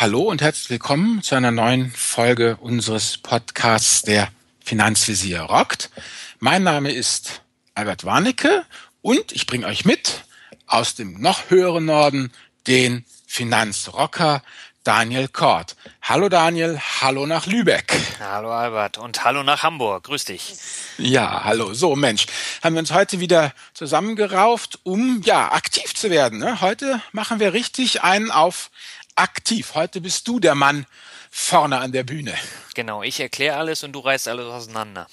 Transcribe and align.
hallo 0.00 0.20
und 0.20 0.42
herzlich 0.42 0.70
willkommen 0.70 1.24
zu 1.24 1.34
einer 1.34 1.50
neuen 1.50 1.90
Folge 1.90 2.56
unseres 2.60 3.18
Podcasts 3.18 4.02
der 4.02 4.28
Finanzvisier 4.64 5.40
rockt. 5.40 5.90
Mein 6.38 6.62
Name 6.62 6.92
ist 6.92 7.42
Albert 7.74 8.04
Warnecke 8.04 8.64
und 9.02 9.32
ich 9.32 9.46
bringe 9.46 9.66
euch 9.66 9.84
mit 9.84 10.22
aus 10.68 10.94
dem 10.94 11.20
noch 11.20 11.50
höheren 11.50 11.84
Norden 11.84 12.30
den 12.68 13.04
Finanzrocker 13.26 14.44
Daniel 14.84 15.26
Kort. 15.26 15.74
Hallo 16.00 16.28
Daniel, 16.28 16.80
hallo 17.00 17.26
nach 17.26 17.46
Lübeck. 17.46 17.92
Hallo 18.20 18.52
Albert 18.52 18.98
und 18.98 19.24
hallo 19.24 19.42
nach 19.42 19.64
Hamburg. 19.64 20.04
Grüß 20.04 20.26
dich. 20.26 20.54
Ja, 20.96 21.42
hallo. 21.44 21.74
So 21.74 21.96
Mensch, 21.96 22.26
haben 22.62 22.74
wir 22.74 22.80
uns 22.80 22.92
heute 22.92 23.20
wieder 23.20 23.52
zusammengerauft, 23.74 24.78
um 24.84 25.20
ja 25.24 25.52
aktiv 25.52 25.94
zu 25.94 26.08
werden. 26.08 26.38
Ne? 26.38 26.60
Heute 26.60 27.02
machen 27.12 27.40
wir 27.40 27.52
richtig 27.52 28.02
einen 28.02 28.30
auf 28.30 28.70
aktiv. 29.18 29.74
Heute 29.74 30.00
bist 30.00 30.28
du 30.28 30.40
der 30.40 30.54
Mann 30.54 30.86
vorne 31.30 31.78
an 31.78 31.92
der 31.92 32.04
Bühne. 32.04 32.34
Genau, 32.74 33.02
ich 33.02 33.20
erkläre 33.20 33.56
alles 33.56 33.84
und 33.84 33.92
du 33.92 34.00
reißt 34.00 34.28
alles 34.28 34.46
auseinander. 34.46 35.06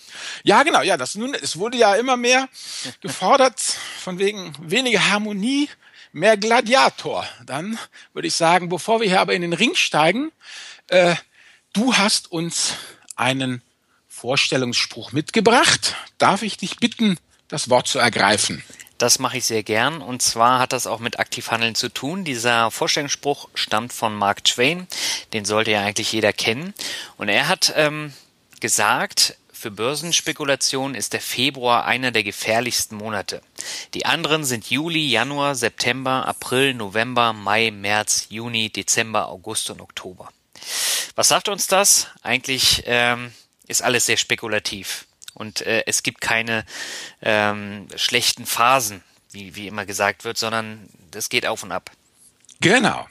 Ja, 0.44 0.64
genau, 0.64 0.82
ja, 0.82 0.98
das 0.98 1.16
nun, 1.16 1.34
es 1.34 1.58
wurde 1.58 1.78
ja 1.78 1.96
immer 1.96 2.18
mehr 2.18 2.48
gefordert, 3.02 3.60
von 3.60 4.20
wegen 4.20 4.54
weniger 4.60 5.10
Harmonie, 5.10 5.70
mehr 6.12 6.38
Gladiator. 6.38 7.28
Dann 7.46 7.78
würde 8.14 8.28
ich 8.28 8.36
sagen, 8.36 8.70
bevor 8.70 9.02
wir 9.02 9.08
hier 9.08 9.22
aber 9.22 9.34
in 9.34 9.42
den 9.42 9.54
Ring 9.54 9.76
steigen, 9.76 10.32
äh, 10.88 11.16
du 11.74 11.96
hast 11.96 12.32
uns 12.32 12.74
einen 13.16 13.62
Vorstellungsspruch 14.08 15.12
mitgebracht. 15.12 15.96
Darf 16.18 16.42
ich 16.42 16.58
dich 16.58 16.78
bitten, 16.78 17.18
das 17.48 17.70
Wort 17.70 17.88
zu 17.88 18.00
ergreifen? 18.00 18.64
Das 18.98 19.20
mache 19.20 19.38
ich 19.38 19.46
sehr 19.46 19.64
gern. 19.64 20.02
Und 20.02 20.22
zwar 20.22 20.60
hat 20.60 20.72
das 20.72 20.88
auch 20.88 21.00
mit 21.00 21.20
Aktivhandeln 21.20 21.76
zu 21.76 21.90
tun. 21.90 22.24
Dieser 22.24 22.72
Vorstellungsspruch 22.72 23.50
stammt 23.54 23.92
von 23.92 24.16
Mark 24.16 24.44
Twain. 24.44 24.88
Den 25.34 25.46
sollte 25.46 25.72
ja 25.72 25.82
eigentlich 25.82 26.12
jeder 26.12 26.32
kennen. 26.32 26.74
Und 27.18 27.28
er 27.28 27.48
hat 27.48 27.74
ähm, 27.76 28.14
gesagt, 28.62 29.36
für 29.52 29.72
Börsenspekulation 29.72 30.96
ist 30.96 31.14
der 31.14 31.22
Februar 31.22 31.86
einer 31.86 32.12
der 32.12 32.24
gefährlichsten 32.24 32.96
Monate. 32.98 33.42
Die 33.94 34.06
anderen 34.06 34.46
sind 34.46 34.70
Juli, 34.70 35.08
Januar, 35.08 35.56
September, 35.56 36.28
April, 36.28 36.74
November, 36.74 37.34
Mai, 37.34 37.72
März, 37.72 38.28
Juni, 38.30 38.70
Dezember, 38.70 39.28
August 39.28 39.70
und 39.72 39.82
Oktober. 39.82 40.30
Was 41.16 41.30
sagt 41.30 41.50
uns 41.50 41.68
das? 41.68 42.08
Eigentlich 42.22 42.84
ähm, 42.86 43.34
ist 43.68 43.82
alles 43.82 44.06
sehr 44.06 44.18
spekulativ 44.18 45.06
und 45.36 45.62
äh, 45.62 45.84
es 45.86 46.02
gibt 46.02 46.22
keine 46.22 46.66
ähm, 47.22 47.88
schlechten 47.96 48.48
Phasen, 48.48 49.04
wie, 49.32 49.56
wie 49.56 49.68
immer 49.68 49.86
gesagt 49.86 50.24
wird, 50.24 50.38
sondern 50.38 50.90
das 51.12 51.30
geht 51.30 51.46
auf 51.46 51.62
und 51.62 51.72
ab. 51.72 51.92
Genau. 52.62 53.08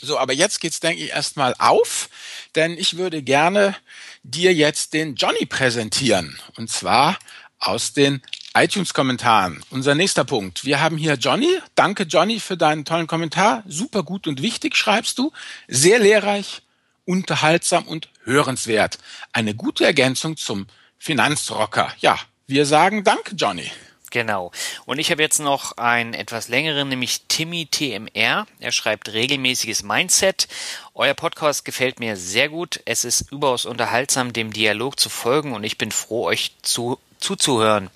So, 0.00 0.18
aber 0.18 0.32
jetzt 0.32 0.60
geht's, 0.60 0.80
denke 0.80 1.04
ich, 1.04 1.10
erstmal 1.10 1.54
auf, 1.58 2.08
denn 2.54 2.76
ich 2.76 2.96
würde 2.96 3.22
gerne 3.22 3.76
dir 4.22 4.52
jetzt 4.52 4.92
den 4.92 5.14
Johnny 5.14 5.46
präsentieren. 5.46 6.38
Und 6.56 6.70
zwar 6.70 7.18
aus 7.58 7.92
den 7.92 8.22
iTunes-Kommentaren. 8.54 9.62
Unser 9.70 9.94
nächster 9.94 10.24
Punkt. 10.24 10.64
Wir 10.64 10.80
haben 10.80 10.96
hier 10.96 11.14
Johnny. 11.14 11.58
Danke, 11.74 12.04
Johnny, 12.04 12.40
für 12.40 12.56
deinen 12.56 12.84
tollen 12.84 13.06
Kommentar. 13.06 13.62
Super 13.66 14.02
gut 14.02 14.26
und 14.26 14.42
wichtig 14.42 14.76
schreibst 14.76 15.18
du. 15.18 15.32
Sehr 15.68 15.98
lehrreich, 15.98 16.62
unterhaltsam 17.04 17.86
und 17.86 18.08
hörenswert. 18.24 18.98
Eine 19.32 19.54
gute 19.54 19.84
Ergänzung 19.84 20.36
zum 20.36 20.66
Finanzrocker. 20.98 21.92
Ja, 21.98 22.18
wir 22.46 22.66
sagen 22.66 23.04
Danke, 23.04 23.34
Johnny. 23.34 23.70
Genau. 24.10 24.52
Und 24.86 24.98
ich 24.98 25.10
habe 25.10 25.22
jetzt 25.22 25.40
noch 25.40 25.76
einen 25.76 26.14
etwas 26.14 26.48
längeren, 26.48 26.88
nämlich 26.88 27.22
Timmy 27.28 27.66
TMR. 27.66 28.46
Er 28.60 28.72
schreibt 28.72 29.12
regelmäßiges 29.12 29.82
Mindset. 29.82 30.48
Euer 30.94 31.14
Podcast 31.14 31.64
gefällt 31.64 32.00
mir 32.00 32.16
sehr 32.16 32.48
gut. 32.48 32.80
Es 32.84 33.04
ist 33.04 33.30
überaus 33.32 33.66
unterhaltsam, 33.66 34.32
dem 34.32 34.52
Dialog 34.52 34.98
zu 34.98 35.08
folgen 35.08 35.52
und 35.52 35.64
ich 35.64 35.76
bin 35.76 35.90
froh, 35.90 36.24
euch 36.24 36.52
zu, 36.62 36.98
zuzuhören. 37.18 37.90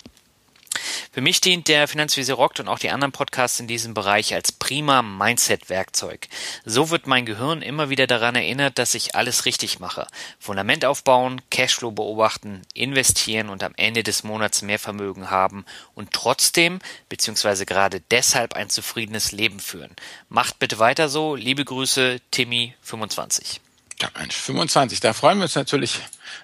Für 1.11 1.21
mich 1.21 1.41
dient 1.41 1.67
der 1.67 1.87
Finanzvisier 1.87 2.35
Rockt 2.35 2.59
und 2.59 2.67
auch 2.67 2.79
die 2.79 2.89
anderen 2.89 3.11
Podcasts 3.11 3.59
in 3.59 3.67
diesem 3.67 3.93
Bereich 3.93 4.33
als 4.33 4.51
prima 4.51 5.01
Mindset-Werkzeug. 5.01 6.27
So 6.65 6.89
wird 6.89 7.07
mein 7.07 7.25
Gehirn 7.25 7.61
immer 7.61 7.89
wieder 7.89 8.07
daran 8.07 8.35
erinnert, 8.35 8.77
dass 8.77 8.93
ich 8.93 9.15
alles 9.15 9.45
richtig 9.45 9.79
mache. 9.79 10.07
Fundament 10.39 10.85
aufbauen, 10.85 11.41
Cashflow 11.49 11.91
beobachten, 11.91 12.61
investieren 12.73 13.49
und 13.49 13.63
am 13.63 13.73
Ende 13.75 14.03
des 14.03 14.23
Monats 14.23 14.61
mehr 14.61 14.79
Vermögen 14.79 15.29
haben 15.29 15.65
und 15.95 16.11
trotzdem 16.11 16.79
beziehungsweise 17.09 17.65
gerade 17.65 18.01
deshalb 18.11 18.55
ein 18.55 18.69
zufriedenes 18.69 19.31
Leben 19.31 19.59
führen. 19.59 19.95
Macht 20.29 20.59
bitte 20.59 20.79
weiter 20.79 21.09
so. 21.09 21.35
Liebe 21.35 21.65
Grüße, 21.65 22.19
Timmy 22.31 22.73
25. 22.81 23.61
Ja, 24.01 24.09
Mensch, 24.17 24.35
25. 24.35 24.99
Da 24.99 25.13
freuen 25.13 25.37
wir 25.37 25.43
uns 25.43 25.55
natürlich, 25.55 25.99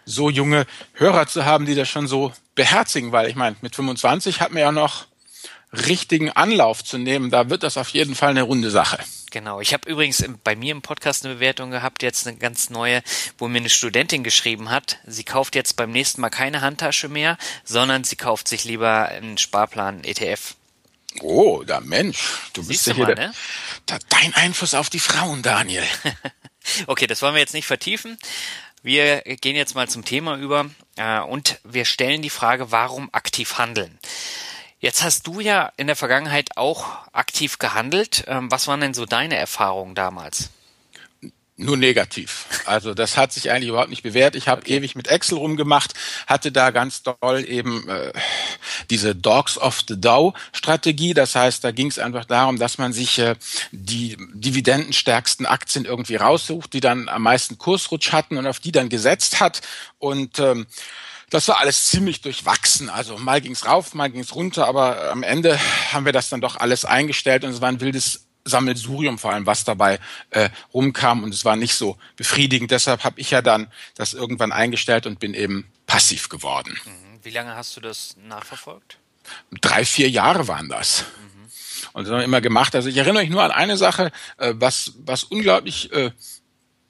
so 0.06 0.30
junge 0.30 0.68
Hörer 0.94 1.28
zu 1.28 1.46
haben, 1.46 1.66
die 1.66 1.74
das 1.74 1.90
schon 1.90 2.08
so 2.08 2.32
beherzigen, 2.58 3.14
weil 3.14 3.30
ich 3.30 3.36
meine, 3.36 3.56
mit 3.62 3.76
25 3.76 4.42
hat 4.42 4.52
man 4.52 4.62
ja 4.62 4.74
noch 4.74 5.06
richtigen 5.72 6.32
Anlauf 6.32 6.84
zu 6.84 6.98
nehmen. 6.98 7.30
Da 7.30 7.50
wird 7.50 7.64
das 7.64 7.78
auf 7.78 7.90
jeden 7.90 8.16
Fall 8.16 8.32
eine 8.32 8.42
runde 8.42 8.72
Sache. 8.72 9.00
Genau. 9.32 9.60
Ich 9.60 9.74
habe 9.74 9.90
übrigens 9.90 10.24
bei 10.44 10.56
mir 10.56 10.72
im 10.72 10.82
Podcast 10.82 11.26
eine 11.26 11.36
Bewertung 11.36 11.72
gehabt, 11.72 12.02
jetzt 12.02 12.28
eine 12.28 12.38
ganz 12.38 12.70
neue, 12.70 13.02
wo 13.38 13.48
mir 13.48 13.60
eine 13.60 13.70
Studentin 13.70 14.24
geschrieben 14.24 14.70
hat, 14.70 15.00
sie 15.06 15.24
kauft 15.24 15.56
jetzt 15.56 15.76
beim 15.76 15.92
nächsten 15.92 16.22
Mal 16.22 16.30
keine 16.30 16.62
Handtasche 16.62 17.10
mehr, 17.10 17.38
sondern 17.64 18.04
sie 18.04 18.16
kauft 18.16 18.48
sich 18.48 18.64
lieber 18.64 19.10
einen 19.10 19.38
Sparplan 19.38 20.04
ETF. 20.04 20.56
Oh, 21.22 21.64
da 21.66 21.82
Mensch, 21.82 22.52
du 22.54 22.62
Siehst 22.62 22.70
bist 22.70 22.88
ja 22.88 22.94
hier 22.94 23.06
mal, 23.06 23.16
der, 23.16 23.28
ne? 23.28 23.34
der, 23.90 24.00
dein 24.10 24.34
Einfluss 24.36 24.74
auf 24.74 24.90
die 24.90 25.00
Frauen, 25.00 25.42
Daniel. 25.42 25.84
okay, 26.88 27.08
das 27.08 27.22
wollen 27.22 27.34
wir 27.34 27.42
jetzt 27.42 27.54
nicht 27.54 27.66
vertiefen. 27.66 28.18
Wir 28.88 29.20
gehen 29.20 29.58
jetzt 29.58 29.76
mal 29.76 29.90
zum 29.90 30.06
Thema 30.06 30.38
über 30.38 30.68
äh, 30.96 31.20
und 31.20 31.60
wir 31.66 31.84
stellen 31.84 32.22
die 32.22 32.30
Frage, 32.30 32.72
warum 32.72 33.10
aktiv 33.12 33.58
handeln? 33.58 34.00
Jetzt 34.80 35.04
hast 35.04 35.28
du 35.28 35.42
ja 35.42 35.74
in 35.76 35.88
der 35.88 35.98
Vergangenheit 35.98 36.52
auch 36.56 36.86
aktiv 37.12 37.60
gehandelt. 37.60 38.24
Ähm, 38.28 38.50
was 38.50 38.66
waren 38.66 38.80
denn 38.80 38.94
so 38.94 39.06
deine 39.06 39.36
Erfahrungen 39.36 39.94
damals? 39.94 40.52
Nur 41.58 41.76
negativ. 41.76 42.46
Also 42.66 42.94
das 42.94 43.18
hat 43.18 43.34
sich 43.34 43.50
eigentlich 43.50 43.70
überhaupt 43.70 43.90
nicht 43.90 44.04
bewährt. 44.04 44.36
Ich 44.36 44.48
habe 44.48 44.62
okay. 44.62 44.78
ewig 44.78 44.96
mit 44.96 45.08
Excel 45.08 45.40
rumgemacht, 45.40 45.94
hatte 46.28 46.52
da 46.52 46.70
ganz 46.70 47.02
doll 47.02 47.44
eben 47.48 47.90
äh, 47.90 48.14
diese 48.92 49.16
Dogs 49.16 49.58
of 49.58 49.82
the 49.88 50.00
Dow 50.00 50.34
Strategie. 50.54 51.16
Das 51.16 51.36
heißt, 51.36 51.64
da 51.64 51.72
ging 51.72 51.88
es 51.88 51.98
einfach 51.98 52.26
darum, 52.26 52.60
dass 52.60 52.78
man 52.78 52.94
sich 52.94 53.18
äh, 53.18 53.36
die 53.72 54.18
dividendenstärksten 54.34 55.48
Aktien 55.48 55.86
irgendwie 55.86 56.16
raussucht, 56.16 56.74
die 56.74 56.80
dann 56.80 57.10
am 57.10 57.24
meisten 57.24 57.58
Kursrutsch 57.58 58.12
hatten 58.12 58.38
und 58.38 58.46
auf 58.46 58.60
die 58.60 58.72
dann 58.72 58.90
gesetzt 58.90 59.40
hat. 59.40 59.62
Und 59.98 60.38
ähm, 60.38 60.68
das 61.32 61.48
war 61.48 61.60
alles 61.60 61.88
ziemlich 61.88 62.22
durchwachsen. 62.22 62.90
Also 62.90 63.18
mal 63.18 63.42
ging's 63.42 63.66
rauf, 63.66 63.96
mal 63.96 64.10
ging's 64.10 64.36
runter, 64.36 64.68
aber 64.68 65.12
am 65.12 65.24
Ende 65.24 65.60
haben 65.92 66.06
wir 66.06 66.14
das 66.14 66.30
dann 66.30 66.40
doch 66.40 66.56
alles 66.56 66.86
eingestellt 66.86 67.44
und 67.44 67.50
es 67.50 67.62
war 67.62 67.70
ein 67.70 67.82
wildes 67.82 68.27
Sammelsurium 68.48 69.18
vor 69.18 69.34
allem, 69.34 69.46
was 69.46 69.64
dabei 69.64 70.00
äh, 70.32 70.50
rumkam 70.74 71.24
und 71.24 71.34
es 71.34 71.46
war 71.46 71.56
nicht 71.56 71.76
so 71.76 71.98
befriedigend. 72.16 72.72
Deshalb 72.72 73.04
habe 73.04 73.20
ich 73.20 73.32
ja 73.32 73.42
dann 73.42 73.68
das 73.96 74.14
irgendwann 74.14 74.52
eingestellt 74.52 75.06
und 75.06 75.20
bin 75.20 75.34
eben 75.34 75.68
passiv 75.86 76.30
geworden. 76.30 76.78
Mhm. 76.86 77.20
Wie 77.24 77.32
lange 77.32 77.56
hast 77.56 77.76
du 77.76 77.82
das 77.82 78.16
nachverfolgt? 78.28 78.98
Drei, 79.62 79.84
vier 79.86 80.10
Jahre 80.10 80.48
waren 80.48 80.70
das. 80.70 81.04
Mhm. 81.04 81.38
Und 81.94 82.04
das 82.04 82.12
haben 82.12 82.20
wir 82.20 82.26
immer 82.26 82.42
gemacht. 82.42 82.76
Also 82.76 82.90
ich 82.90 82.98
erinnere 82.98 83.24
mich 83.24 83.32
nur 83.32 83.44
an 83.44 83.52
eine 83.52 83.78
Sache, 83.78 84.12
äh, 84.38 84.54
was, 84.56 84.94
was 85.00 85.24
unglaublich 85.24 85.92
äh, 85.92 86.12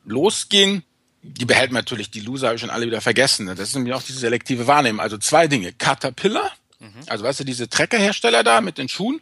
losging. 0.05 0.83
Die 1.21 1.45
behält 1.45 1.71
man 1.71 1.79
natürlich, 1.79 2.11
die 2.11 2.21
Loser 2.21 2.47
habe 2.47 2.55
ich 2.55 2.61
schon 2.61 2.69
alle 2.69 2.85
wieder 2.85 3.01
vergessen. 3.01 3.47
Das 3.47 3.59
ist 3.59 3.75
nämlich 3.75 3.93
auch 3.93 4.03
diese 4.03 4.19
selektive 4.19 4.67
Wahrnehmung. 4.67 5.01
Also 5.01 5.17
zwei 5.17 5.47
Dinge. 5.47 5.73
Caterpillar, 5.73 6.51
mhm. 6.79 7.03
also 7.07 7.23
weißt 7.23 7.41
du, 7.41 7.43
diese 7.43 7.69
Treckerhersteller 7.69 8.43
da 8.43 8.61
mit 8.61 8.77
den 8.77 8.89
Schuhen, 8.89 9.21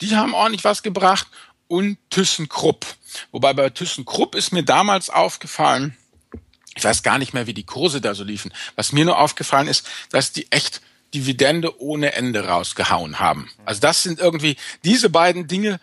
die 0.00 0.16
haben 0.16 0.34
ordentlich 0.34 0.64
was 0.64 0.82
gebracht 0.82 1.28
und 1.72 1.96
ThyssenKrupp. 2.10 2.84
Wobei 3.30 3.54
bei 3.54 3.70
ThyssenKrupp 3.70 4.34
ist 4.34 4.52
mir 4.52 4.62
damals 4.62 5.08
aufgefallen, 5.08 5.96
ich 6.74 6.84
weiß 6.84 7.02
gar 7.02 7.18
nicht 7.18 7.32
mehr, 7.32 7.46
wie 7.46 7.54
die 7.54 7.64
Kurse 7.64 8.02
da 8.02 8.14
so 8.14 8.24
liefen. 8.24 8.52
Was 8.76 8.92
mir 8.92 9.06
nur 9.06 9.18
aufgefallen 9.18 9.68
ist, 9.68 9.88
dass 10.10 10.32
die 10.32 10.52
echt 10.52 10.82
Dividende 11.14 11.80
ohne 11.80 12.12
Ende 12.12 12.46
rausgehauen 12.46 13.20
haben. 13.20 13.50
Also 13.64 13.80
das 13.80 14.02
sind 14.02 14.20
irgendwie, 14.20 14.56
diese 14.84 15.08
beiden 15.08 15.46
Dinge 15.46 15.80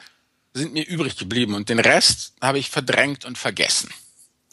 sind 0.53 0.73
mir 0.73 0.85
übrig 0.87 1.17
geblieben 1.17 1.55
und 1.55 1.69
den 1.69 1.79
Rest 1.79 2.33
habe 2.39 2.59
ich 2.59 2.69
verdrängt 2.69 3.25
und 3.25 3.39
vergessen. 3.39 3.91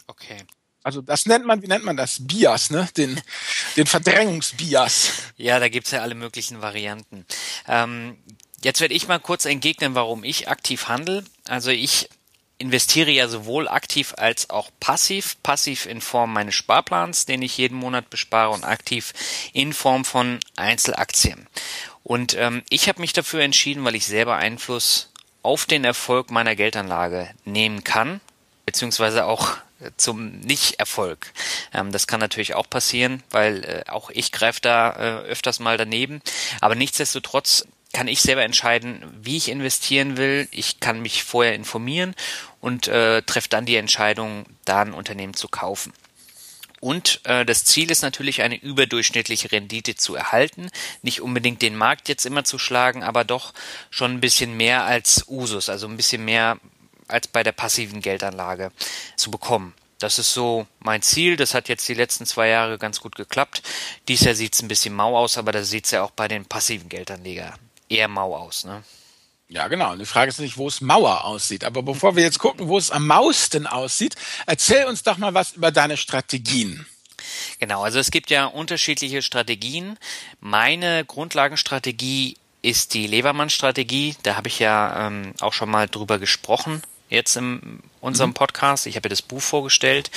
Okay. 0.07 0.39
Also 0.83 1.03
das 1.03 1.27
nennt 1.27 1.45
man, 1.45 1.63
wie 1.63 1.67
nennt 1.67 1.85
man 1.85 1.97
das? 1.97 2.27
Bias, 2.27 2.71
ne? 2.71 2.89
Den, 2.97 3.21
den 3.77 3.87
Verdrängungsbias. 3.87 5.11
Ja, 5.37 5.59
da 5.59 5.69
gibt's 5.69 5.91
ja 5.91 6.01
alle 6.01 6.15
möglichen 6.15 6.63
Varianten. 6.63 7.27
Ähm, 7.67 8.17
Jetzt 8.67 8.81
werde 8.81 8.95
ich 8.95 9.07
mal 9.07 9.21
kurz 9.21 9.45
entgegnen, 9.45 9.95
warum 9.95 10.25
ich 10.25 10.49
aktiv 10.49 10.89
handle. 10.89 11.23
Also 11.47 11.71
ich 11.71 12.09
investiere 12.59 13.13
ja 13.13 13.29
sowohl 13.29 13.69
aktiv 13.69 14.13
als 14.19 14.51
auch 14.51 14.73
passiv. 14.81 15.41
Passiv 15.45 15.87
in 15.87 16.01
Form 16.01 16.33
meines 16.33 16.57
Sparplans, 16.57 17.27
den 17.27 17.43
ich 17.43 17.59
jeden 17.59 17.79
Monat 17.79 18.11
bespare, 18.11 18.51
und 18.51 18.65
aktiv 18.65 19.13
in 19.53 19.73
Form 19.73 20.05
von 20.05 20.41
Einzelaktien. 20.57 21.47
Und 22.03 22.35
ähm, 22.35 22.65
ich 22.69 22.89
habe 22.89 23.01
mich 23.01 23.13
dafür 23.13 23.43
entschieden, 23.43 23.85
weil 23.85 23.95
ich 23.95 24.05
selber 24.05 24.35
Einfluss 24.35 25.13
auf 25.45 25.67
den 25.67 25.85
Erfolg 25.85 26.33
meiner 26.33 26.57
Geldanlage 26.57 27.31
nehmen 27.45 27.85
kann 27.85 28.21
beziehungsweise 28.65 29.27
auch 29.27 29.59
zum 29.97 30.41
Nicht-Erfolg. 30.41 31.33
Ähm, 31.73 31.93
das 31.93 32.07
kann 32.07 32.21
natürlich 32.21 32.55
auch 32.55 32.69
passieren, 32.69 33.23
weil 33.31 33.65
äh, 33.65 33.91
auch 33.91 34.11
ich 34.11 34.33
greife 34.33 34.61
da 34.61 34.91
äh, 34.91 35.27
öfters 35.27 35.61
mal 35.61 35.77
daneben. 35.77 36.21
Aber 36.61 36.75
nichtsdestotrotz 36.75 37.67
kann 37.97 38.09
ich 38.09 38.21
selber 38.21 38.43
entscheiden, 38.43 39.03
wie 39.23 39.39
ich 39.39 39.49
investieren 39.49 40.19
will. 40.19 40.49
Ich 40.51 40.81
kann 40.81 41.01
mich 41.01 41.25
vorher 41.25 41.55
informieren 41.55 42.15
und 42.61 42.89
äh, 42.89 43.23
treffe 43.23 43.49
dann 43.49 43.65
die 43.65 43.77
Entscheidung, 43.77 44.45
da 44.67 44.83
ein 44.83 44.93
Unternehmen 44.93 45.33
zu 45.33 45.49
kaufen. 45.49 45.95
Und 46.79 47.23
äh, 47.25 47.47
das 47.47 47.65
Ziel 47.65 47.91
ist 47.91 48.03
natürlich, 48.03 48.43
eine 48.43 48.61
überdurchschnittliche 48.61 49.51
Rendite 49.51 49.95
zu 49.95 50.15
erhalten. 50.15 50.69
Nicht 51.01 51.23
unbedingt 51.23 51.63
den 51.63 51.75
Markt 51.75 52.11
jetzt 52.11 52.27
immer 52.27 52.45
zu 52.45 52.59
schlagen, 52.59 53.03
aber 53.03 53.25
doch 53.25 53.55
schon 53.89 54.13
ein 54.13 54.21
bisschen 54.21 54.59
mehr 54.59 54.85
als 54.85 55.25
Usus, 55.27 55.71
also 55.71 55.89
ein 55.89 55.97
bisschen 55.97 56.23
mehr 56.23 56.59
als 57.09 57.29
bei 57.29 57.43
der 57.43 57.53
passiven 57.53 58.03
Geldanlage 58.03 58.73
zu 59.17 59.31
bekommen. 59.31 59.73
Das 60.01 60.19
ist 60.19 60.35
so 60.35 60.67
mein 60.81 61.01
Ziel. 61.01 61.37
Das 61.37 61.55
hat 61.55 61.71
jetzt 61.71 61.89
die 61.89 61.95
letzten 61.95 62.27
zwei 62.27 62.49
Jahre 62.49 62.77
ganz 62.77 63.01
gut 63.01 63.17
geklappt. 63.17 63.63
Dies 64.07 64.21
Jahr 64.21 64.35
sieht 64.35 64.53
es 64.53 64.61
ein 64.61 64.69
bisschen 64.69 64.93
mau 64.93 65.17
aus, 65.17 65.39
aber 65.39 65.53
da 65.53 65.63
sieht 65.65 65.87
es 65.87 65.93
ja 65.93 66.03
auch 66.03 66.11
bei 66.11 66.29
den 66.29 66.45
passiven 66.45 66.91
Geldanlegern 66.91 67.59
eher 67.89 68.09
mau 68.09 68.37
aus. 68.37 68.65
Ne? 68.65 68.83
Ja, 69.49 69.69
genau. 69.69 69.93
Und 69.93 70.01
die 70.01 70.07
Frage 70.07 70.29
ist 70.29 70.41
nicht, 70.41 70.57
wo 70.57 70.67
es 70.69 70.81
Mauer 70.81 71.25
aussieht. 71.25 71.65
Aber 71.65 71.83
bevor 71.83 72.17
wir 72.17 72.23
jetzt 72.23 72.39
gucken, 72.39 72.69
wo 72.69 72.79
es 72.79 72.91
am 72.91 73.07
mausten 73.07 73.67
aussieht, 73.67 74.17
erzähl 74.47 74.87
uns 74.87 75.03
doch 75.03 75.19
mal 75.19 75.35
was 75.35 75.53
über 75.53 75.71
deine 75.71 75.97
Strategien. 75.97 76.87
Genau, 77.59 77.83
also 77.83 77.99
es 77.99 78.11
gibt 78.11 78.31
ja 78.31 78.47
unterschiedliche 78.47 79.23
Strategien. 79.23 79.99
Meine 80.41 81.05
Grundlagenstrategie 81.05 82.37
ist 82.63 82.95
die 82.95 83.07
Levermann-Strategie. 83.07 84.17
Da 84.23 84.37
habe 84.37 84.49
ich 84.49 84.59
ja 84.59 85.07
ähm, 85.07 85.33
auch 85.41 85.53
schon 85.53 85.71
mal 85.71 85.89
drüber 85.89 86.19
gesprochen 86.19 86.83
jetzt 87.09 87.37
in 87.37 87.81
unserem 88.01 88.31
mhm. 88.31 88.35
Podcast. 88.35 88.87
Ich 88.87 88.97
habe 88.97 89.07
ja 89.07 89.11
das 89.11 89.23
Buch 89.23 89.43
vorgestellt 89.43 90.11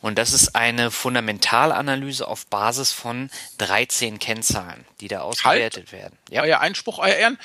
und 0.00 0.18
das 0.18 0.32
ist 0.32 0.54
eine 0.54 0.90
Fundamentalanalyse 0.90 2.26
auf 2.26 2.46
Basis 2.46 2.92
von 2.92 3.30
13 3.58 4.18
Kennzahlen, 4.18 4.84
die 5.00 5.08
da 5.08 5.20
ausgewertet 5.20 5.92
halt. 5.92 5.92
werden. 5.92 6.18
Ja. 6.30 6.42
Euer 6.42 6.60
Einspruch, 6.60 6.98
euer 6.98 7.14
Ehren. 7.14 7.38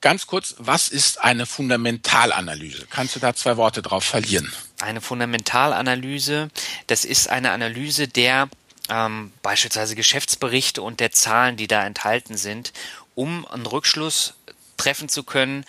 Ganz 0.00 0.28
kurz, 0.28 0.54
was 0.58 0.88
ist 0.88 1.20
eine 1.20 1.44
Fundamentalanalyse? 1.44 2.86
Kannst 2.88 3.16
du 3.16 3.20
da 3.20 3.34
zwei 3.34 3.56
Worte 3.56 3.82
drauf 3.82 4.04
verlieren? 4.04 4.52
Eine 4.80 5.00
Fundamentalanalyse, 5.00 6.50
das 6.86 7.04
ist 7.04 7.28
eine 7.28 7.50
Analyse 7.50 8.06
der 8.06 8.48
ähm, 8.88 9.32
beispielsweise 9.42 9.96
Geschäftsberichte 9.96 10.82
und 10.82 11.00
der 11.00 11.10
Zahlen, 11.10 11.56
die 11.56 11.66
da 11.66 11.84
enthalten 11.84 12.36
sind, 12.36 12.72
um 13.16 13.44
einen 13.46 13.66
Rückschluss 13.66 14.34
treffen 14.76 15.08
zu 15.08 15.24
können, 15.24 15.64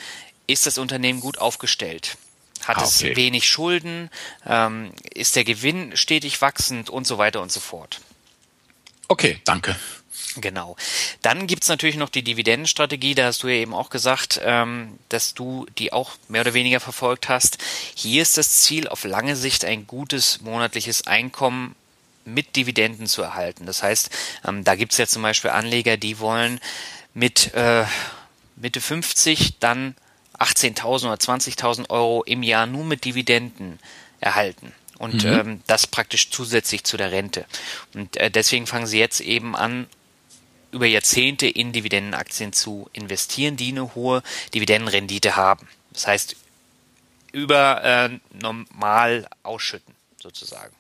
ist 0.48 0.68
das 0.68 0.78
Unternehmen 0.78 1.20
gut 1.20 1.40
aufgestellt. 1.40 2.18
Hat 2.70 2.78
ah, 2.78 2.82
okay. 2.82 3.10
es 3.10 3.16
wenig 3.18 3.48
Schulden? 3.48 4.12
Ähm, 4.46 4.92
ist 5.12 5.36
der 5.36 5.44
Gewinn 5.44 5.98
stetig 5.98 6.40
wachsend 6.40 6.92
und 6.92 7.08
so 7.08 7.18
weiter 7.18 7.42
und 7.42 7.52
so 7.52 7.60
fort. 7.60 8.00
Okay, 9.08 9.42
danke. 9.44 9.76
Genau. 10.36 10.76
Dann 11.24 11.48
gibt's 11.48 11.68
natürlich 11.68 11.96
noch 11.96 12.10
die 12.10 12.22
Dividendenstrategie, 12.22 13.16
da 13.16 13.26
hast 13.26 13.42
du 13.42 13.48
ja 13.48 13.56
eben 13.56 13.74
auch 13.74 13.90
gesagt, 13.90 14.40
ähm, 14.44 15.00
dass 15.10 15.34
du 15.34 15.66
die 15.80 15.92
auch 15.92 16.12
mehr 16.28 16.42
oder 16.42 16.54
weniger 16.54 16.80
verfolgt 16.80 17.28
hast. 17.28 17.58
Hier 17.96 18.22
ist 18.22 18.38
das 18.38 18.62
Ziel, 18.62 18.88
auf 18.88 19.04
lange 19.04 19.36
Sicht 19.36 19.66
ein 19.66 19.88
gutes 19.88 20.42
monatliches 20.42 21.08
Einkommen 21.08 21.76
mit 22.24 22.56
Dividenden 22.56 23.08
zu 23.08 23.24
erhalten. 23.24 23.66
Das 23.66 23.82
heißt, 23.82 24.12
ähm, 24.48 24.64
da 24.64 24.76
gibt's 24.76 25.00
ja 25.00 25.08
zum 25.08 25.24
Beispiel 25.24 25.50
Anleger, 25.50 25.98
die 25.98 26.20
wollen 26.20 26.60
mit 27.16 27.52
äh, 27.56 27.86
Mitte 28.56 28.80
50 28.80 29.58
dann 29.58 29.96
18.000 30.40 31.06
oder 31.06 31.16
20.000 31.16 31.90
Euro 31.90 32.24
im 32.24 32.44
Jahr 32.44 32.66
nur 32.66 32.86
mit 32.86 33.06
Dividenden 33.06 33.80
erhalten. 34.20 34.74
Und 34.98 35.24
mhm. 35.24 35.34
ähm, 35.34 35.62
das 35.68 35.88
praktisch 35.88 36.30
zusätzlich 36.30 36.84
zu 36.84 36.98
der 36.98 37.12
Rente. 37.12 37.46
Und 37.94 38.18
äh, 38.18 38.30
deswegen 38.30 38.68
fangen 38.68 38.88
sie 38.88 39.00
jetzt 39.00 39.22
eben 39.22 39.56
an, 39.56 39.88
über 40.72 40.86
Jahrzehnte 40.86 41.48
in 41.48 41.72
Dividendenaktien 41.72 42.54
zu 42.54 42.90
investieren, 42.94 43.58
die 43.58 43.70
eine 43.70 43.96
hohe 43.96 44.22
Dividendenrendite 44.54 45.36
haben. 45.36 45.68
Das 45.92 46.08
heißt, 46.08 46.36
über 47.32 47.84
äh, 47.84 48.10
normal 48.34 49.28
ausschütten, 49.44 49.96
sozusagen. 50.22 50.76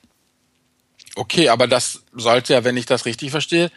Okay, 1.15 1.49
aber 1.49 1.67
das 1.67 2.03
sollte 2.13 2.53
ja, 2.53 2.63
wenn 2.63 2.77
ich 2.77 2.85
das 2.85 3.05
richtig 3.05 3.31
verstehe, 3.31 3.71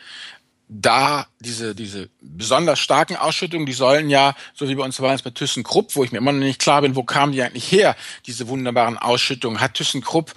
da 0.69 1.26
diese, 1.41 1.75
diese 1.75 2.09
besonders 2.20 2.79
starken 2.79 3.17
Ausschüttungen, 3.17 3.67
die 3.67 3.73
sollen 3.73 4.09
ja, 4.09 4.35
so 4.55 4.69
wie 4.69 4.75
bei 4.75 4.85
uns 4.85 5.00
war 5.00 5.14
es 5.14 5.23
bei 5.23 5.31
ThyssenKrupp, 5.31 5.94
wo 5.97 6.05
ich 6.05 6.12
mir 6.12 6.19
immer 6.19 6.32
noch 6.32 6.41
nicht 6.41 6.61
klar 6.61 6.82
bin, 6.82 6.97
wo 6.97 7.03
kamen 7.03 7.32
die 7.32 7.43
eigentlich 7.43 7.70
her, 7.70 7.97
diese 8.26 8.49
wunderbaren 8.49 8.99
Ausschüttungen? 8.99 9.61
Hat 9.61 9.75
ThyssenKrupp 9.75 10.32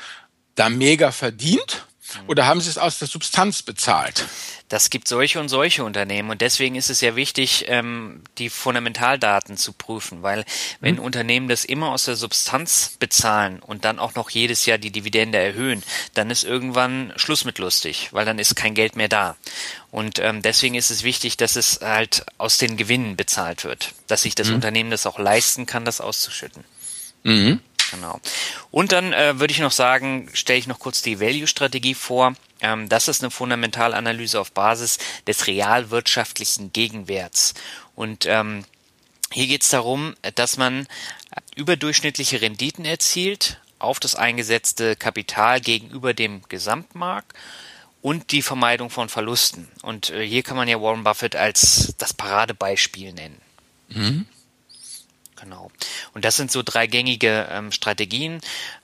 da 0.56 0.70
mega 0.70 1.12
verdient? 1.12 1.86
Oder 2.28 2.46
haben 2.46 2.62
sie 2.62 2.70
es 2.70 2.78
aus 2.78 3.00
der 3.00 3.08
Substanz 3.08 3.64
bezahlt? 3.64 4.26
Das 4.70 4.90
gibt 4.90 5.08
solche 5.08 5.40
und 5.40 5.50
solche 5.50 5.84
Unternehmen 5.84 6.32
und 6.32 6.42
deswegen 6.42 6.76
ist 6.76 6.90
es 6.90 7.02
ja 7.02 7.16
wichtig, 7.16 7.66
ähm, 7.68 8.24
die 8.38 8.50
Fundamentaldaten 8.50 9.58
zu 9.58 9.74
prüfen, 9.74 10.24
weil 10.24 10.44
wenn 10.80 10.96
mhm. 10.96 11.02
Unternehmen 11.02 11.48
das 11.48 11.66
immer 11.66 11.92
aus 11.92 12.06
der 12.06 12.16
Substanz 12.16 12.96
bezahlen 13.00 13.60
und 13.60 13.86
dann 13.86 14.00
auch 14.00 14.16
noch 14.16 14.30
jedes 14.30 14.66
Jahr 14.66 14.78
die 14.78 14.92
Dividende 14.92 15.38
erhöhen, 15.38 15.84
dann 16.16 16.32
ist 16.32 16.44
irgendwann 16.44 17.14
Schluss 17.16 17.46
mit 17.46 17.60
lustig, 17.60 18.10
weil 18.12 18.26
dann 18.26 18.40
ist 18.40 18.56
kein 18.56 18.74
Geld 18.74 18.96
mehr 18.96 19.10
da. 19.10 19.36
Und 19.96 20.20
ähm, 20.20 20.42
deswegen 20.42 20.76
ist 20.76 20.92
es 20.92 21.04
wichtig, 21.04 21.38
dass 21.38 21.56
es 21.56 21.80
halt 21.82 22.26
aus 22.38 22.58
den 22.58 22.76
Gewinnen 22.76 23.16
bezahlt 23.16 23.64
wird, 23.64 23.94
dass 24.08 24.24
sich 24.24 24.36
das 24.36 24.50
mhm. 24.50 24.56
Unternehmen 24.56 24.92
das 24.92 25.06
auch 25.06 25.18
leisten 25.18 25.66
kann, 25.66 25.86
das 25.86 26.02
auszuschütten. 26.02 26.66
Mhm. 27.24 27.62
Genau. 27.92 28.20
Und 28.72 28.92
dann 28.92 29.14
äh, 29.14 29.40
würde 29.40 29.54
ich 29.54 29.60
noch 29.60 29.72
sagen, 29.72 30.30
stelle 30.34 30.60
ich 30.60 30.68
noch 30.68 30.80
kurz 30.80 31.02
die 31.02 31.22
Value-Strategie 31.22 31.94
vor. 31.94 32.34
Ähm, 32.60 32.90
das 32.90 33.08
ist 33.08 33.24
eine 33.24 33.32
Fundamentalanalyse 33.32 34.38
auf 34.38 34.52
Basis 34.52 34.98
des 35.28 35.48
realwirtschaftlichen 35.48 36.74
Gegenwerts. 36.74 37.54
Und 37.96 38.26
ähm, 38.26 38.66
hier 39.32 39.48
geht 39.48 39.64
es 39.64 39.70
darum, 39.70 40.16
dass 40.36 40.58
man 40.58 40.90
überdurchschnittliche 41.56 42.42
Renditen 42.42 42.84
erzielt 42.84 43.62
auf 43.80 44.02
das 44.02 44.16
eingesetzte 44.16 44.98
Kapital 44.98 45.62
gegenüber 45.62 46.14
dem 46.14 46.42
Gesamtmarkt 46.50 47.32
und 48.06 48.32
die 48.32 48.44
Vermeidung 48.44 48.92
von 48.92 49.10
Verlusten. 49.10 49.68
Und 49.82 50.12
äh, 50.12 50.24
hier 50.24 50.44
kann 50.44 50.56
man 50.56 50.68
ja 50.68 50.80
Warren 50.80 51.04
Buffett 51.04 51.36
als 51.36 51.96
das 51.98 52.14
Paradebeispiel 52.14 53.12
nennen. 53.14 53.42
Mhm. 53.90 54.28
Genau. 55.38 55.72
Und 56.14 56.24
das 56.24 56.38
sind 56.38 56.52
so 56.52 56.62
drei 56.62 56.86
gängige 56.86 57.48
ähm, 57.50 57.72
Strategien. 57.72 58.42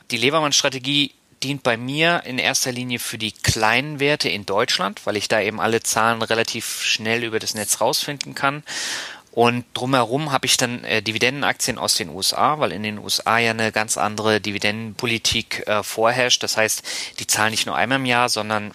Die 0.10 0.18
Levermann-Strategie 0.18 1.12
dient 1.44 1.62
bei 1.62 1.78
mir 1.78 2.24
in 2.25 2.40
erster 2.40 2.72
Linie 2.72 2.98
für 2.98 3.20
die 3.20 3.32
kleinen 3.32 4.00
Werte 4.00 4.28
in 4.28 4.48
Deutschland, 4.48 5.06
weil 5.06 5.18
ich 5.18 5.28
da 5.28 5.40
eben 5.40 5.62
alle 5.62 5.84
Zahlen 5.84 6.24
relativ 6.24 6.82
schnell 6.82 7.24
über 7.24 7.38
das 7.38 7.54
Netz 7.54 7.80
rausfinden 7.80 8.34
kann. 8.34 8.63
Und 9.30 9.66
drumherum 9.75 10.32
habe 10.32 10.48
ich 10.48 10.58
dann 10.58 10.84
äh, 10.84 11.04
Dividendenaktien 11.04 11.78
aus 11.78 11.94
den 11.94 12.10
USA, 12.10 12.58
weil 12.58 12.72
in 12.72 12.82
den 12.82 12.98
USA 12.98 13.38
ja 13.38 13.51
eine 13.51 13.72
ganz 13.72 14.00
andere 14.00 14.42
Dividendenpolitik 14.42 15.68
äh, 15.68 15.84
vorherrscht. 15.84 16.42
Das 16.42 16.58
heißt, 16.58 16.82
die 17.20 17.28
zahlen 17.28 17.51
nicht 17.51 17.68
nur 17.68 17.75
einmal 17.75 18.00
im 18.00 18.06
Jahr, 18.06 18.28
sondern 18.28 18.74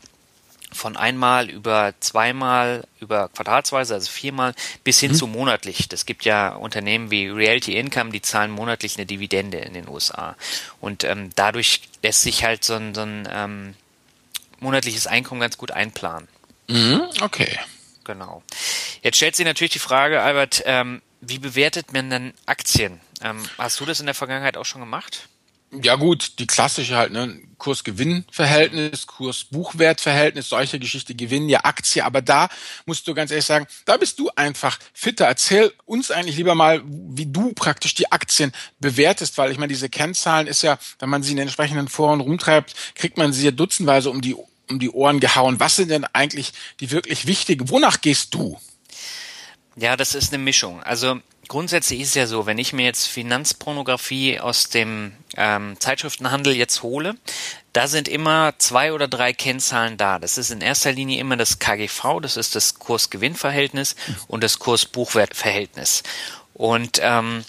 von 0.72 0.96
einmal 0.96 1.48
über 1.48 1.94
zweimal, 2.00 2.86
über 3.00 3.28
quartalsweise, 3.28 3.94
also 3.94 4.10
viermal, 4.10 4.54
bis 4.84 5.00
hin 5.00 5.12
mhm. 5.12 5.16
zu 5.16 5.26
monatlich. 5.26 5.88
Das 5.88 6.06
gibt 6.06 6.24
ja 6.24 6.54
Unternehmen 6.54 7.10
wie 7.10 7.28
Realty 7.28 7.76
Income, 7.76 8.10
die 8.10 8.22
zahlen 8.22 8.50
monatlich 8.50 8.96
eine 8.96 9.06
Dividende 9.06 9.58
in 9.58 9.74
den 9.74 9.88
USA. 9.88 10.36
Und 10.80 11.04
ähm, 11.04 11.30
dadurch 11.34 11.82
lässt 12.02 12.22
sich 12.22 12.44
halt 12.44 12.64
so 12.64 12.74
ein, 12.74 12.94
so 12.94 13.02
ein 13.02 13.28
ähm, 13.30 13.74
monatliches 14.60 15.06
Einkommen 15.06 15.40
ganz 15.40 15.56
gut 15.56 15.70
einplanen. 15.70 16.28
Mhm, 16.68 17.02
okay. 17.20 17.58
Genau. 18.04 18.42
Jetzt 19.02 19.16
stellt 19.16 19.36
sich 19.36 19.46
natürlich 19.46 19.72
die 19.72 19.78
Frage, 19.78 20.22
Albert, 20.22 20.62
ähm, 20.64 21.02
wie 21.20 21.38
bewertet 21.38 21.92
man 21.92 22.10
denn 22.10 22.34
Aktien? 22.46 23.00
Ähm, 23.22 23.42
hast 23.58 23.80
du 23.80 23.84
das 23.84 24.00
in 24.00 24.06
der 24.06 24.14
Vergangenheit 24.14 24.56
auch 24.56 24.64
schon 24.64 24.80
gemacht? 24.80 25.28
Ja 25.72 25.96
gut, 25.96 26.38
die 26.38 26.46
klassische 26.46 26.96
halt, 26.96 27.12
ne? 27.12 27.40
Kurs-Gewinn-Verhältnis, 27.58 29.06
Kurs-Buchwert-Verhältnis, 29.06 30.48
solche 30.48 30.78
Geschichte 30.78 31.14
gewinnen 31.14 31.48
ja 31.48 31.64
Aktie, 31.64 32.04
aber 32.04 32.22
da 32.22 32.48
musst 32.84 33.08
du 33.08 33.14
ganz 33.14 33.30
ehrlich 33.30 33.46
sagen, 33.46 33.66
da 33.84 33.96
bist 33.96 34.18
du 34.18 34.30
einfach 34.36 34.78
fitter. 34.92 35.24
Erzähl 35.24 35.72
uns 35.84 36.10
eigentlich 36.10 36.36
lieber 36.36 36.54
mal, 36.54 36.82
wie 36.84 37.26
du 37.26 37.52
praktisch 37.52 37.94
die 37.94 38.12
Aktien 38.12 38.52
bewertest, 38.78 39.38
weil 39.38 39.50
ich 39.50 39.58
meine, 39.58 39.72
diese 39.72 39.88
Kennzahlen 39.88 40.46
ist 40.46 40.62
ja, 40.62 40.78
wenn 40.98 41.08
man 41.08 41.22
sie 41.22 41.32
in 41.32 41.38
den 41.38 41.48
entsprechenden 41.48 41.88
Foren 41.88 42.20
rumtreibt, 42.20 42.74
kriegt 42.94 43.16
man 43.16 43.32
sie 43.32 43.46
ja 43.46 43.50
dutzendweise 43.50 44.10
um 44.10 44.20
die, 44.20 44.36
um 44.68 44.78
die 44.78 44.90
Ohren 44.90 45.18
gehauen. 45.18 45.58
Was 45.58 45.76
sind 45.76 45.90
denn 45.90 46.04
eigentlich 46.12 46.52
die 46.80 46.90
wirklich 46.90 47.26
wichtigen? 47.26 47.70
Wonach 47.70 48.00
gehst 48.00 48.34
du? 48.34 48.60
Ja, 49.76 49.96
das 49.96 50.14
ist 50.14 50.32
eine 50.32 50.42
Mischung. 50.42 50.82
Also 50.82 51.20
grundsätzlich 51.48 52.00
ist 52.00 52.08
es 52.08 52.14
ja 52.14 52.26
so, 52.26 52.46
wenn 52.46 52.58
ich 52.58 52.72
mir 52.72 52.84
jetzt 52.84 53.06
Finanzpornografie 53.06 54.40
aus 54.40 54.68
dem 54.68 55.12
ähm, 55.36 55.76
Zeitschriftenhandel 55.78 56.54
jetzt 56.54 56.82
hole, 56.82 57.16
da 57.72 57.88
sind 57.88 58.08
immer 58.08 58.54
zwei 58.58 58.92
oder 58.92 59.08
drei 59.08 59.32
Kennzahlen 59.32 59.96
da. 59.96 60.18
Das 60.18 60.38
ist 60.38 60.50
in 60.50 60.60
erster 60.60 60.92
Linie 60.92 61.20
immer 61.20 61.36
das 61.36 61.58
KGV, 61.58 62.20
das 62.22 62.36
ist 62.36 62.54
das 62.54 62.78
Kurs-Gewinn-Verhältnis 62.78 63.96
und 64.28 64.42
das 64.42 64.58
Kurs-Buchwert-Verhältnis. 64.58 66.02
Und 66.54 67.00
ähm, 67.02 67.44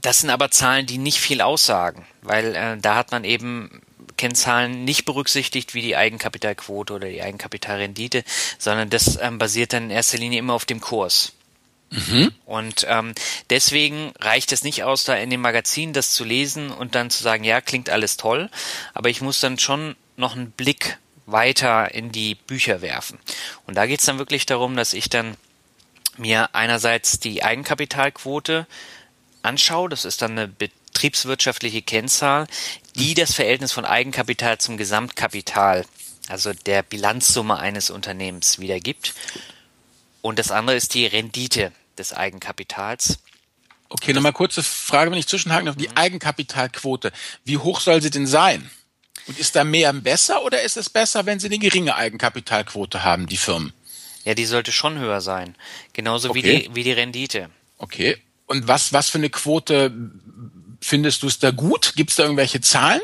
Das 0.00 0.18
sind 0.20 0.30
aber 0.30 0.50
Zahlen, 0.50 0.86
die 0.86 0.98
nicht 0.98 1.18
viel 1.20 1.40
aussagen, 1.40 2.04
weil 2.22 2.56
äh, 2.56 2.76
da 2.78 2.96
hat 2.96 3.12
man 3.12 3.22
eben 3.24 3.80
Kennzahlen 4.16 4.84
nicht 4.84 5.04
berücksichtigt 5.04 5.74
wie 5.74 5.82
die 5.82 5.96
Eigenkapitalquote 5.96 6.92
oder 6.94 7.08
die 7.08 7.22
Eigenkapitalrendite, 7.22 8.24
sondern 8.58 8.90
das 8.90 9.18
ähm, 9.20 9.38
basiert 9.38 9.72
dann 9.72 9.84
in 9.84 9.90
erster 9.90 10.18
Linie 10.18 10.40
immer 10.40 10.54
auf 10.54 10.64
dem 10.64 10.80
Kurs. 10.80 11.32
Mhm. 11.92 12.32
Und 12.46 12.86
ähm, 12.88 13.14
deswegen 13.50 14.12
reicht 14.18 14.52
es 14.52 14.64
nicht 14.64 14.82
aus, 14.82 15.04
da 15.04 15.14
in 15.14 15.30
dem 15.30 15.42
Magazin 15.42 15.92
das 15.92 16.12
zu 16.12 16.24
lesen 16.24 16.70
und 16.70 16.94
dann 16.94 17.10
zu 17.10 17.22
sagen, 17.22 17.44
ja, 17.44 17.60
klingt 17.60 17.90
alles 17.90 18.16
toll, 18.16 18.48
aber 18.94 19.10
ich 19.10 19.20
muss 19.20 19.40
dann 19.40 19.58
schon 19.58 19.94
noch 20.16 20.34
einen 20.34 20.50
Blick 20.50 20.98
weiter 21.26 21.94
in 21.94 22.10
die 22.10 22.34
Bücher 22.34 22.80
werfen. 22.80 23.18
Und 23.66 23.76
da 23.76 23.86
geht 23.86 24.00
es 24.00 24.06
dann 24.06 24.18
wirklich 24.18 24.46
darum, 24.46 24.74
dass 24.74 24.94
ich 24.94 25.08
dann 25.08 25.36
mir 26.16 26.54
einerseits 26.54 27.20
die 27.20 27.44
Eigenkapitalquote 27.44 28.66
anschaue, 29.42 29.88
das 29.88 30.04
ist 30.04 30.22
dann 30.22 30.32
eine 30.32 30.48
betriebswirtschaftliche 30.48 31.82
Kennzahl, 31.82 32.46
die 32.96 33.14
das 33.14 33.34
Verhältnis 33.34 33.72
von 33.72 33.84
Eigenkapital 33.84 34.58
zum 34.58 34.76
Gesamtkapital, 34.76 35.84
also 36.28 36.52
der 36.52 36.82
Bilanzsumme 36.82 37.58
eines 37.58 37.90
Unternehmens 37.90 38.58
wiedergibt. 38.58 39.14
Und 40.20 40.38
das 40.38 40.50
andere 40.50 40.76
ist 40.76 40.94
die 40.94 41.06
Rendite 41.06 41.72
des 41.98 42.12
Eigenkapitals. 42.12 43.18
Okay, 43.88 44.12
nochmal 44.12 44.32
kurze 44.32 44.62
Frage, 44.62 45.10
wenn 45.10 45.18
ich 45.18 45.28
zwischenhaken 45.28 45.66
darf. 45.66 45.76
Die 45.76 45.88
mhm. 45.88 45.96
Eigenkapitalquote, 45.96 47.12
wie 47.44 47.58
hoch 47.58 47.80
soll 47.80 48.00
sie 48.00 48.10
denn 48.10 48.26
sein? 48.26 48.70
Und 49.26 49.38
ist 49.38 49.54
da 49.54 49.64
mehr 49.64 49.92
besser 49.92 50.44
oder 50.44 50.62
ist 50.62 50.76
es 50.76 50.90
besser, 50.90 51.26
wenn 51.26 51.38
sie 51.38 51.46
eine 51.46 51.58
geringe 51.58 51.94
Eigenkapitalquote 51.94 53.04
haben, 53.04 53.26
die 53.26 53.36
Firmen? 53.36 53.72
Ja, 54.24 54.34
die 54.34 54.46
sollte 54.46 54.72
schon 54.72 54.98
höher 54.98 55.20
sein. 55.20 55.56
Genauso 55.92 56.30
okay. 56.30 56.42
wie, 56.42 56.42
die, 56.42 56.74
wie 56.74 56.84
die 56.84 56.92
Rendite. 56.92 57.50
Okay. 57.78 58.16
Und 58.46 58.68
was, 58.68 58.92
was 58.92 59.10
für 59.10 59.18
eine 59.18 59.30
Quote 59.30 59.92
findest 60.80 61.22
du 61.22 61.26
es 61.26 61.38
da 61.38 61.50
gut? 61.50 61.94
Gibt 61.96 62.10
es 62.10 62.16
da 62.16 62.24
irgendwelche 62.24 62.60
Zahlen? 62.60 63.00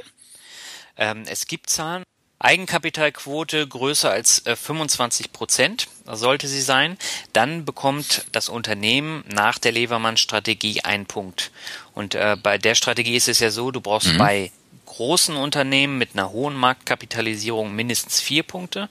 Ähm, 0.97 1.25
es 1.27 1.47
gibt 1.47 1.71
Zahlen. 1.71 2.03
Eigenkapitalquote 2.41 3.67
größer 3.67 4.11
als 4.11 4.47
äh, 4.47 4.55
25 4.55 5.33
Prozent 5.33 5.89
sollte 6.07 6.47
sie 6.47 6.61
sein. 6.61 6.97
Dann 7.33 7.65
bekommt 7.65 8.27
das 8.33 8.49
Unternehmen 8.49 9.25
nach 9.29 9.59
der 9.59 9.73
Levermann-Strategie 9.73 10.83
einen 10.83 11.07
Punkt. 11.07 11.51
Und 11.95 12.15
äh, 12.15 12.37
bei 12.41 12.59
der 12.59 12.75
Strategie 12.75 13.17
ist 13.17 13.29
es 13.29 13.41
ja 13.41 13.51
so, 13.51 13.71
du 13.71 13.81
brauchst 13.81 14.13
mhm. 14.13 14.19
bei 14.19 14.53
großen 14.87 15.37
Unternehmen 15.37 15.99
mit 15.99 16.11
einer 16.15 16.31
hohen 16.31 16.55
Marktkapitalisierung 16.55 17.75
mindestens 17.75 18.21
vier 18.21 18.43
Punkte, 18.45 18.89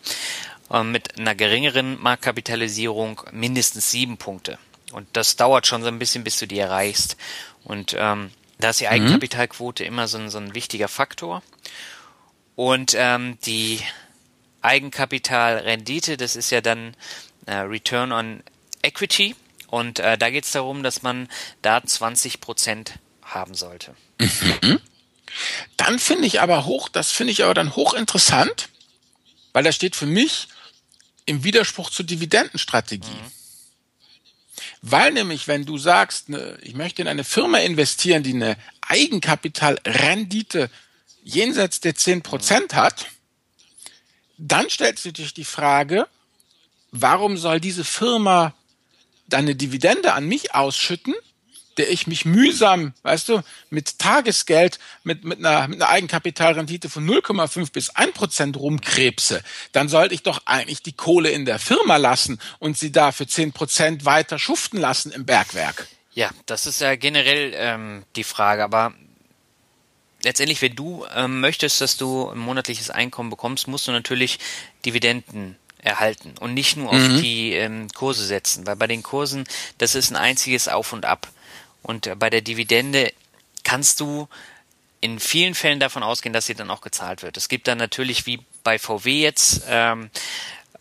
äh, 0.71 0.83
mit 0.83 1.17
einer 1.17 1.33
geringeren 1.33 2.01
Marktkapitalisierung 2.01 3.21
mindestens 3.31 3.91
sieben 3.91 4.17
Punkte. 4.17 4.59
Und 4.91 5.07
das 5.13 5.37
dauert 5.37 5.67
schon 5.67 5.81
so 5.81 5.87
ein 5.87 5.99
bisschen, 5.99 6.23
bis 6.23 6.37
du 6.37 6.47
die 6.47 6.59
erreichst. 6.59 7.17
Und 7.63 7.95
ähm, 7.97 8.31
da 8.59 8.71
ist 8.71 8.81
die 8.81 8.85
mhm. 8.85 8.91
Eigenkapitalquote 8.91 9.83
mhm. 9.83 9.87
immer 9.87 10.07
so 10.07 10.17
ein, 10.17 10.29
so 10.29 10.37
ein 10.37 10.53
wichtiger 10.53 10.87
Faktor. 10.87 11.41
Und 12.57 12.95
ähm, 12.97 13.37
die 13.45 13.79
Eigenkapitalrendite, 14.63 16.17
das 16.17 16.35
ist 16.35 16.49
ja 16.49 16.59
dann 16.59 16.97
äh, 17.45 17.57
Return 17.57 18.11
on 18.11 18.41
Equity. 18.81 19.35
Und 19.67 19.99
äh, 19.99 20.17
da 20.17 20.31
geht 20.31 20.45
es 20.45 20.53
darum, 20.53 20.81
dass 20.81 21.03
man 21.03 21.29
da 21.61 21.83
20 21.83 22.41
Prozent 22.41 22.93
haben 23.21 23.53
sollte. 23.53 23.95
Mhm. 24.17 24.79
Dann 25.77 25.99
finde 25.99 26.25
ich 26.25 26.41
aber 26.41 26.65
hoch, 26.65 26.89
das 26.89 27.11
finde 27.11 27.31
ich 27.31 27.43
aber 27.43 27.53
dann 27.53 27.75
hochinteressant, 27.75 28.69
weil 29.53 29.63
das 29.63 29.75
steht 29.75 29.95
für 29.95 30.07
mich 30.07 30.47
im 31.27 31.43
Widerspruch 31.43 31.91
zur 31.91 32.07
Dividendenstrategie. 32.07 33.07
Mhm. 33.07 33.31
Weil 34.81 35.13
nämlich, 35.13 35.47
wenn 35.47 35.65
du 35.65 35.77
sagst, 35.77 36.29
ne, 36.29 36.57
ich 36.63 36.73
möchte 36.73 37.03
in 37.03 37.07
eine 37.07 37.23
Firma 37.23 37.59
investieren, 37.59 38.23
die 38.23 38.33
eine 38.33 38.57
Eigenkapitalrendite 38.81 40.71
jenseits 41.27 41.81
der 41.81 41.95
10 41.95 42.21
Prozent 42.21 42.73
hat, 42.73 43.07
dann 44.37 44.69
stellt 44.69 44.97
sich 44.97 45.33
die 45.33 45.43
Frage, 45.43 46.07
warum 46.91 47.37
soll 47.37 47.59
diese 47.59 47.83
Firma 47.83 48.53
dann 49.27 49.41
eine 49.41 49.55
Dividende 49.55 50.13
an 50.13 50.27
mich 50.27 50.55
ausschütten, 50.55 51.13
der 51.75 51.91
ich 51.91 52.07
mich 52.07 52.25
mühsam, 52.25 52.93
weißt 53.03 53.29
du, 53.29 53.43
mit 53.69 53.99
Tagesgeld, 53.99 54.79
mit, 55.03 55.25
mit, 55.25 55.39
einer, 55.39 55.67
mit 55.67 55.81
einer 55.81 55.91
Eigenkapitalrendite 55.91 56.89
von 56.89 57.07
0,5 57.07 57.71
bis 57.71 57.89
1 57.89 58.13
Prozent 58.13 58.57
rumkrebse, 58.57 59.43
dann 59.73 59.89
sollte 59.89 60.15
ich 60.15 60.23
doch 60.23 60.41
eigentlich 60.45 60.81
die 60.81 60.93
Kohle 60.93 61.29
in 61.29 61.45
der 61.45 61.59
Firma 61.59 61.97
lassen 61.97 62.39
und 62.59 62.77
sie 62.77 62.91
da 62.91 63.11
für 63.11 63.27
10 63.27 63.51
Prozent 63.51 64.05
weiter 64.05 64.39
schuften 64.39 64.79
lassen 64.79 65.11
im 65.11 65.25
Bergwerk. 65.25 65.87
Ja, 66.13 66.31
das 66.47 66.65
ist 66.65 66.81
ja 66.81 66.95
generell 66.95 67.51
ähm, 67.53 68.03
die 68.15 68.23
Frage, 68.23 68.63
aber 68.63 68.95
letztendlich, 70.23 70.61
wenn 70.61 70.75
du 70.75 71.05
ähm, 71.15 71.39
möchtest, 71.39 71.81
dass 71.81 71.97
du 71.97 72.29
ein 72.29 72.37
monatliches 72.37 72.89
Einkommen 72.89 73.29
bekommst, 73.29 73.67
musst 73.67 73.87
du 73.87 73.91
natürlich 73.91 74.39
Dividenden 74.85 75.57
erhalten 75.79 76.33
und 76.39 76.53
nicht 76.53 76.75
nur 76.75 76.89
auf 76.89 76.95
mhm. 76.95 77.21
die 77.21 77.53
ähm, 77.53 77.87
Kurse 77.93 78.25
setzen, 78.25 78.65
weil 78.67 78.75
bei 78.75 78.87
den 78.87 79.03
Kursen, 79.03 79.45
das 79.77 79.95
ist 79.95 80.11
ein 80.11 80.15
einziges 80.15 80.67
Auf 80.67 80.93
und 80.93 81.05
Ab. 81.05 81.27
Und 81.81 82.07
äh, 82.07 82.15
bei 82.15 82.29
der 82.29 82.41
Dividende 82.41 83.13
kannst 83.63 83.99
du 83.99 84.27
in 84.99 85.19
vielen 85.19 85.55
Fällen 85.55 85.79
davon 85.79 86.03
ausgehen, 86.03 86.33
dass 86.33 86.47
sie 86.47 86.55
dann 86.55 86.71
auch 86.71 86.81
gezahlt 86.81 87.21
wird. 87.21 87.37
Es 87.37 87.49
gibt 87.49 87.67
dann 87.67 87.77
natürlich 87.77 88.25
wie 88.25 88.39
bei 88.63 88.79
VW 88.79 89.21
jetzt 89.21 89.61
ähm, 89.69 90.09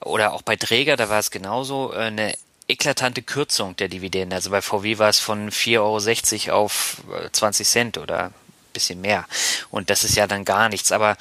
oder 0.01 0.33
auch 0.33 0.43
bei 0.43 0.57
Träger, 0.57 0.97
da 0.97 1.09
war 1.09 1.19
es 1.19 1.31
genauso, 1.31 1.93
äh, 1.93 1.99
eine 1.99 2.35
eklatante 2.69 3.23
Kürzung 3.23 3.77
der 3.77 3.89
Dividende. 3.89 4.35
Also 4.35 4.51
bei 4.51 4.63
VW 4.63 4.99
war 4.99 5.09
es 5.09 5.19
von 5.19 5.51
4,60 5.51 6.49
Euro 6.49 6.65
auf 6.65 7.03
20 7.33 7.67
äh, 7.67 7.71
Cent 7.71 7.99
oder 7.99 8.33
bisschen 8.77 9.01
mehr. 9.01 9.27
Und 9.71 9.91
das 9.91 10.05
ist 10.05 10.17
ja 10.17 10.27
dann 10.27 10.45
gar 10.45 10.69
nichts. 10.69 10.93
Aber 10.93 11.17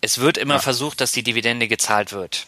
es 0.00 0.18
wird 0.18 0.38
immer 0.38 0.54
ja. 0.54 0.60
versucht, 0.60 1.00
dass 1.00 1.12
die 1.12 1.22
Dividende 1.22 1.68
gezahlt 1.68 2.12
wird. 2.12 2.46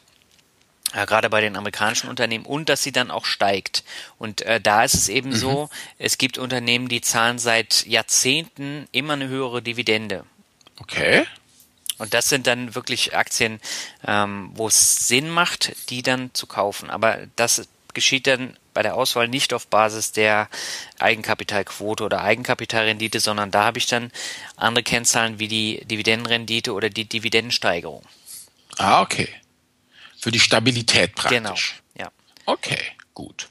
Ja, 0.94 1.06
gerade 1.06 1.30
bei 1.30 1.40
den 1.40 1.56
amerikanischen 1.56 2.10
Unternehmen 2.10 2.44
und 2.44 2.68
dass 2.68 2.82
sie 2.82 2.92
dann 2.92 3.10
auch 3.10 3.24
steigt. 3.24 3.82
Und 4.18 4.42
äh, 4.42 4.60
da 4.60 4.84
ist 4.84 4.94
es 4.94 5.08
eben 5.08 5.30
mhm. 5.30 5.36
so, 5.36 5.70
es 5.98 6.18
gibt 6.18 6.36
Unternehmen, 6.36 6.88
die 6.88 7.00
zahlen 7.00 7.38
seit 7.38 7.86
Jahrzehnten 7.86 8.86
immer 8.92 9.14
eine 9.14 9.28
höhere 9.28 9.62
Dividende. 9.62 10.24
Okay. 10.78 11.26
Und 11.98 12.14
das 12.14 12.28
sind 12.28 12.46
dann 12.46 12.74
wirklich 12.74 13.14
Aktien, 13.16 13.60
ähm, 14.06 14.50
wo 14.54 14.68
es 14.68 15.08
Sinn 15.08 15.30
macht, 15.30 15.72
die 15.88 16.02
dann 16.02 16.30
zu 16.34 16.46
kaufen. 16.46 16.90
Aber 16.90 17.18
das 17.36 17.68
geschieht 17.94 18.26
dann 18.26 18.56
bei 18.74 18.82
der 18.82 18.94
Auswahl 18.94 19.28
nicht 19.28 19.52
auf 19.52 19.66
Basis 19.66 20.12
der 20.12 20.48
Eigenkapitalquote 20.98 22.04
oder 22.04 22.22
Eigenkapitalrendite, 22.22 23.20
sondern 23.20 23.50
da 23.50 23.64
habe 23.64 23.78
ich 23.78 23.86
dann 23.86 24.10
andere 24.56 24.82
Kennzahlen 24.82 25.38
wie 25.38 25.48
die 25.48 25.84
Dividendenrendite 25.84 26.72
oder 26.72 26.90
die 26.90 27.04
Dividendensteigerung. 27.04 28.02
Ah, 28.78 29.02
okay. 29.02 29.28
Für 30.18 30.30
die 30.30 30.40
Stabilität 30.40 31.14
praktisch. 31.14 31.36
Genau, 31.36 31.54
ja. 31.98 32.10
Okay, 32.46 32.80
gut. 33.14 33.48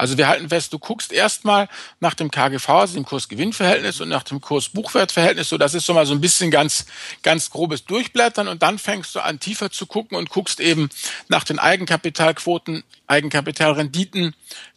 Also 0.00 0.16
wir 0.16 0.28
halten 0.28 0.48
fest, 0.48 0.72
du 0.72 0.78
guckst 0.78 1.12
erstmal 1.12 1.68
nach 2.00 2.14
dem 2.14 2.30
KGV, 2.30 2.68
also 2.70 2.94
dem 2.94 3.04
Kurs-Gewinn-Verhältnis 3.04 4.00
und 4.00 4.08
nach 4.08 4.22
dem 4.22 4.40
Kurs-Buchwert-Verhältnis. 4.40 5.50
So, 5.50 5.58
das 5.58 5.74
ist 5.74 5.84
so 5.84 5.92
mal 5.92 6.06
so 6.06 6.14
ein 6.14 6.22
bisschen 6.22 6.50
ganz, 6.50 6.86
ganz 7.22 7.50
grobes 7.50 7.84
Durchblättern 7.84 8.48
und 8.48 8.62
dann 8.62 8.78
fängst 8.78 9.14
du 9.14 9.20
an, 9.20 9.40
tiefer 9.40 9.70
zu 9.70 9.84
gucken 9.84 10.16
und 10.16 10.30
guckst 10.30 10.58
eben 10.58 10.88
nach 11.28 11.44
den 11.44 11.58
Eigenkapitalquoten, 11.58 12.82
Eigenkapitalrenditen, 13.08 14.34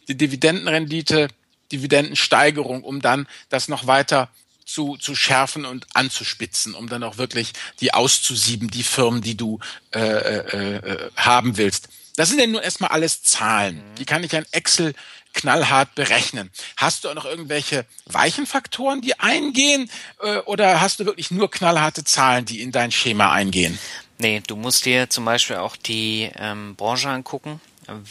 die 0.08 0.14
Dividendenrendite, 0.14 1.28
Dividendensteigerung, 1.72 2.84
um 2.84 3.00
dann 3.00 3.26
das 3.48 3.68
noch 3.68 3.86
weiter 3.86 4.28
zu, 4.66 4.98
zu 4.98 5.14
schärfen 5.14 5.64
und 5.64 5.86
anzuspitzen, 5.94 6.74
um 6.74 6.86
dann 6.86 7.02
auch 7.02 7.16
wirklich 7.16 7.54
die 7.80 7.94
auszusieben, 7.94 8.68
die 8.68 8.82
Firmen, 8.82 9.22
die 9.22 9.38
du 9.38 9.58
äh, 9.94 10.00
äh, 10.00 10.76
äh, 10.76 11.10
haben 11.16 11.56
willst. 11.56 11.88
Das 12.16 12.28
sind 12.28 12.40
ja 12.40 12.46
nur 12.46 12.62
erstmal 12.62 12.90
alles 12.90 13.22
Zahlen. 13.22 13.76
Mhm. 13.76 13.94
Die 13.96 14.04
kann 14.04 14.24
ich 14.24 14.32
in 14.32 14.46
Excel 14.52 14.94
knallhart 15.34 15.94
berechnen. 15.94 16.50
Hast 16.76 17.04
du 17.04 17.10
auch 17.10 17.14
noch 17.14 17.24
irgendwelche 17.24 17.84
weichen 18.06 18.46
Faktoren, 18.46 19.00
die 19.00 19.18
eingehen, 19.18 19.90
äh, 20.22 20.38
oder 20.38 20.80
hast 20.80 21.00
du 21.00 21.06
wirklich 21.06 21.30
nur 21.30 21.50
knallharte 21.50 22.04
Zahlen, 22.04 22.44
die 22.44 22.62
in 22.62 22.72
dein 22.72 22.92
Schema 22.92 23.32
eingehen? 23.32 23.78
Nee, 24.18 24.42
du 24.46 24.56
musst 24.56 24.86
dir 24.86 25.10
zum 25.10 25.24
Beispiel 25.24 25.56
auch 25.56 25.76
die 25.76 26.30
ähm, 26.36 26.76
Branche 26.76 27.08
angucken. 27.08 27.60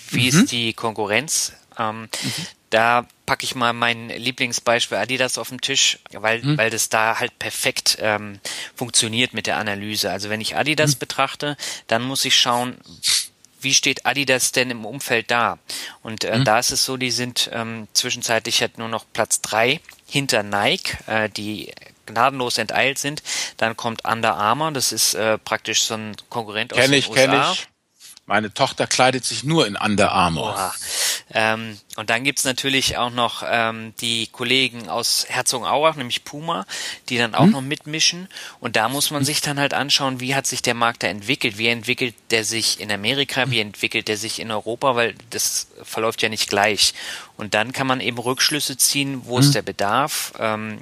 Wie 0.09 0.31
mhm. 0.31 0.39
ist 0.39 0.51
die 0.51 0.73
Konkurrenz? 0.73 1.53
Ähm, 1.79 2.01
mhm. 2.01 2.09
Da 2.69 3.07
packe 3.25 3.45
ich 3.45 3.55
mal 3.55 3.71
mein 3.71 4.09
Lieblingsbeispiel 4.09 4.97
Adidas 4.97 5.37
auf 5.37 5.49
den 5.49 5.61
Tisch, 5.61 5.99
weil, 6.11 6.43
mhm. 6.43 6.57
weil 6.57 6.69
das 6.69 6.89
da 6.89 7.19
halt 7.19 7.37
perfekt 7.39 7.97
ähm, 8.01 8.39
funktioniert 8.75 9.33
mit 9.33 9.47
der 9.47 9.57
Analyse. 9.57 10.11
Also 10.11 10.29
wenn 10.29 10.41
ich 10.41 10.55
Adidas 10.55 10.95
mhm. 10.95 10.99
betrachte, 10.99 11.57
dann 11.87 12.03
muss 12.03 12.25
ich 12.25 12.35
schauen, 12.35 12.77
wie 13.63 13.73
steht 13.73 14.05
Adidas 14.05 14.51
denn 14.51 14.69
im 14.69 14.85
Umfeld 14.85 15.31
da? 15.31 15.59
Und 16.01 16.23
äh, 16.23 16.39
mhm. 16.39 16.45
da 16.45 16.59
ist 16.59 16.71
es 16.71 16.85
so, 16.85 16.97
die 16.97 17.11
sind 17.11 17.49
ähm, 17.53 17.87
zwischenzeitlich 17.93 18.61
halt 18.61 18.77
nur 18.77 18.89
noch 18.89 19.05
Platz 19.13 19.41
drei 19.41 19.81
hinter 20.07 20.43
Nike, 20.43 20.97
äh, 21.07 21.29
die 21.29 21.73
gnadenlos 22.05 22.57
enteilt 22.57 22.97
sind. 22.97 23.23
Dann 23.57 23.77
kommt 23.77 24.05
Under 24.05 24.35
Armour, 24.35 24.71
das 24.71 24.91
ist 24.91 25.13
äh, 25.15 25.37
praktisch 25.37 25.83
so 25.83 25.95
ein 25.95 26.15
Konkurrent 26.29 26.71
kenn 26.71 26.81
aus 26.81 26.89
den 26.89 26.99
ich, 26.99 27.09
USA. 27.09 27.21
Kenn 27.21 27.53
ich. 27.53 27.67
Meine 28.25 28.53
Tochter 28.53 28.87
kleidet 28.87 29.25
sich 29.25 29.43
nur 29.43 29.67
in 29.67 29.75
Under 29.75 30.11
Armour. 30.11 30.53
Oha. 30.53 30.73
Ähm, 31.31 31.77
und 31.95 32.09
dann 32.09 32.23
gibt's 32.23 32.43
natürlich 32.43 32.97
auch 32.97 33.09
noch 33.09 33.43
ähm, 33.47 33.93
die 34.01 34.27
Kollegen 34.27 34.89
aus 34.89 35.25
Herzogenaurach, 35.29 35.95
nämlich 35.95 36.23
Puma, 36.23 36.65
die 37.09 37.17
dann 37.17 37.35
auch 37.35 37.43
hm. 37.43 37.51
noch 37.51 37.61
mitmischen. 37.61 38.27
Und 38.59 38.75
da 38.75 38.89
muss 38.89 39.11
man 39.11 39.23
sich 39.23 39.41
dann 39.41 39.59
halt 39.59 39.73
anschauen, 39.73 40.19
wie 40.19 40.35
hat 40.35 40.47
sich 40.47 40.61
der 40.61 40.73
Markt 40.73 41.03
da 41.03 41.07
entwickelt? 41.07 41.57
Wie 41.57 41.67
entwickelt 41.67 42.15
der 42.31 42.43
sich 42.43 42.79
in 42.79 42.91
Amerika? 42.91 43.49
Wie 43.49 43.59
entwickelt 43.59 44.07
der 44.07 44.17
sich 44.17 44.39
in 44.39 44.51
Europa? 44.51 44.95
Weil 44.95 45.15
das 45.29 45.67
verläuft 45.83 46.21
ja 46.21 46.29
nicht 46.29 46.49
gleich. 46.49 46.93
Und 47.37 47.53
dann 47.53 47.73
kann 47.73 47.87
man 47.87 48.01
eben 48.01 48.17
Rückschlüsse 48.17 48.77
ziehen, 48.77 49.21
wo 49.25 49.37
hm. 49.37 49.43
ist 49.43 49.55
der 49.55 49.61
Bedarf? 49.61 50.33
Ähm, 50.39 50.79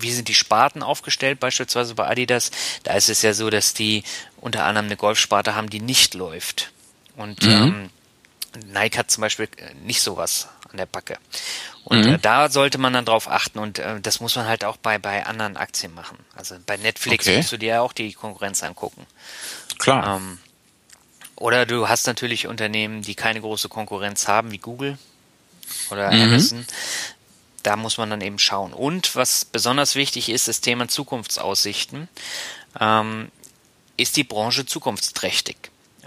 wie 0.00 0.12
sind 0.12 0.28
die 0.28 0.34
Sparten 0.34 0.82
aufgestellt, 0.82 1.40
beispielsweise 1.40 1.94
bei 1.94 2.06
Adidas? 2.06 2.50
Da 2.84 2.94
ist 2.94 3.08
es 3.08 3.22
ja 3.22 3.34
so, 3.34 3.50
dass 3.50 3.74
die 3.74 4.04
unter 4.40 4.64
anderem 4.64 4.86
eine 4.86 4.96
Golfsparte 4.96 5.54
haben, 5.54 5.70
die 5.70 5.80
nicht 5.80 6.14
läuft. 6.14 6.70
Und 7.16 7.42
mhm. 7.42 7.50
ähm, 7.50 7.90
Nike 8.72 8.98
hat 8.98 9.10
zum 9.10 9.22
Beispiel 9.22 9.48
äh, 9.56 9.74
nicht 9.84 10.00
sowas 10.00 10.48
an 10.70 10.76
der 10.76 10.86
Backe. 10.86 11.18
Und 11.84 12.04
mhm. 12.04 12.14
äh, 12.14 12.18
da 12.18 12.50
sollte 12.50 12.78
man 12.78 12.92
dann 12.92 13.04
drauf 13.04 13.28
achten 13.28 13.58
und 13.58 13.78
äh, 13.78 14.00
das 14.00 14.20
muss 14.20 14.36
man 14.36 14.46
halt 14.46 14.64
auch 14.64 14.76
bei, 14.76 14.98
bei 14.98 15.24
anderen 15.26 15.56
Aktien 15.56 15.94
machen. 15.94 16.18
Also 16.34 16.56
bei 16.66 16.76
Netflix 16.76 17.26
okay. 17.26 17.38
musst 17.38 17.52
du 17.52 17.56
dir 17.56 17.68
ja 17.74 17.80
auch 17.80 17.92
die 17.92 18.12
Konkurrenz 18.12 18.62
angucken. 18.62 19.06
Klar. 19.78 20.16
Ähm, 20.16 20.38
oder 21.36 21.66
du 21.66 21.88
hast 21.88 22.06
natürlich 22.06 22.46
Unternehmen, 22.46 23.02
die 23.02 23.14
keine 23.14 23.40
große 23.40 23.68
Konkurrenz 23.68 24.28
haben, 24.28 24.50
wie 24.50 24.58
Google 24.58 24.98
oder 25.90 26.10
mhm. 26.10 26.22
Amazon. 26.22 26.66
Da 27.62 27.76
muss 27.76 27.98
man 27.98 28.10
dann 28.10 28.20
eben 28.20 28.38
schauen. 28.38 28.72
Und 28.72 29.14
was 29.14 29.44
besonders 29.44 29.94
wichtig 29.94 30.28
ist, 30.28 30.48
das 30.48 30.60
Thema 30.60 30.88
Zukunftsaussichten. 30.88 32.08
Ähm, 32.80 33.30
ist 33.96 34.16
die 34.16 34.24
Branche 34.24 34.64
zukunftsträchtig? 34.64 35.56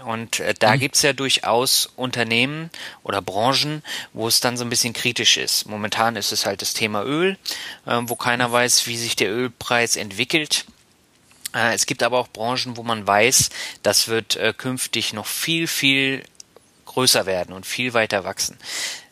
Und 0.04 0.40
äh, 0.40 0.54
da 0.58 0.74
mhm. 0.74 0.80
gibt's 0.80 1.02
ja 1.02 1.12
durchaus 1.12 1.88
Unternehmen 1.96 2.70
oder 3.02 3.22
Branchen, 3.22 3.82
wo 4.12 4.28
es 4.28 4.40
dann 4.40 4.56
so 4.56 4.64
ein 4.64 4.70
bisschen 4.70 4.92
kritisch 4.92 5.36
ist. 5.36 5.66
Momentan 5.66 6.16
ist 6.16 6.32
es 6.32 6.46
halt 6.46 6.62
das 6.62 6.74
Thema 6.74 7.04
Öl, 7.04 7.38
äh, 7.86 8.00
wo 8.02 8.16
keiner 8.16 8.50
weiß, 8.50 8.86
wie 8.86 8.96
sich 8.96 9.16
der 9.16 9.30
Ölpreis 9.30 9.96
entwickelt. 9.96 10.66
Äh, 11.54 11.74
es 11.74 11.86
gibt 11.86 12.02
aber 12.02 12.18
auch 12.18 12.28
Branchen, 12.28 12.76
wo 12.76 12.82
man 12.82 13.06
weiß, 13.06 13.50
das 13.82 14.08
wird 14.08 14.36
äh, 14.36 14.52
künftig 14.56 15.12
noch 15.12 15.26
viel, 15.26 15.66
viel 15.66 16.22
größer 16.86 17.26
werden 17.26 17.54
und 17.54 17.66
viel 17.66 17.94
weiter 17.94 18.24
wachsen. 18.24 18.58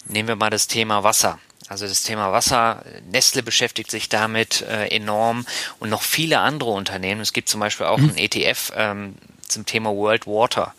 Nehmen 0.04 0.28
wir 0.28 0.36
mal 0.36 0.50
das 0.50 0.66
Thema 0.66 1.02
Wasser. 1.04 1.38
Also 1.68 1.86
das 1.86 2.02
Thema 2.02 2.32
Wasser, 2.32 2.84
Nestle 3.12 3.44
beschäftigt 3.44 3.92
sich 3.92 4.08
damit 4.08 4.62
äh, 4.62 4.88
enorm 4.88 5.46
und 5.78 5.88
noch 5.88 6.02
viele 6.02 6.40
andere 6.40 6.70
Unternehmen. 6.70 7.20
Es 7.20 7.32
gibt 7.32 7.48
zum 7.48 7.60
Beispiel 7.60 7.86
auch 7.86 7.98
mhm. 7.98 8.10
ein 8.10 8.18
ETF, 8.18 8.72
ähm, 8.74 9.14
zum 9.50 9.66
Thema 9.66 9.90
World 9.90 10.26
Water. 10.26 10.74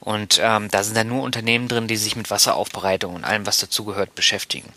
Und 0.00 0.40
ähm, 0.42 0.68
da 0.70 0.82
sind 0.82 0.96
dann 0.96 1.08
nur 1.08 1.22
Unternehmen 1.22 1.68
drin, 1.68 1.88
die 1.88 1.96
sich 1.96 2.16
mit 2.16 2.30
Wasseraufbereitung 2.30 3.14
und 3.14 3.24
allem, 3.24 3.46
was 3.46 3.58
dazugehört, 3.58 4.14
beschäftigen. 4.14 4.72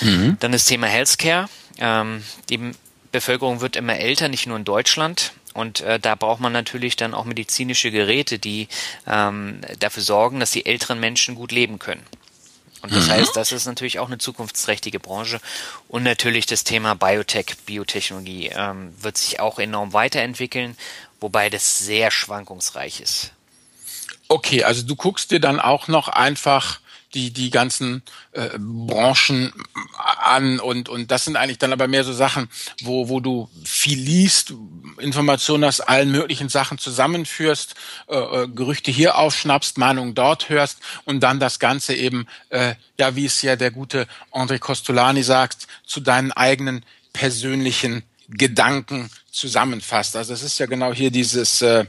Mhm. 0.00 0.36
Dann 0.40 0.52
das 0.52 0.64
Thema 0.64 0.86
Healthcare. 0.86 1.48
Ähm, 1.78 2.22
die 2.48 2.72
Bevölkerung 3.12 3.60
wird 3.60 3.76
immer 3.76 3.96
älter, 3.96 4.28
nicht 4.28 4.46
nur 4.46 4.56
in 4.56 4.64
Deutschland. 4.64 5.32
Und 5.52 5.80
äh, 5.80 5.98
da 5.98 6.14
braucht 6.14 6.40
man 6.40 6.52
natürlich 6.52 6.96
dann 6.96 7.12
auch 7.14 7.24
medizinische 7.24 7.90
Geräte, 7.90 8.38
die 8.38 8.68
ähm, 9.06 9.60
dafür 9.80 10.02
sorgen, 10.02 10.40
dass 10.40 10.52
die 10.52 10.66
älteren 10.66 11.00
Menschen 11.00 11.34
gut 11.34 11.52
leben 11.52 11.78
können. 11.78 12.02
Und 12.82 12.94
das 12.94 13.08
mhm. 13.08 13.12
heißt, 13.12 13.36
das 13.36 13.52
ist 13.52 13.66
natürlich 13.66 13.98
auch 13.98 14.06
eine 14.06 14.18
zukunftsträchtige 14.18 15.00
Branche. 15.00 15.40
Und 15.88 16.02
natürlich 16.02 16.46
das 16.46 16.64
Thema 16.64 16.94
Biotech, 16.94 17.56
Biotechnologie 17.66 18.50
ähm, 18.54 18.94
wird 19.00 19.18
sich 19.18 19.40
auch 19.40 19.58
enorm 19.58 19.92
weiterentwickeln 19.92 20.76
wobei 21.20 21.50
das 21.50 21.78
sehr 21.78 22.10
schwankungsreich 22.10 23.00
ist. 23.00 23.32
Okay, 24.28 24.64
also 24.64 24.82
du 24.82 24.96
guckst 24.96 25.30
dir 25.30 25.40
dann 25.40 25.60
auch 25.60 25.88
noch 25.88 26.08
einfach 26.08 26.80
die 27.14 27.32
die 27.32 27.50
ganzen 27.50 28.02
äh, 28.32 28.50
Branchen 28.58 29.52
an 30.22 30.60
und 30.60 30.88
und 30.88 31.10
das 31.10 31.24
sind 31.24 31.36
eigentlich 31.36 31.58
dann 31.58 31.72
aber 31.72 31.88
mehr 31.88 32.04
so 32.04 32.12
Sachen, 32.12 32.48
wo 32.82 33.08
wo 33.08 33.20
du 33.20 33.48
viel 33.64 33.98
liest, 33.98 34.54
Informationen 34.98 35.64
aus 35.64 35.80
allen 35.80 36.12
möglichen 36.12 36.48
Sachen 36.48 36.78
zusammenführst, 36.78 37.74
äh, 38.08 38.16
äh, 38.16 38.48
Gerüchte 38.48 38.90
hier 38.90 39.18
aufschnappst, 39.18 39.78
Meinungen 39.78 40.14
dort 40.14 40.48
hörst 40.48 40.78
und 41.04 41.20
dann 41.20 41.40
das 41.40 41.58
Ganze 41.58 41.94
eben 41.94 42.26
äh, 42.50 42.74
ja 42.98 43.16
wie 43.16 43.26
es 43.26 43.42
ja 43.42 43.56
der 43.56 43.72
gute 43.72 44.06
André 44.30 44.58
Costolani 44.58 45.22
sagt, 45.22 45.66
zu 45.84 46.00
deinen 46.00 46.32
eigenen 46.32 46.84
persönlichen 47.12 48.04
Gedanken 48.30 49.10
zusammenfasst. 49.30 50.16
Also 50.16 50.32
es 50.32 50.42
ist 50.42 50.58
ja 50.58 50.66
genau 50.66 50.92
hier 50.92 51.10
dieses, 51.10 51.62
äh, 51.62 51.84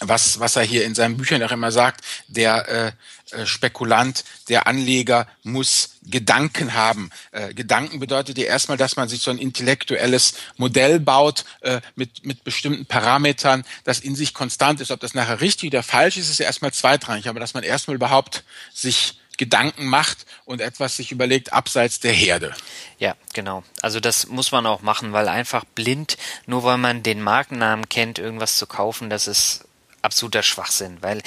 was, 0.00 0.40
was 0.40 0.56
er 0.56 0.62
hier 0.62 0.84
in 0.84 0.94
seinen 0.94 1.16
Büchern 1.16 1.42
auch 1.42 1.52
immer 1.52 1.72
sagt, 1.72 2.04
der 2.28 2.68
äh, 2.68 2.92
äh, 3.32 3.46
Spekulant, 3.46 4.24
der 4.48 4.66
Anleger 4.66 5.26
muss 5.42 5.98
Gedanken 6.02 6.74
haben. 6.74 7.10
Äh, 7.30 7.54
Gedanken 7.54 8.00
bedeutet 8.00 8.38
ja 8.38 8.44
erstmal, 8.44 8.76
dass 8.76 8.96
man 8.96 9.08
sich 9.08 9.20
so 9.20 9.30
ein 9.30 9.38
intellektuelles 9.38 10.34
Modell 10.56 10.98
baut 10.98 11.44
äh, 11.60 11.80
mit, 11.94 12.24
mit 12.26 12.42
bestimmten 12.44 12.86
Parametern, 12.86 13.64
das 13.84 14.00
in 14.00 14.16
sich 14.16 14.34
konstant 14.34 14.80
ist. 14.80 14.90
Ob 14.90 15.00
das 15.00 15.14
nachher 15.14 15.40
richtig 15.40 15.70
oder 15.70 15.82
falsch 15.82 16.16
ist, 16.16 16.30
ist 16.30 16.38
ja 16.38 16.46
erstmal 16.46 16.72
zweitrangig, 16.72 17.28
aber 17.28 17.40
dass 17.40 17.54
man 17.54 17.62
erstmal 17.62 17.94
überhaupt 17.94 18.42
sich 18.72 19.19
Gedanken 19.40 19.86
macht 19.86 20.26
und 20.44 20.60
etwas 20.60 20.98
sich 20.98 21.12
überlegt 21.12 21.54
abseits 21.54 21.98
der 21.98 22.12
Herde. 22.12 22.54
Ja, 22.98 23.14
genau. 23.32 23.64
Also 23.80 23.98
das 23.98 24.26
muss 24.26 24.52
man 24.52 24.66
auch 24.66 24.82
machen, 24.82 25.14
weil 25.14 25.28
einfach 25.28 25.64
blind, 25.64 26.18
nur 26.44 26.62
weil 26.62 26.76
man 26.76 27.02
den 27.02 27.22
Markennamen 27.22 27.88
kennt, 27.88 28.18
irgendwas 28.18 28.56
zu 28.56 28.66
kaufen, 28.66 29.08
das 29.08 29.26
ist 29.26 29.64
absoluter 30.02 30.42
Schwachsinn, 30.42 30.98
weil 31.00 31.22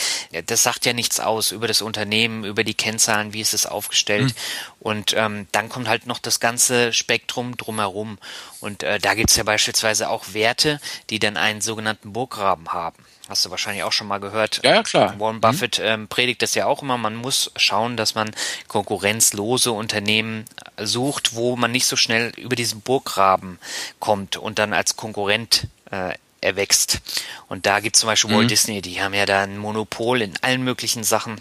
das 0.45 0.61
sagt 0.61 0.85
ja 0.85 0.93
nichts 0.93 1.19
aus 1.19 1.51
über 1.51 1.67
das 1.67 1.81
Unternehmen, 1.81 2.43
über 2.43 2.63
die 2.63 2.75
Kennzahlen, 2.75 3.33
wie 3.33 3.41
ist 3.41 3.55
es 3.55 3.65
aufgestellt. 3.65 4.27
Mhm. 4.27 4.33
Und 4.79 5.13
ähm, 5.17 5.47
dann 5.51 5.69
kommt 5.69 5.87
halt 5.87 6.05
noch 6.05 6.19
das 6.19 6.39
ganze 6.39 6.93
Spektrum 6.93 7.57
drumherum. 7.57 8.19
Und 8.59 8.83
äh, 8.83 8.99
da 8.99 9.15
gibt's 9.15 9.35
ja 9.37 9.43
beispielsweise 9.43 10.07
auch 10.07 10.33
Werte, 10.33 10.79
die 11.09 11.17
dann 11.17 11.37
einen 11.37 11.61
sogenannten 11.61 12.13
Burggraben 12.13 12.73
haben. 12.73 13.03
Hast 13.29 13.45
du 13.45 13.49
wahrscheinlich 13.51 13.83
auch 13.83 13.93
schon 13.93 14.07
mal 14.07 14.19
gehört. 14.19 14.59
Ja, 14.63 14.75
ja 14.75 14.83
klar. 14.83 15.17
Warren 15.17 15.39
Buffett 15.39 15.79
mhm. 15.79 15.85
ähm, 15.85 16.07
predigt 16.07 16.41
das 16.41 16.55
ja 16.55 16.65
auch 16.65 16.81
immer. 16.81 16.97
Man 16.97 17.15
muss 17.15 17.51
schauen, 17.55 17.95
dass 17.95 18.15
man 18.15 18.31
konkurrenzlose 18.67 19.71
Unternehmen 19.71 20.45
sucht, 20.77 21.33
wo 21.33 21.55
man 21.55 21.71
nicht 21.71 21.85
so 21.85 21.95
schnell 21.95 22.33
über 22.35 22.57
diesen 22.57 22.81
Burggraben 22.81 23.59
kommt 23.99 24.35
und 24.35 24.59
dann 24.59 24.73
als 24.73 24.97
Konkurrent 24.97 25.67
äh, 25.91 26.13
erwächst. 26.41 26.99
Und 27.47 27.65
da 27.65 27.79
gibt 27.79 27.95
es 27.95 28.01
zum 28.01 28.07
Beispiel 28.07 28.31
mhm. 28.31 28.39
Walt 28.39 28.51
Disney, 28.51 28.81
die 28.81 29.01
haben 29.01 29.13
ja 29.13 29.25
da 29.25 29.43
ein 29.43 29.57
Monopol 29.57 30.21
in 30.21 30.33
allen 30.41 30.63
möglichen 30.63 31.03
Sachen. 31.03 31.39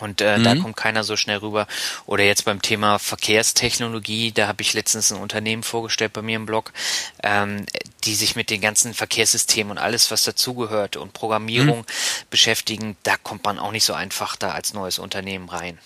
Und 0.00 0.20
äh, 0.20 0.38
mhm. 0.38 0.44
da 0.44 0.54
kommt 0.56 0.76
keiner 0.76 1.04
so 1.04 1.16
schnell 1.16 1.38
rüber. 1.38 1.66
Oder 2.06 2.24
jetzt 2.24 2.44
beim 2.44 2.62
Thema 2.62 2.98
Verkehrstechnologie, 2.98 4.32
da 4.32 4.48
habe 4.48 4.62
ich 4.62 4.74
letztens 4.74 5.12
ein 5.12 5.20
Unternehmen 5.20 5.62
vorgestellt 5.62 6.12
bei 6.12 6.22
mir 6.22 6.36
im 6.36 6.46
Blog, 6.46 6.72
ähm, 7.22 7.66
die 8.04 8.14
sich 8.14 8.36
mit 8.36 8.50
den 8.50 8.60
ganzen 8.60 8.94
Verkehrssystemen 8.94 9.72
und 9.72 9.78
alles, 9.78 10.10
was 10.10 10.24
dazugehört 10.24 10.96
und 10.96 11.12
Programmierung 11.12 11.80
mhm. 11.80 12.26
beschäftigen. 12.30 12.96
Da 13.02 13.16
kommt 13.16 13.44
man 13.44 13.58
auch 13.58 13.72
nicht 13.72 13.84
so 13.84 13.94
einfach 13.94 14.36
da 14.36 14.52
als 14.52 14.74
neues 14.74 14.98
Unternehmen 14.98 15.48
rein. 15.48 15.78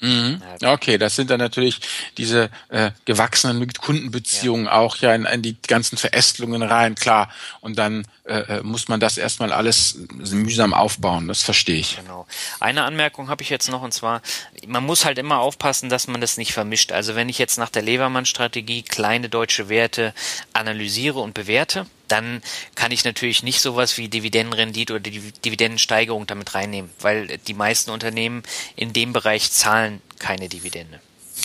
Mhm. 0.00 0.42
Okay, 0.62 0.98
das 0.98 1.16
sind 1.16 1.30
dann 1.30 1.40
natürlich 1.40 1.80
diese 2.18 2.50
äh, 2.68 2.90
gewachsenen 3.04 3.72
Kundenbeziehungen 3.72 4.66
ja. 4.66 4.72
auch 4.72 4.96
ja 4.96 5.14
in, 5.14 5.24
in, 5.24 5.42
die 5.42 5.56
ganzen 5.66 5.96
Verästelungen 5.96 6.62
rein, 6.62 6.94
klar. 6.94 7.30
Und 7.60 7.78
dann 7.78 8.06
äh, 8.26 8.58
äh, 8.58 8.62
muss 8.64 8.88
man 8.88 8.98
das 8.98 9.18
erstmal 9.18 9.52
alles 9.52 9.98
mühsam 10.12 10.74
aufbauen, 10.74 11.28
das 11.28 11.42
verstehe 11.42 11.78
ich. 11.78 11.96
Genau. 11.96 12.26
Eine 12.58 12.82
Anmerkung 12.82 13.28
habe 13.28 13.44
ich 13.44 13.50
jetzt 13.50 13.70
noch 13.70 13.82
und 13.82 13.92
zwar, 13.94 14.20
man 14.66 14.84
muss 14.84 15.04
halt 15.04 15.18
immer 15.18 15.38
aufpassen, 15.38 15.90
dass 15.90 16.08
man 16.08 16.20
das 16.20 16.36
nicht 16.36 16.52
vermischt. 16.52 16.90
Also 16.90 17.14
wenn 17.14 17.28
ich 17.28 17.38
jetzt 17.38 17.56
nach 17.56 17.70
der 17.70 17.82
Levermann-Strategie 17.82 18.82
kleine 18.82 19.28
deutsche 19.28 19.68
Werte 19.68 20.12
analysiere 20.52 21.20
und 21.20 21.34
bewerte, 21.34 21.86
dann 22.08 22.42
kann 22.74 22.90
ich 22.90 23.04
natürlich 23.04 23.44
nicht 23.44 23.60
sowas 23.60 23.96
wie 23.96 24.08
Dividendenrendite 24.08 24.94
oder 24.94 25.00
die 25.02 25.32
Dividendensteigerung 25.44 26.26
damit 26.26 26.52
reinnehmen, 26.52 26.90
weil 26.98 27.38
die 27.38 27.54
meisten 27.54 27.92
Unternehmen 27.92 28.42
in 28.74 28.92
dem 28.92 29.12
Bereich 29.12 29.52
zahlen 29.52 30.02
keine 30.18 30.48
Dividende. 30.48 31.00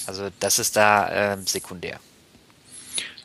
Also 0.07 0.29
das 0.39 0.57
ist 0.57 0.75
da 0.75 1.33
äh, 1.33 1.37
sekundär. 1.45 1.99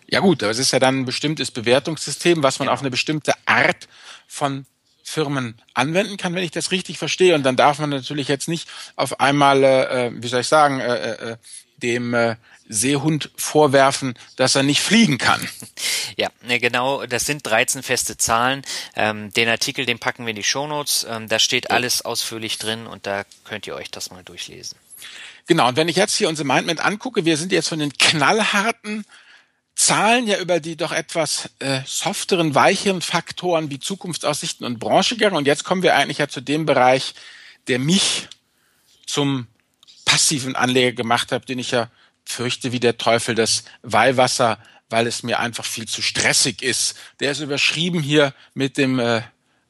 Ja 0.08 0.20
gut, 0.20 0.42
das 0.42 0.58
ist 0.58 0.72
ja 0.72 0.78
dann 0.78 1.00
ein 1.00 1.04
bestimmtes 1.04 1.50
Bewertungssystem, 1.50 2.42
was 2.42 2.58
man 2.58 2.68
auf 2.68 2.80
eine 2.80 2.90
bestimmte 2.90 3.34
Art 3.44 3.88
von 4.28 4.66
Firmen 5.02 5.60
anwenden 5.74 6.16
kann, 6.16 6.34
wenn 6.34 6.42
ich 6.42 6.50
das 6.50 6.70
richtig 6.70 6.98
verstehe. 6.98 7.34
Und 7.34 7.44
dann 7.44 7.56
darf 7.56 7.78
man 7.78 7.90
natürlich 7.90 8.28
jetzt 8.28 8.48
nicht 8.48 8.68
auf 8.96 9.20
einmal, 9.20 9.62
äh, 9.62 10.06
äh 10.06 10.12
wie 10.14 10.28
soll 10.28 10.40
ich 10.40 10.48
sagen, 10.48 10.80
äh, 10.80 11.12
äh, 11.12 11.32
äh 11.32 11.36
dem 11.82 12.14
äh, 12.14 12.36
Seehund 12.68 13.30
vorwerfen, 13.36 14.14
dass 14.36 14.54
er 14.54 14.62
nicht 14.62 14.80
fliegen 14.80 15.18
kann. 15.18 15.46
Ja, 16.18 16.30
ne, 16.40 16.58
genau, 16.58 17.04
das 17.04 17.26
sind 17.26 17.46
13 17.46 17.82
feste 17.82 18.16
Zahlen. 18.16 18.62
Ähm, 18.94 19.34
den 19.34 19.50
Artikel, 19.50 19.84
den 19.84 19.98
packen 19.98 20.24
wir 20.24 20.30
in 20.30 20.36
die 20.36 20.42
Shownotes. 20.42 21.06
Ähm, 21.06 21.28
da 21.28 21.38
steht 21.38 21.70
alles 21.70 22.06
ausführlich 22.06 22.56
drin 22.56 22.86
und 22.86 23.06
da 23.06 23.24
könnt 23.44 23.66
ihr 23.66 23.74
euch 23.74 23.90
das 23.90 24.10
mal 24.10 24.22
durchlesen. 24.22 24.78
Genau, 25.46 25.68
und 25.68 25.76
wenn 25.76 25.88
ich 25.88 25.96
jetzt 25.96 26.16
hier 26.16 26.30
unsere 26.30 26.46
Mindment 26.46 26.82
angucke, 26.82 27.26
wir 27.26 27.36
sind 27.36 27.52
jetzt 27.52 27.68
von 27.68 27.80
den 27.80 27.92
knallharten 27.92 29.04
Zahlen 29.76 30.26
ja 30.26 30.38
über 30.38 30.58
die 30.58 30.76
doch 30.76 30.90
etwas 30.90 31.50
äh, 31.58 31.82
softeren, 31.84 32.54
weicheren 32.54 33.02
Faktoren 33.02 33.70
wie 33.70 33.78
Zukunftsaussichten 33.78 34.66
und 34.66 34.78
Branche. 34.78 35.16
Und 35.30 35.46
jetzt 35.46 35.64
kommen 35.64 35.82
wir 35.82 35.94
eigentlich 35.94 36.18
ja 36.18 36.28
zu 36.28 36.40
dem 36.40 36.64
Bereich, 36.64 37.14
der 37.68 37.78
mich 37.78 38.28
zum 39.06 39.46
passiven 40.06 40.56
Anleger 40.56 40.92
gemacht 40.92 41.30
hat, 41.30 41.50
den 41.50 41.58
ich 41.58 41.72
ja 41.72 41.90
fürchte 42.24 42.72
wie 42.72 42.80
der 42.80 42.96
Teufel 42.96 43.34
das 43.34 43.64
Weihwasser, 43.82 44.58
weil 44.88 45.06
es 45.06 45.22
mir 45.22 45.40
einfach 45.40 45.64
viel 45.64 45.86
zu 45.86 46.00
stressig 46.00 46.62
ist. 46.62 46.96
Der 47.20 47.32
ist 47.32 47.40
überschrieben 47.40 48.00
hier 48.00 48.32
mit 48.54 48.78
dem 48.78 48.98
äh, 48.98 49.22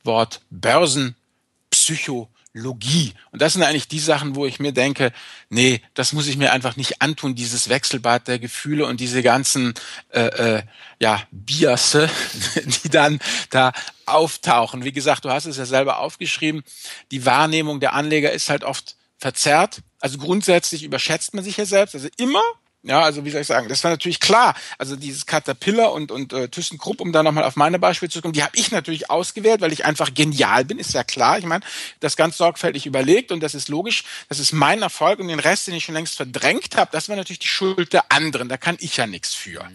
Wort 0.05 0.40
Börsenpsycho 0.51 2.29
Logie. 2.57 3.12
Und 3.33 3.42
das 3.42 3.53
sind 3.53 3.62
eigentlich 3.62 3.88
die 3.88 3.99
Sachen, 3.99 4.35
wo 4.35 4.47
ich 4.47 4.59
mir 4.59 4.73
denke, 4.73 5.12
nee, 5.51 5.81
das 5.95 6.12
muss 6.12 6.27
ich 6.27 6.37
mir 6.37 6.53
einfach 6.53 6.77
nicht 6.77 7.03
antun, 7.03 7.35
dieses 7.35 7.69
Wechselbad 7.69 8.27
der 8.29 8.38
Gefühle 8.38 8.87
und 8.87 8.99
diese 8.99 9.23
ganzen 9.23 9.75
äh, 10.11 10.57
äh, 10.57 10.62
ja, 10.99 11.23
Biasse, 11.31 12.09
die 12.83 12.88
dann 12.88 13.21
da 13.51 13.73
auftauchen. 14.07 14.85
Wie 14.85 14.92
gesagt, 14.92 15.25
du 15.25 15.31
hast 15.31 15.47
es 15.47 15.59
ja 15.59 15.66
selber 15.66 15.99
aufgeschrieben, 15.99 16.64
die 17.11 17.27
Wahrnehmung 17.27 17.81
der 17.81 17.92
Anleger 17.92 18.33
ist 18.33 18.49
halt 18.49 18.64
oft 18.64 18.97
verzerrt. 19.19 19.83
Also 20.01 20.19
grundsätzlich 20.19 20.83
überschätzt 20.83 21.35
man 21.35 21.45
sich 21.45 21.57
ja 21.57 21.66
selbst. 21.66 21.95
Also 21.95 22.09
immer 22.16 22.42
ja, 22.87 23.03
also 23.03 23.25
wie 23.25 23.31
soll 23.31 23.40
ich 23.40 23.46
sagen, 23.46 23.68
das 23.68 23.83
war 23.83 23.90
natürlich 23.90 24.20
klar. 24.20 24.55
Also 24.79 24.94
dieses 24.94 25.27
Caterpillar 25.27 25.92
und, 25.92 26.12
und 26.12 26.33
äh, 26.33 26.49
ThyssenKrupp, 26.49 27.01
um 27.01 27.12
da 27.12 27.25
nochmal 27.25 27.42
auf 27.42 27.57
meine 27.57 27.81
Beispiele 27.81 28.11
zu 28.11 28.22
kommen, 28.22 28.33
die 28.33 28.44
habe 28.44 28.57
ich 28.57 28.70
natürlich 28.70 29.11
ausgewählt, 29.11 29.61
weil 29.61 29.72
ich 29.72 29.85
einfach 29.85 30.14
genial 30.14 30.64
bin, 30.64 30.79
ist 30.79 30.94
ja 30.94 31.03
klar. 31.03 31.38
Ich 31.38 31.44
meine, 31.44 31.64
das 31.99 32.16
ganz 32.16 32.37
sorgfältig 32.37 32.87
überlegt 32.87 33.33
und 33.33 33.40
das 33.40 33.55
ist 33.57 33.68
logisch, 33.68 34.05
das 34.29 34.38
ist 34.38 34.53
mein 34.53 34.83
Erfolg 34.83 35.18
und 35.18 35.27
den 35.27 35.40
Rest, 35.40 35.66
den 35.66 35.75
ich 35.75 35.85
schon 35.85 35.96
längst 35.96 36.14
verdrängt 36.14 36.77
habe, 36.77 36.90
das 36.92 37.09
war 37.09 37.16
natürlich 37.16 37.40
die 37.40 37.49
Schuld 37.49 37.92
der 37.92 38.12
anderen. 38.12 38.49
Da 38.49 38.57
kann 38.57 38.77
ich 38.79 38.96
ja 38.96 39.09
nichts 39.09 39.35
für. 39.35 39.68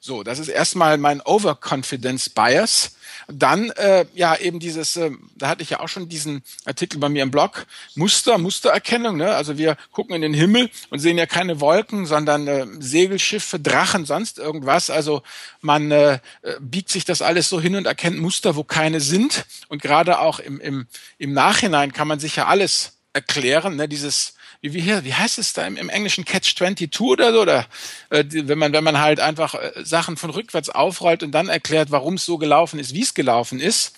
So, 0.00 0.22
das 0.22 0.38
ist 0.38 0.48
erstmal 0.48 0.98
mein 0.98 1.22
Overconfidence 1.22 2.28
Bias 2.28 2.92
dann 3.28 3.70
äh, 3.70 4.06
ja 4.14 4.36
eben 4.36 4.60
dieses, 4.60 4.96
äh, 4.96 5.10
da 5.36 5.48
hatte 5.48 5.62
ich 5.62 5.70
ja 5.70 5.80
auch 5.80 5.88
schon 5.88 6.08
diesen 6.08 6.42
Artikel 6.64 6.98
bei 6.98 7.08
mir 7.08 7.22
im 7.22 7.30
Blog, 7.30 7.66
Muster, 7.94 8.38
Mustererkennung. 8.38 9.16
Ne? 9.16 9.34
Also 9.34 9.58
wir 9.58 9.76
gucken 9.92 10.14
in 10.14 10.22
den 10.22 10.34
Himmel 10.34 10.70
und 10.90 10.98
sehen 10.98 11.18
ja 11.18 11.26
keine 11.26 11.60
Wolken, 11.60 12.06
sondern 12.06 12.46
äh, 12.48 12.66
Segelschiffe, 12.78 13.58
Drachen, 13.60 14.04
sonst 14.04 14.38
irgendwas. 14.38 14.90
Also 14.90 15.22
man 15.60 15.90
äh, 15.90 16.18
biegt 16.60 16.90
sich 16.90 17.04
das 17.04 17.22
alles 17.22 17.48
so 17.48 17.60
hin 17.60 17.76
und 17.76 17.86
erkennt 17.86 18.18
Muster, 18.18 18.56
wo 18.56 18.64
keine 18.64 19.00
sind. 19.00 19.44
Und 19.68 19.82
gerade 19.82 20.20
auch 20.20 20.38
im, 20.38 20.60
im, 20.60 20.86
im 21.18 21.32
Nachhinein 21.32 21.92
kann 21.92 22.08
man 22.08 22.20
sich 22.20 22.36
ja 22.36 22.46
alles 22.46 22.92
erklären. 23.12 23.76
Ne? 23.76 23.88
Dieses 23.88 24.34
wie, 24.62 24.74
wie, 24.74 25.04
wie 25.04 25.14
heißt 25.14 25.38
es 25.38 25.52
da 25.52 25.66
im, 25.66 25.76
im 25.76 25.88
Englischen 25.88 26.24
Catch 26.24 26.56
22 26.56 27.00
oder 27.00 27.32
so? 27.32 27.42
Oder 27.42 27.66
äh, 28.10 28.24
wenn 28.28 28.58
man, 28.58 28.72
wenn 28.72 28.84
man 28.84 28.98
halt 28.98 29.20
einfach 29.20 29.54
äh, 29.54 29.72
Sachen 29.82 30.16
von 30.16 30.30
rückwärts 30.30 30.68
aufrollt 30.68 31.22
und 31.22 31.32
dann 31.32 31.48
erklärt, 31.48 31.90
warum 31.90 32.14
es 32.14 32.26
so 32.26 32.38
gelaufen 32.38 32.78
ist, 32.78 32.94
wie 32.94 33.02
es 33.02 33.14
gelaufen 33.14 33.60
ist. 33.60 33.94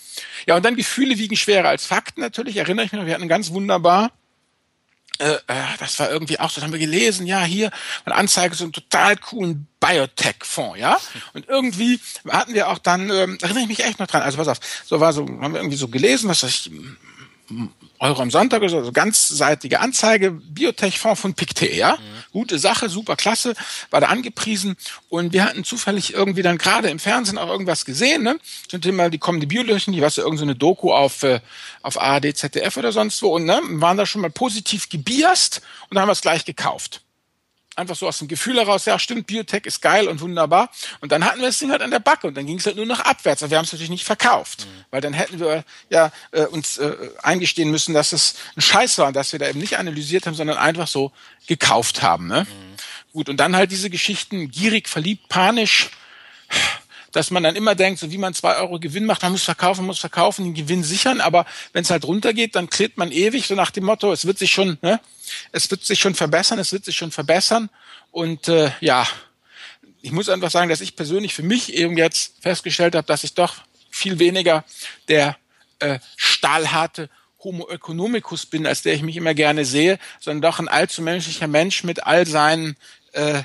Ja, 0.47 0.55
und 0.55 0.63
dann 0.63 0.75
Gefühle 0.75 1.17
wiegen 1.17 1.35
schwerer 1.35 1.69
als 1.69 1.85
Fakten 1.85 2.21
natürlich. 2.21 2.57
Erinnere 2.57 2.85
ich 2.85 2.91
mich 2.91 2.99
noch, 2.99 3.07
wir 3.07 3.13
hatten 3.13 3.27
ganz 3.27 3.51
wunderbar 3.51 4.11
äh, 5.19 5.33
äh, 5.33 5.77
das 5.79 5.99
war 5.99 6.09
irgendwie 6.09 6.39
auch, 6.39 6.51
das 6.51 6.63
haben 6.63 6.71
wir 6.71 6.79
gelesen, 6.79 7.27
ja, 7.27 7.43
hier 7.43 7.69
eine 8.03 8.15
Anzeige 8.15 8.55
so 8.55 8.63
einen 8.63 8.73
total 8.73 9.15
coolen 9.15 9.67
Biotech-Fonds, 9.79 10.79
ja. 10.79 10.99
Und 11.33 11.47
irgendwie 11.47 11.99
hatten 12.27 12.55
wir 12.55 12.67
auch 12.69 12.79
dann, 12.79 13.11
ähm, 13.11 13.37
erinnere 13.39 13.61
ich 13.61 13.67
mich 13.67 13.83
echt 13.85 13.99
noch 13.99 14.07
dran, 14.07 14.23
also 14.23 14.37
pass 14.37 14.47
auf, 14.47 14.59
so 14.85 14.99
war 14.99 15.13
so, 15.13 15.27
haben 15.27 15.53
wir 15.53 15.59
irgendwie 15.59 15.77
so 15.77 15.87
gelesen, 15.87 16.29
was 16.29 16.41
ich, 16.41 16.71
Euro 17.99 18.21
am 18.21 18.31
Sonntag, 18.31 18.61
also 18.61 18.91
ganzseitige 18.91 19.79
Anzeige, 19.79 20.31
Biotech-Fonds 20.31 21.21
von 21.21 21.33
Pictet, 21.33 21.75
ja. 21.75 21.93
Mhm. 21.93 22.23
Gute 22.31 22.59
Sache, 22.59 22.89
super 22.89 23.15
klasse, 23.15 23.53
war 23.91 24.01
da 24.01 24.07
angepriesen. 24.07 24.75
Und 25.09 25.33
wir 25.33 25.45
hatten 25.45 25.63
zufällig 25.63 26.13
irgendwie 26.13 26.41
dann 26.41 26.57
gerade 26.57 26.89
im 26.89 26.99
Fernsehen 26.99 27.37
auch 27.37 27.49
irgendwas 27.49 27.85
gesehen, 27.85 28.23
ne? 28.23 28.37
Sind 28.69 28.85
immer 28.85 29.09
die 29.09 29.19
kommende 29.19 29.47
Biolöchen, 29.47 29.93
die 29.93 30.01
was 30.01 30.15
ja 30.15 30.23
irgendeine 30.23 30.53
so 30.53 30.57
Doku 30.57 30.91
auf, 30.91 31.23
äh, 31.23 31.41
auf 31.81 31.99
ARD, 31.99 32.35
ZDF 32.35 32.77
oder 32.77 32.91
sonst 32.91 33.21
wo 33.21 33.35
und 33.35 33.45
ne, 33.45 33.61
waren 33.63 33.97
da 33.97 34.05
schon 34.05 34.21
mal 34.21 34.31
positiv 34.31 34.89
gebiased 34.89 35.61
und 35.89 35.95
dann 35.95 36.01
haben 36.01 36.09
wir 36.09 36.13
es 36.13 36.21
gleich 36.21 36.45
gekauft 36.45 37.02
einfach 37.75 37.95
so 37.95 38.07
aus 38.07 38.19
dem 38.19 38.27
Gefühl 38.27 38.57
heraus, 38.57 38.85
ja 38.85 38.99
stimmt, 38.99 39.27
Biotech 39.27 39.65
ist 39.65 39.81
geil 39.81 40.07
und 40.07 40.21
wunderbar. 40.21 40.69
Und 41.01 41.11
dann 41.11 41.25
hatten 41.25 41.39
wir 41.39 41.47
das 41.47 41.59
Ding 41.59 41.71
halt 41.71 41.81
an 41.81 41.91
der 41.91 41.99
Backe 41.99 42.27
und 42.27 42.35
dann 42.35 42.45
ging 42.45 42.57
es 42.57 42.65
halt 42.65 42.75
nur 42.75 42.85
noch 42.85 42.99
abwärts. 42.99 43.43
Aber 43.43 43.51
wir 43.51 43.57
haben 43.57 43.65
es 43.65 43.71
natürlich 43.71 43.89
nicht 43.89 44.05
verkauft, 44.05 44.65
mhm. 44.65 44.85
weil 44.91 45.01
dann 45.01 45.13
hätten 45.13 45.39
wir 45.39 45.63
ja 45.89 46.11
äh, 46.31 46.45
uns 46.45 46.77
äh, 46.77 46.95
eingestehen 47.21 47.71
müssen, 47.71 47.93
dass 47.93 48.13
es 48.13 48.35
ein 48.55 48.61
Scheiß 48.61 48.97
war 48.97 49.07
und 49.07 49.15
dass 49.15 49.31
wir 49.31 49.39
da 49.39 49.47
eben 49.47 49.59
nicht 49.59 49.77
analysiert 49.77 50.25
haben, 50.25 50.35
sondern 50.35 50.57
einfach 50.57 50.87
so 50.87 51.11
gekauft 51.47 52.01
haben. 52.01 52.27
Ne? 52.27 52.41
Mhm. 52.41 52.73
Gut, 53.13 53.29
und 53.29 53.37
dann 53.37 53.55
halt 53.55 53.71
diese 53.71 53.89
Geschichten, 53.89 54.49
gierig, 54.49 54.89
verliebt, 54.89 55.29
panisch, 55.29 55.89
dass 57.13 57.31
man 57.31 57.43
dann 57.43 57.55
immer 57.55 57.75
denkt, 57.75 57.99
so 57.99 58.11
wie 58.11 58.17
man 58.17 58.33
zwei 58.33 58.57
Euro 58.57 58.79
Gewinn 58.79 59.05
macht, 59.05 59.21
man 59.21 59.31
muss 59.31 59.43
verkaufen, 59.43 59.85
muss 59.85 59.99
verkaufen, 59.99 60.45
den 60.45 60.53
Gewinn 60.53 60.83
sichern, 60.83 61.21
aber 61.21 61.45
wenn 61.71 61.83
es 61.83 61.89
halt 61.89 62.03
runtergeht, 62.03 62.55
dann 62.55 62.69
klärt 62.69 62.97
man 62.97 63.11
ewig, 63.11 63.47
so 63.47 63.55
nach 63.55 63.71
dem 63.71 63.85
Motto, 63.85 64.11
es 64.11 64.25
wird 64.25 64.37
sich 64.37 64.51
schon, 64.51 64.77
ne, 64.81 64.99
es 65.51 65.71
wird 65.71 65.85
sich 65.85 65.99
schon 65.99 66.15
verbessern, 66.15 66.59
es 66.59 66.73
wird 66.73 66.83
sich 66.83 66.97
schon 66.97 67.11
verbessern. 67.11 67.69
Und 68.11 68.47
äh, 68.47 68.71
ja, 68.81 69.07
ich 70.01 70.11
muss 70.11 70.27
einfach 70.27 70.51
sagen, 70.51 70.69
dass 70.69 70.81
ich 70.81 70.95
persönlich 70.95 71.33
für 71.33 71.43
mich 71.43 71.73
eben 71.73 71.97
jetzt 71.97 72.33
festgestellt 72.41 72.95
habe, 72.95 73.07
dass 73.07 73.23
ich 73.23 73.35
doch 73.35 73.55
viel 73.89 74.19
weniger 74.19 74.65
der 75.07 75.37
äh, 75.79 75.99
stahlharte 76.17 77.09
Homo 77.43 77.69
economicus 77.69 78.45
bin, 78.45 78.65
als 78.65 78.81
der 78.81 78.93
ich 78.93 79.01
mich 79.01 79.17
immer 79.17 79.33
gerne 79.33 79.65
sehe, 79.65 79.99
sondern 80.19 80.51
doch 80.51 80.59
ein 80.59 80.67
allzu 80.67 81.01
menschlicher 81.01 81.47
Mensch 81.47 81.83
mit 81.83 82.05
all 82.05 82.25
seinen 82.25 82.75
äh, 83.11 83.43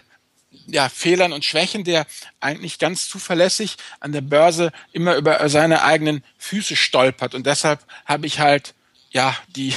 ja, 0.67 0.89
Fehlern 0.89 1.33
und 1.33 1.45
Schwächen, 1.45 1.85
der 1.85 2.07
eigentlich 2.41 2.79
ganz 2.79 3.09
zuverlässig 3.09 3.77
an 4.01 4.13
der 4.13 4.21
Börse 4.21 4.73
immer 4.93 5.17
über 5.17 5.49
seine 5.49 5.83
eigenen 5.83 6.25
Füße 6.39 6.77
stolpert. 6.77 7.35
Und 7.35 7.47
deshalb 7.47 7.81
habe 8.05 8.27
ich 8.27 8.41
halt 8.41 8.75
ja 9.11 9.37
die 9.49 9.75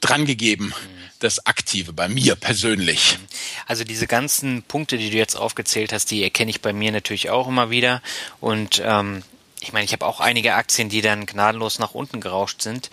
drangegeben, 0.00 0.74
das 1.18 1.46
Aktive 1.46 1.92
bei 1.92 2.08
mir 2.08 2.36
persönlich. 2.36 3.18
Also 3.66 3.84
diese 3.84 4.06
ganzen 4.06 4.62
Punkte, 4.62 4.98
die 4.98 5.10
du 5.10 5.16
jetzt 5.16 5.36
aufgezählt 5.36 5.92
hast, 5.92 6.10
die 6.10 6.22
erkenne 6.22 6.50
ich 6.50 6.60
bei 6.60 6.72
mir 6.72 6.92
natürlich 6.92 7.30
auch 7.30 7.48
immer 7.48 7.70
wieder. 7.70 8.02
Und 8.40 8.82
ähm, 8.84 9.22
ich 9.60 9.72
meine, 9.72 9.84
ich 9.84 9.92
habe 9.92 10.04
auch 10.04 10.20
einige 10.20 10.54
Aktien, 10.54 10.90
die 10.90 11.00
dann 11.00 11.26
gnadenlos 11.26 11.78
nach 11.78 11.94
unten 11.94 12.20
gerauscht 12.20 12.60
sind. 12.60 12.90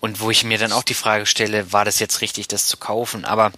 Und 0.00 0.20
wo 0.20 0.30
ich 0.30 0.44
mir 0.44 0.58
dann 0.58 0.72
auch 0.72 0.82
die 0.82 0.94
Frage 0.94 1.24
stelle, 1.24 1.72
war 1.72 1.86
das 1.86 1.98
jetzt 1.98 2.20
richtig, 2.20 2.48
das 2.48 2.66
zu 2.66 2.76
kaufen? 2.76 3.24
Aber 3.24 3.52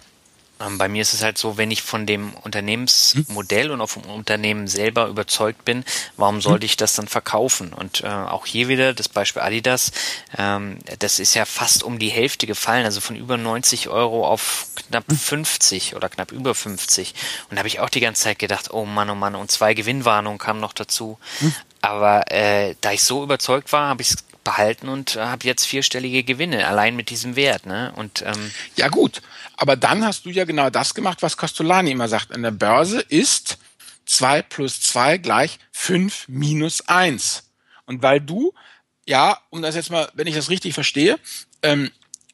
bei 0.77 0.89
mir 0.89 1.01
ist 1.01 1.13
es 1.13 1.23
halt 1.23 1.37
so, 1.37 1.57
wenn 1.57 1.71
ich 1.71 1.81
von 1.81 2.05
dem 2.05 2.33
Unternehmensmodell 2.33 3.65
hm? 3.65 3.71
und 3.73 3.81
auch 3.81 3.89
vom 3.89 4.03
Unternehmen 4.03 4.67
selber 4.67 5.07
überzeugt 5.07 5.63
bin, 5.63 5.85
warum 6.17 6.35
hm? 6.35 6.41
sollte 6.41 6.65
ich 6.65 6.75
das 6.75 6.95
dann 6.95 7.07
verkaufen? 7.07 7.71
Und 7.73 8.03
äh, 8.03 8.07
auch 8.07 8.45
hier 8.45 8.67
wieder 8.67 8.93
das 8.93 9.07
Beispiel 9.07 9.41
Adidas, 9.41 9.91
ähm, 10.37 10.79
das 10.99 11.19
ist 11.19 11.33
ja 11.33 11.45
fast 11.45 11.83
um 11.83 11.97
die 11.97 12.09
Hälfte 12.09 12.45
gefallen, 12.45 12.85
also 12.85 12.99
von 12.99 13.15
über 13.15 13.37
90 13.37 13.87
Euro 13.89 14.27
auf 14.27 14.67
knapp 14.87 15.05
50 15.11 15.91
hm? 15.91 15.97
oder 15.97 16.09
knapp 16.09 16.31
über 16.31 16.53
50. 16.53 17.13
Und 17.49 17.55
da 17.55 17.59
habe 17.59 17.69
ich 17.69 17.79
auch 17.79 17.89
die 17.89 18.01
ganze 18.01 18.23
Zeit 18.23 18.39
gedacht, 18.39 18.71
oh 18.71 18.85
Mann, 18.85 19.09
oh 19.09 19.15
Mann, 19.15 19.35
und 19.35 19.49
zwei 19.51 19.73
Gewinnwarnungen 19.73 20.39
kamen 20.39 20.59
noch 20.59 20.73
dazu. 20.73 21.17
Aber 21.81 22.29
äh, 22.31 22.75
da 22.81 22.91
ich 22.91 23.03
so 23.03 23.23
überzeugt 23.23 23.71
war, 23.71 23.87
habe 23.87 24.01
ich 24.01 24.09
es 24.09 24.17
behalten 24.43 24.89
und 24.89 25.15
äh, 25.15 25.19
habe 25.19 25.45
jetzt 25.45 25.65
vierstellige 25.65 26.23
Gewinne, 26.23 26.67
allein 26.67 26.95
mit 26.95 27.09
diesem 27.09 27.35
Wert. 27.35 27.65
Ne? 27.65 27.93
Und, 27.95 28.23
ähm, 28.23 28.51
ja 28.75 28.89
gut, 28.89 29.21
aber 29.59 29.75
dann 29.75 30.05
hast 30.05 30.25
du 30.25 30.29
ja 30.29 30.45
genau 30.45 30.69
das 30.69 30.93
gemacht, 30.93 31.21
was 31.21 31.37
Costolani 31.37 31.91
immer 31.91 32.07
sagt. 32.07 32.31
An 32.31 32.43
der 32.43 32.51
Börse 32.51 33.01
ist 33.01 33.57
2 34.05 34.41
plus 34.43 34.81
2 34.81 35.17
gleich 35.17 35.59
5 35.71 36.27
minus 36.27 36.87
1. 36.87 37.43
Und 37.85 38.01
weil 38.01 38.21
du, 38.21 38.53
ja, 39.05 39.39
um 39.49 39.61
das 39.61 39.75
jetzt 39.75 39.91
mal, 39.91 40.09
wenn 40.13 40.27
ich 40.27 40.35
das 40.35 40.49
richtig 40.49 40.73
verstehe, 40.73 41.19
ähm, 41.61 41.91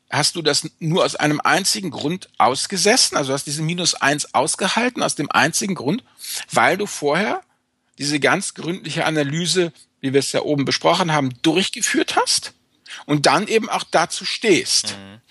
hast 0.10 0.36
du 0.36 0.42
das 0.42 0.70
nur 0.80 1.04
aus 1.04 1.16
einem 1.16 1.42
einzigen 1.42 1.92
Grund 1.92 2.30
ausgesessen, 2.38 3.18
also 3.18 3.34
hast 3.34 3.48
diese 3.48 3.64
minus 3.64 3.96
1 3.96 4.34
ausgehalten, 4.34 5.02
aus 5.02 5.16
dem 5.16 5.32
einzigen 5.32 5.76
Grund, 5.76 6.04
weil 6.52 6.78
du 6.78 6.86
vorher 6.86 7.42
diese 7.98 8.20
ganz 8.20 8.54
gründliche 8.54 9.06
Analyse 9.06 9.72
wie 10.06 10.14
wir 10.14 10.20
es 10.20 10.32
ja 10.34 10.44
oben 10.44 10.66
besprochen 10.66 11.12
haben, 11.12 11.32
durchgeführt 11.42 12.16
hast 12.16 12.54
und 13.06 13.26
dann 13.26 13.48
eben 13.48 13.70
auch 13.70 13.84
dazu 13.84 14.26
stehst. 14.26 14.98
Mhm. 14.98 15.22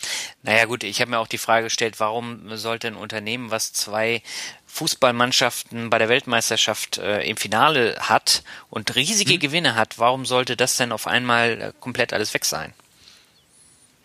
Naja 0.43 0.67
gut, 0.67 0.85
ich 0.85 1.01
habe 1.01 1.11
mir 1.11 1.19
auch 1.19 1.27
die 1.27 1.39
Frage 1.39 1.65
gestellt, 1.65 1.99
warum 1.99 2.57
sollte 2.57 2.89
ein 2.89 2.97
Unternehmen, 2.97 3.51
was 3.51 3.73
zwei 3.73 4.23
Fußballmannschaften 4.67 5.89
bei 5.89 5.99
der 5.99 6.09
Weltmeisterschaft 6.09 6.99
äh, 6.99 7.23
im 7.23 7.37
Finale 7.37 7.97
hat 8.01 8.43
und 8.71 8.95
riesige 8.97 9.35
mhm. 9.35 9.39
Gewinne 9.39 9.75
hat, 9.77 9.99
warum 9.99 10.27
sollte 10.27 10.57
das 10.57 10.77
denn 10.77 10.93
auf 10.93 11.07
einmal 11.07 11.61
äh, 11.61 11.73
komplett 11.81 12.13
alles 12.13 12.35
weg 12.35 12.45
sein? 12.45 12.75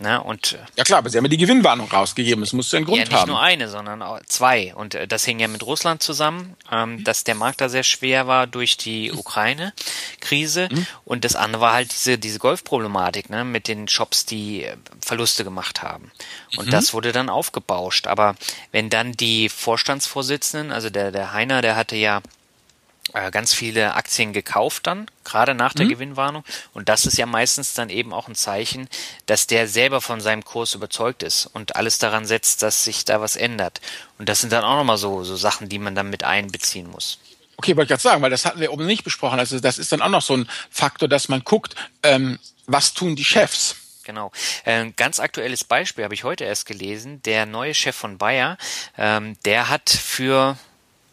Ne? 0.02 0.24
Und, 0.24 0.54
äh, 0.54 0.58
ja 0.78 0.86
klar, 0.86 1.00
aber 1.00 1.10
sie 1.10 1.18
haben 1.18 1.26
ja 1.26 1.30
die 1.30 1.38
Gewinnwarnung 1.38 1.90
rausgegeben. 1.92 2.42
Es 2.42 2.54
muss 2.54 2.72
ja 2.72 2.78
einen 2.78 2.86
Grund 2.86 3.02
haben. 3.02 3.10
Ja, 3.10 3.12
nicht 3.12 3.22
haben. 3.22 3.30
nur 3.30 3.42
eine, 3.42 3.68
sondern 3.68 4.04
zwei. 4.28 4.74
Und 4.74 4.96
äh, 4.96 5.08
das 5.10 5.26
hing 5.26 5.40
ja 5.40 5.50
mit 5.50 5.62
Russland 5.64 6.02
zusammen, 6.02 6.56
ähm, 6.72 7.04
dass 7.04 7.26
der 7.26 7.36
Markt 7.36 7.60
da 7.60 7.68
sehr 7.68 7.84
schwer 7.84 8.26
war 8.26 8.48
durch 8.48 8.78
die 8.78 9.12
Ukraine-Krise. 9.12 10.70
Mhm. 10.72 10.88
Und 11.04 11.26
das 11.26 11.36
andere 11.36 11.62
war 11.62 11.74
halt 11.74 11.92
diese, 11.92 12.18
diese 12.18 12.40
Golfproblematik 12.40 13.30
ne? 13.30 13.44
mit 13.44 13.68
den 13.68 13.90
Shops, 13.90 14.26
die 14.26 14.64
äh, 14.64 14.78
Verluste 15.02 15.44
gemacht 15.44 15.84
haben. 15.84 16.12
Und 16.56 16.68
mhm. 16.68 16.72
das 16.72 16.94
wurde 16.94 17.12
dann 17.12 17.28
aufgebauscht. 17.28 18.08
Aber 18.08 18.36
wenn 18.72 18.90
dann 18.90 19.12
die 19.12 19.50
Vorstandsvorsitzenden, 19.50 20.72
also 20.72 20.90
der, 20.90 21.12
der 21.12 21.34
Heiner, 21.34 21.62
der 21.62 21.76
hatte 21.76 21.98
ja 21.98 22.22
ganz 23.14 23.54
viele 23.54 23.96
Aktien 23.96 24.34
gekauft 24.34 24.88
dann, 24.88 25.10
gerade 25.24 25.54
nach 25.54 25.74
der 25.74 25.86
mhm. 25.86 25.90
Gewinnwarnung. 25.90 26.44
Und 26.74 26.90
das 26.90 27.06
ist 27.06 27.18
ja 27.18 27.26
meistens 27.26 27.74
dann 27.74 27.90
eben 27.90 28.14
auch 28.14 28.28
ein 28.28 28.36
Zeichen, 28.36 28.88
dass 29.26 29.48
der 29.48 29.68
selber 29.68 30.02
von 30.02 30.22
seinem 30.22 30.44
Kurs 30.44 30.74
überzeugt 30.74 31.24
ist 31.24 31.46
und 31.48 31.76
alles 31.76 31.98
daran 31.98 32.26
setzt, 32.26 32.62
dass 32.62 32.84
sich 32.84 33.06
da 33.06 33.22
was 33.22 33.36
ändert. 33.36 33.82
Und 34.18 34.30
das 34.30 34.42
sind 34.42 34.52
dann 34.52 34.64
auch 34.64 34.76
nochmal 34.76 34.98
so, 34.98 35.24
so 35.24 35.36
Sachen, 35.36 35.70
die 35.70 35.80
man 35.80 35.96
dann 35.96 36.10
mit 36.10 36.24
einbeziehen 36.24 36.90
muss. 36.90 37.20
Okay, 37.58 37.76
wollte 37.76 37.84
ich 37.84 37.90
gerade 37.90 38.02
sagen, 38.02 38.22
weil 38.22 38.30
das 38.30 38.46
hatten 38.46 38.62
wir 38.62 38.72
oben 38.72 38.86
nicht 38.86 39.04
besprochen. 39.04 39.38
Also 39.38 39.60
das 39.60 39.78
ist 39.78 39.92
dann 39.92 40.02
auch 40.02 40.10
noch 40.10 40.22
so 40.22 40.36
ein 40.36 40.50
Faktor, 40.70 41.10
dass 41.10 41.28
man 41.28 41.44
guckt, 41.44 41.76
ähm, 42.04 42.40
was 42.68 42.94
tun 42.94 43.16
die 43.16 43.26
Chefs. 43.26 43.76
Genau. 44.06 44.32
Ein 44.66 44.88
äh, 44.88 44.92
ganz 44.96 45.20
aktuelles 45.20 45.64
Beispiel 45.64 46.04
habe 46.04 46.16
ich 46.16 46.24
heute 46.24 46.44
erst 46.44 46.66
gelesen. 46.66 47.22
Der 47.24 47.46
neue 47.46 47.76
Chef 47.76 47.96
von 47.96 48.18
Bayer, 48.18 48.58
ähm, 48.98 49.38
der 49.46 49.70
hat 49.70 49.90
für 49.90 50.58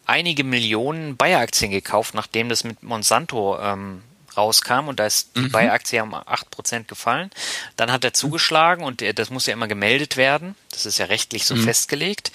einige 0.07 0.43
Millionen 0.43 1.17
Bayer-Aktien 1.17 1.71
gekauft, 1.71 2.13
nachdem 2.13 2.49
das 2.49 2.63
mit 2.63 2.81
Monsanto 2.81 3.59
ähm, 3.59 4.01
rauskam 4.35 4.87
und 4.87 4.99
da 4.99 5.05
ist 5.05 5.35
die 5.35 5.41
mhm. 5.41 5.51
Bayer-Aktie 5.51 6.01
um 6.01 6.13
8% 6.13 6.85
gefallen. 6.85 7.29
Dann 7.75 7.91
hat 7.91 8.03
er 8.03 8.13
zugeschlagen 8.13 8.83
und 8.83 9.03
das 9.19 9.29
muss 9.29 9.47
ja 9.47 9.53
immer 9.53 9.67
gemeldet 9.67 10.15
werden. 10.15 10.55
Das 10.71 10.85
ist 10.85 10.97
ja 10.97 11.05
rechtlich 11.05 11.45
so 11.45 11.55
mhm. 11.55 11.63
festgelegt. 11.63 12.31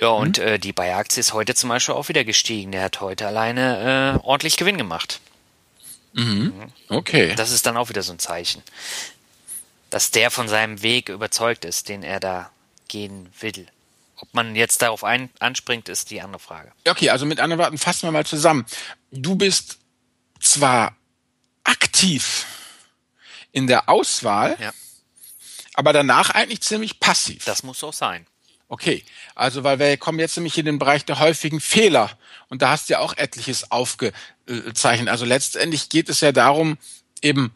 Ja, 0.00 0.08
und 0.08 0.38
mhm. 0.38 0.44
äh, 0.44 0.58
die 0.58 0.72
Bayer-Aktie 0.72 1.20
ist 1.20 1.32
heute 1.32 1.54
zum 1.54 1.68
Beispiel 1.68 1.94
auch 1.94 2.08
wieder 2.08 2.24
gestiegen. 2.24 2.72
Der 2.72 2.82
hat 2.82 3.00
heute 3.00 3.26
alleine 3.26 4.20
äh, 4.22 4.26
ordentlich 4.26 4.56
Gewinn 4.56 4.78
gemacht. 4.78 5.20
Mhm. 6.14 6.72
Okay. 6.88 7.34
Das 7.36 7.50
ist 7.50 7.66
dann 7.66 7.76
auch 7.76 7.88
wieder 7.88 8.02
so 8.02 8.12
ein 8.12 8.18
Zeichen, 8.18 8.62
dass 9.90 10.10
der 10.10 10.30
von 10.30 10.48
seinem 10.48 10.82
Weg 10.82 11.08
überzeugt 11.08 11.64
ist, 11.64 11.88
den 11.88 12.02
er 12.02 12.20
da 12.20 12.50
gehen 12.88 13.28
will. 13.40 13.66
Ob 14.24 14.32
man 14.32 14.56
jetzt 14.56 14.80
darauf 14.80 15.04
ein, 15.04 15.28
anspringt, 15.38 15.90
ist 15.90 16.10
die 16.10 16.22
andere 16.22 16.40
Frage. 16.40 16.72
Okay, 16.88 17.10
also 17.10 17.26
mit 17.26 17.40
anderen 17.40 17.62
Worten, 17.62 17.76
fassen 17.76 18.08
wir 18.08 18.10
mal 18.10 18.24
zusammen. 18.24 18.64
Du 19.10 19.36
bist 19.36 19.76
zwar 20.40 20.96
aktiv 21.62 22.46
in 23.52 23.66
der 23.66 23.90
Auswahl, 23.90 24.56
ja. 24.58 24.72
aber 25.74 25.92
danach 25.92 26.30
eigentlich 26.30 26.62
ziemlich 26.62 27.00
passiv. 27.00 27.44
Das 27.44 27.64
muss 27.64 27.84
auch 27.84 27.92
sein. 27.92 28.26
Okay, 28.68 29.04
also 29.34 29.62
weil 29.62 29.78
wir 29.78 29.94
kommen 29.98 30.18
jetzt 30.18 30.38
nämlich 30.38 30.56
in 30.56 30.64
den 30.64 30.78
Bereich 30.78 31.04
der 31.04 31.18
häufigen 31.18 31.60
Fehler 31.60 32.10
und 32.48 32.62
da 32.62 32.70
hast 32.70 32.88
du 32.88 32.94
ja 32.94 33.00
auch 33.00 33.14
etliches 33.18 33.70
aufgezeichnet. 33.70 35.08
Also 35.10 35.26
letztendlich 35.26 35.90
geht 35.90 36.08
es 36.08 36.22
ja 36.22 36.32
darum, 36.32 36.78
eben 37.20 37.52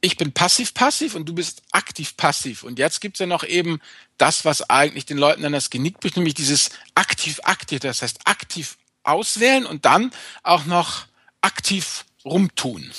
ich 0.00 0.16
bin 0.16 0.32
passiv-passiv 0.32 1.14
und 1.14 1.28
du 1.28 1.34
bist 1.34 1.62
aktiv-passiv. 1.72 2.62
Und 2.62 2.78
jetzt 2.78 3.00
gibt's 3.00 3.20
ja 3.20 3.26
noch 3.26 3.44
eben 3.44 3.80
das, 4.16 4.44
was 4.44 4.68
eigentlich 4.68 5.06
den 5.06 5.18
Leuten 5.18 5.42
dann 5.42 5.52
das 5.52 5.70
Genick 5.70 6.00
bricht, 6.00 6.16
nämlich 6.16 6.34
dieses 6.34 6.70
aktiv-aktiv. 6.94 7.80
Das 7.80 8.02
heißt, 8.02 8.20
aktiv 8.24 8.76
auswählen 9.02 9.66
und 9.66 9.84
dann 9.84 10.12
auch 10.42 10.66
noch 10.66 11.06
aktiv 11.40 12.04
rumtun. 12.24 12.90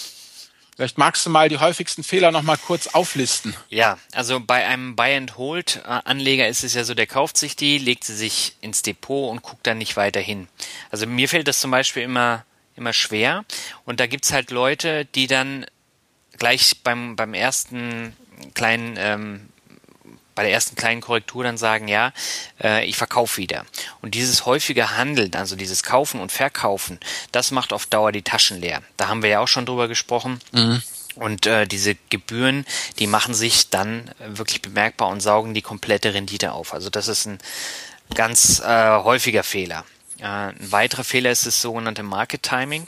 Vielleicht 0.75 0.97
magst 0.97 1.25
du 1.25 1.29
mal 1.29 1.49
die 1.49 1.57
häufigsten 1.57 2.03
Fehler 2.03 2.31
noch 2.31 2.41
mal 2.41 2.55
kurz 2.55 2.87
auflisten. 2.87 3.53
Ja, 3.67 3.97
also 4.13 4.39
bei 4.39 4.65
einem 4.65 4.95
Buy-and-Hold-Anleger 4.95 6.47
ist 6.47 6.63
es 6.63 6.73
ja 6.73 6.85
so, 6.85 6.93
der 6.93 7.05
kauft 7.05 7.35
sich 7.35 7.57
die, 7.57 7.77
legt 7.77 8.05
sie 8.05 8.15
sich 8.15 8.55
ins 8.61 8.81
Depot 8.81 9.29
und 9.29 9.41
guckt 9.41 9.67
dann 9.67 9.77
nicht 9.77 9.97
weiter 9.97 10.21
hin. 10.21 10.47
Also 10.89 11.05
mir 11.05 11.27
fällt 11.27 11.49
das 11.49 11.59
zum 11.59 11.69
Beispiel 11.69 12.03
immer, 12.03 12.45
immer 12.77 12.93
schwer. 12.93 13.43
Und 13.83 13.99
da 13.99 14.07
gibt's 14.07 14.31
halt 14.31 14.51
Leute, 14.51 15.03
die 15.03 15.27
dann 15.27 15.65
gleich 16.39 16.81
beim, 16.83 17.15
beim 17.15 17.33
ersten 17.33 18.15
kleinen 18.53 18.95
ähm, 18.97 19.49
bei 20.39 20.43
der 20.43 20.53
ersten 20.53 20.77
kleinen 20.77 21.01
Korrektur 21.01 21.43
dann 21.43 21.57
sagen, 21.57 21.89
ja, 21.89 22.13
äh, 22.63 22.85
ich 22.85 22.95
verkaufe 22.95 23.35
wieder. 23.35 23.65
Und 24.01 24.15
dieses 24.15 24.45
häufige 24.45 24.95
Handeln, 24.95 25.35
also 25.35 25.57
dieses 25.57 25.83
Kaufen 25.83 26.21
und 26.21 26.31
Verkaufen, 26.31 26.97
das 27.33 27.51
macht 27.51 27.73
auf 27.73 27.87
Dauer 27.87 28.13
die 28.13 28.21
Taschen 28.21 28.61
leer. 28.61 28.81
Da 28.95 29.09
haben 29.09 29.21
wir 29.21 29.29
ja 29.29 29.41
auch 29.41 29.49
schon 29.49 29.65
drüber 29.65 29.89
gesprochen. 29.89 30.39
Mhm. 30.53 30.81
Und 31.15 31.45
äh, 31.45 31.67
diese 31.67 31.97
Gebühren, 32.09 32.65
die 32.99 33.07
machen 33.07 33.33
sich 33.33 33.69
dann 33.69 34.09
wirklich 34.25 34.61
bemerkbar 34.61 35.09
und 35.09 35.19
saugen 35.19 35.53
die 35.53 35.61
komplette 35.61 36.13
Rendite 36.13 36.53
auf. 36.53 36.73
Also 36.73 36.89
das 36.89 37.09
ist 37.09 37.25
ein 37.25 37.39
ganz 38.15 38.61
äh, 38.61 39.03
häufiger 39.03 39.43
Fehler. 39.43 39.83
Äh, 40.19 40.23
ein 40.23 40.71
weiterer 40.71 41.03
Fehler 41.03 41.31
ist 41.31 41.47
das 41.47 41.61
sogenannte 41.61 42.03
Market 42.03 42.43
Timing. 42.43 42.87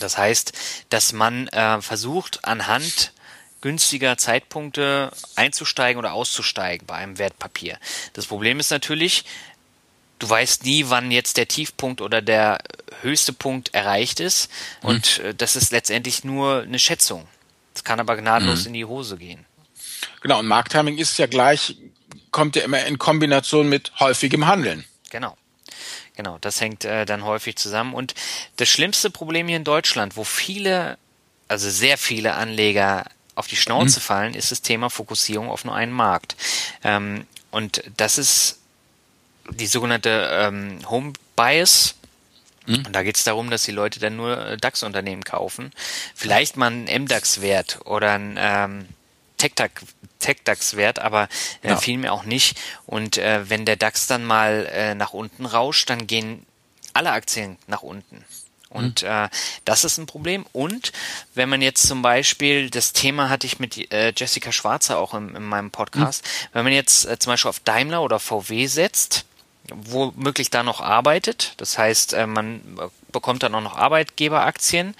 Das 0.00 0.18
heißt, 0.18 0.52
dass 0.88 1.12
man 1.12 1.48
äh, 1.48 1.80
versucht, 1.80 2.44
anhand 2.44 3.12
günstiger 3.60 4.18
Zeitpunkte 4.18 5.12
einzusteigen 5.36 5.98
oder 5.98 6.12
auszusteigen 6.12 6.86
bei 6.86 6.94
einem 6.94 7.18
Wertpapier. 7.18 7.78
Das 8.12 8.26
Problem 8.26 8.58
ist 8.60 8.70
natürlich, 8.70 9.24
du 10.18 10.28
weißt 10.28 10.64
nie, 10.64 10.86
wann 10.88 11.10
jetzt 11.10 11.36
der 11.36 11.48
Tiefpunkt 11.48 12.00
oder 12.00 12.20
der 12.20 12.58
höchste 13.00 13.32
Punkt 13.32 13.74
erreicht 13.74 14.20
ist. 14.20 14.50
Mhm. 14.82 14.88
Und 14.88 15.18
äh, 15.20 15.34
das 15.34 15.56
ist 15.56 15.72
letztendlich 15.72 16.24
nur 16.24 16.62
eine 16.62 16.78
Schätzung. 16.78 17.26
Das 17.72 17.84
kann 17.84 18.00
aber 18.00 18.16
gnadenlos 18.16 18.62
mhm. 18.62 18.66
in 18.66 18.72
die 18.74 18.84
Hose 18.84 19.16
gehen. 19.16 19.46
Genau, 20.20 20.40
und 20.40 20.46
Markttiming 20.46 20.98
ist 20.98 21.18
ja 21.18 21.26
gleich, 21.26 21.76
kommt 22.30 22.56
ja 22.56 22.62
immer 22.62 22.84
in 22.84 22.98
Kombination 22.98 23.68
mit 23.68 23.92
häufigem 24.00 24.46
Handeln. 24.46 24.84
Genau. 25.10 25.36
Genau, 26.16 26.38
das 26.40 26.60
hängt 26.60 26.84
äh, 26.84 27.06
dann 27.06 27.24
häufig 27.24 27.56
zusammen. 27.56 27.94
Und 27.94 28.14
das 28.56 28.68
schlimmste 28.68 29.10
Problem 29.10 29.48
hier 29.48 29.56
in 29.56 29.64
Deutschland, 29.64 30.16
wo 30.16 30.24
viele, 30.24 30.98
also 31.48 31.70
sehr 31.70 31.96
viele 31.96 32.34
Anleger 32.34 33.06
auf 33.34 33.46
die 33.46 33.56
Schnauze 33.56 33.98
mhm. 33.98 34.02
fallen, 34.02 34.34
ist 34.34 34.50
das 34.50 34.62
Thema 34.62 34.90
Fokussierung 34.90 35.48
auf 35.48 35.64
nur 35.64 35.74
einen 35.74 35.92
Markt. 35.92 36.36
Ähm, 36.84 37.26
und 37.50 37.82
das 37.96 38.18
ist 38.18 38.58
die 39.50 39.66
sogenannte 39.66 40.28
ähm, 40.32 40.78
Home 40.88 41.14
Bias. 41.34 41.94
Mhm. 42.66 42.86
Und 42.86 42.92
da 42.92 43.02
geht 43.02 43.16
es 43.16 43.24
darum, 43.24 43.50
dass 43.50 43.64
die 43.64 43.72
Leute 43.72 43.98
dann 43.98 44.16
nur 44.16 44.38
äh, 44.38 44.56
DAX-Unternehmen 44.56 45.24
kaufen. 45.24 45.72
Vielleicht 46.14 46.56
mal 46.56 46.66
einen 46.66 47.04
MDAX-Wert 47.04 47.80
oder 47.86 48.12
einen 48.12 48.36
ähm, 48.38 48.88
Tech-DAX-Wert, 49.42 50.98
aber 50.98 51.28
äh, 51.62 51.70
ja. 51.70 51.76
vielmehr 51.76 52.12
auch 52.12 52.24
nicht. 52.24 52.58
Und 52.86 53.18
äh, 53.18 53.48
wenn 53.48 53.64
der 53.64 53.76
DAX 53.76 54.06
dann 54.06 54.24
mal 54.24 54.68
äh, 54.72 54.94
nach 54.94 55.12
unten 55.12 55.46
rauscht, 55.46 55.90
dann 55.90 56.06
gehen 56.06 56.46
alle 56.94 57.10
Aktien 57.10 57.58
nach 57.66 57.82
unten. 57.82 58.24
Und 58.72 59.02
mhm. 59.02 59.08
äh, 59.08 59.28
das 59.64 59.84
ist 59.84 59.98
ein 59.98 60.06
Problem. 60.06 60.46
Und 60.52 60.92
wenn 61.34 61.48
man 61.48 61.60
jetzt 61.60 61.86
zum 61.86 62.02
Beispiel, 62.02 62.70
das 62.70 62.92
Thema 62.92 63.28
hatte 63.28 63.46
ich 63.46 63.58
mit 63.58 63.92
äh, 63.92 64.12
Jessica 64.16 64.50
Schwarzer 64.50 64.98
auch 64.98 65.14
in, 65.14 65.34
in 65.34 65.44
meinem 65.44 65.70
Podcast, 65.70 66.24
mhm. 66.24 66.48
wenn 66.52 66.64
man 66.64 66.72
jetzt 66.72 67.04
äh, 67.04 67.18
zum 67.18 67.32
Beispiel 67.32 67.50
auf 67.50 67.60
Daimler 67.60 68.02
oder 68.02 68.18
VW 68.18 68.66
setzt, 68.66 69.26
womöglich 69.70 70.50
da 70.50 70.62
noch 70.62 70.80
arbeitet, 70.80 71.54
das 71.58 71.78
heißt, 71.78 72.14
äh, 72.14 72.26
man 72.26 72.60
bekommt 73.12 73.42
dann 73.42 73.54
auch 73.54 73.60
noch 73.60 73.76
Arbeitgeberaktien, 73.76 74.94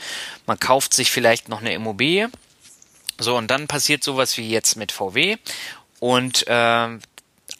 man 0.46 0.58
kauft 0.58 0.94
sich 0.94 1.10
vielleicht 1.10 1.48
noch 1.48 1.60
eine 1.60 1.72
Immobilie, 1.72 2.30
so 3.18 3.36
und 3.36 3.50
dann 3.50 3.68
passiert 3.68 4.02
sowas 4.04 4.36
wie 4.36 4.48
jetzt 4.48 4.76
mit 4.76 4.92
VW 4.92 5.36
und 6.00 6.46
äh, 6.46 6.98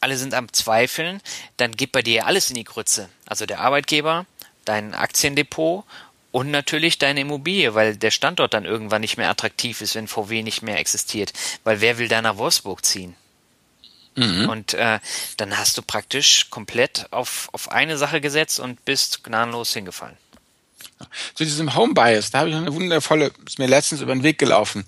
alle 0.00 0.16
sind 0.16 0.34
am 0.34 0.52
Zweifeln, 0.52 1.20
dann 1.56 1.76
geht 1.76 1.92
bei 1.92 2.02
dir 2.02 2.26
alles 2.26 2.50
in 2.50 2.56
die 2.56 2.64
Grütze. 2.64 3.08
Also 3.26 3.46
der 3.46 3.60
Arbeitgeber, 3.60 4.26
dein 4.64 4.94
Aktiendepot 4.94 5.84
und 6.32 6.50
natürlich 6.50 6.98
deine 6.98 7.20
Immobilie, 7.20 7.74
weil 7.74 7.96
der 7.96 8.10
Standort 8.10 8.54
dann 8.54 8.64
irgendwann 8.64 9.02
nicht 9.02 9.16
mehr 9.16 9.30
attraktiv 9.30 9.80
ist, 9.80 9.94
wenn 9.94 10.08
VW 10.08 10.42
nicht 10.42 10.62
mehr 10.62 10.78
existiert. 10.78 11.32
Weil 11.62 11.80
wer 11.80 11.98
will 11.98 12.08
da 12.08 12.20
nach 12.20 12.36
Wolfsburg 12.36 12.84
ziehen? 12.84 13.14
Mhm. 14.16 14.48
Und 14.48 14.74
äh, 14.74 14.98
dann 15.36 15.56
hast 15.56 15.78
du 15.78 15.82
praktisch 15.82 16.50
komplett 16.50 17.06
auf, 17.12 17.48
auf 17.52 17.70
eine 17.70 17.96
Sache 17.96 18.20
gesetzt 18.20 18.60
und 18.60 18.84
bist 18.84 19.24
gnadenlos 19.24 19.72
hingefallen. 19.72 20.16
Zu 21.34 21.44
diesem 21.44 21.74
Home 21.74 21.94
Bias, 21.94 22.30
da 22.30 22.40
habe 22.40 22.50
ich 22.50 22.56
eine 22.56 22.72
wundervolle, 22.72 23.32
ist 23.46 23.58
mir 23.58 23.66
letztens 23.66 24.00
über 24.00 24.14
den 24.14 24.22
Weg 24.22 24.38
gelaufen. 24.38 24.84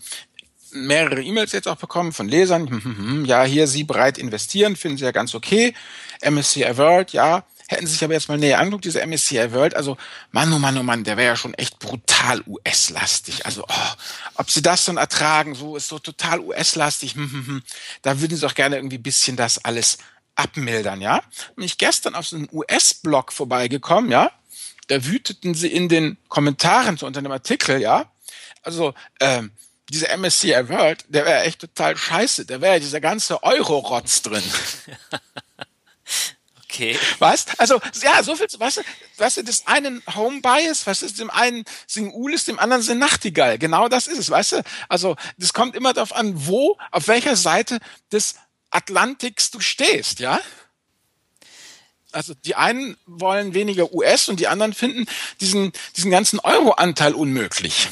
Mehrere 0.75 1.23
E-Mails 1.23 1.53
jetzt 1.53 1.69
auch 1.69 1.77
bekommen 1.77 2.13
von 2.13 2.29
Lesern. 2.29 2.69
Hm, 2.69 2.85
hm, 2.85 2.99
hm, 2.99 3.25
ja, 3.25 3.45
hier 3.45 3.67
Sie 3.67 3.85
bereit 3.85 4.19
investieren, 4.19 4.77
finden 4.77 4.99
Sie 4.99 5.05
ja 5.05 5.13
ganz 5.13 5.35
okay. 5.35 5.75
MSCI 6.23 6.77
World, 6.77 7.13
ja. 7.13 7.45
Hätten 7.67 7.87
Sie 7.87 7.93
sich 7.93 8.05
aber 8.05 8.13
jetzt 8.13 8.29
mal 8.29 8.37
näher 8.37 8.61
anguckt, 8.61 8.85
diese 8.85 9.05
MSCI 9.07 9.53
World, 9.53 9.75
also 9.75 9.97
Mann, 10.33 10.53
oh 10.53 10.59
Mann, 10.59 10.77
oh 10.77 10.83
Mann, 10.83 11.03
der 11.03 11.17
wäre 11.17 11.29
ja 11.29 11.37
schon 11.37 11.55
echt 11.55 11.79
brutal 11.79 12.43
US-lastig. 12.47 13.47
Also, 13.47 13.65
oh, 13.67 13.93
ob 14.35 14.51
Sie 14.51 14.61
das 14.61 14.85
dann 14.85 14.99
ertragen, 14.99 15.55
so 15.55 15.77
ist 15.77 15.89
so 15.89 15.99
total 15.99 16.41
US-lastig, 16.41 17.15
hm, 17.15 17.33
hm, 17.33 17.47
hm, 17.47 17.63
da 18.03 18.21
würden 18.21 18.37
Sie 18.37 18.47
auch 18.47 18.55
gerne 18.55 18.77
irgendwie 18.77 18.99
bisschen 18.99 19.37
das 19.37 19.65
alles 19.65 19.99
abmildern, 20.35 21.01
ja. 21.01 21.23
Bin 21.57 21.65
ich 21.65 21.79
gestern 21.79 22.15
auf 22.15 22.27
so 22.27 22.37
einen 22.37 22.49
US-Blog 22.53 23.33
vorbeigekommen, 23.33 24.11
ja. 24.11 24.31
Da 24.89 25.05
wüteten 25.05 25.55
sie 25.55 25.69
in 25.69 25.89
den 25.89 26.19
Kommentaren 26.29 26.99
zu 26.99 27.07
unter 27.07 27.23
dem 27.23 27.33
Artikel, 27.33 27.81
ja. 27.81 28.11
Also, 28.63 28.95
ähm, 29.21 29.53
diese 29.91 30.09
MSCI 30.17 30.69
World, 30.69 31.05
der 31.09 31.27
wäre 31.27 31.43
echt 31.43 31.61
total 31.61 31.97
scheiße. 31.97 32.47
Da 32.47 32.61
wäre 32.61 32.75
ja 32.75 32.81
dieser 32.81 33.01
ganze 33.01 33.43
Euro-Rotz 33.43 34.23
drin. 34.23 34.43
Okay. 36.75 36.99
Weißt? 37.21 37.61
Also, 37.61 37.81
ja, 38.03 38.21
so 38.25 38.35
viel, 38.35 38.49
weißt 38.59 38.79
du, 38.79 38.83
weißt 39.19 39.37
du, 39.37 39.45
das 39.45 39.65
einen 39.69 40.03
Home 40.13 40.41
Bias, 40.41 40.85
was 40.89 41.03
ist 41.03 41.21
dem 41.21 41.31
einen 41.31 41.65
sing 41.87 42.13
Ulis, 42.13 42.47
dem 42.47 42.59
anderen 42.59 42.83
sind 42.83 42.99
Nachtigall. 42.99 43.59
Genau 43.59 43.89
das 43.89 44.09
ist 44.09 44.19
es, 44.19 44.29
weißt 44.29 44.53
du? 44.53 44.63
Also, 44.89 45.15
das 45.39 45.53
kommt 45.53 45.77
immer 45.77 45.93
darauf 45.93 46.13
an, 46.13 46.33
wo, 46.35 46.77
auf 46.91 47.07
welcher 47.07 47.37
Seite 47.37 47.79
des 48.11 48.35
Atlantiks 48.71 49.53
du 49.53 49.61
stehst, 49.61 50.19
ja? 50.19 50.41
Also 52.11 52.35
die 52.45 52.57
einen 52.57 52.97
wollen 53.07 53.55
weniger 53.55 53.93
US 53.93 54.29
und 54.29 54.41
die 54.41 54.49
anderen 54.49 54.73
finden 54.73 55.07
diesen, 55.41 55.73
diesen 55.97 56.11
ganzen 56.11 56.41
Euro-Anteil 56.41 57.15
unmöglich. 57.15 57.89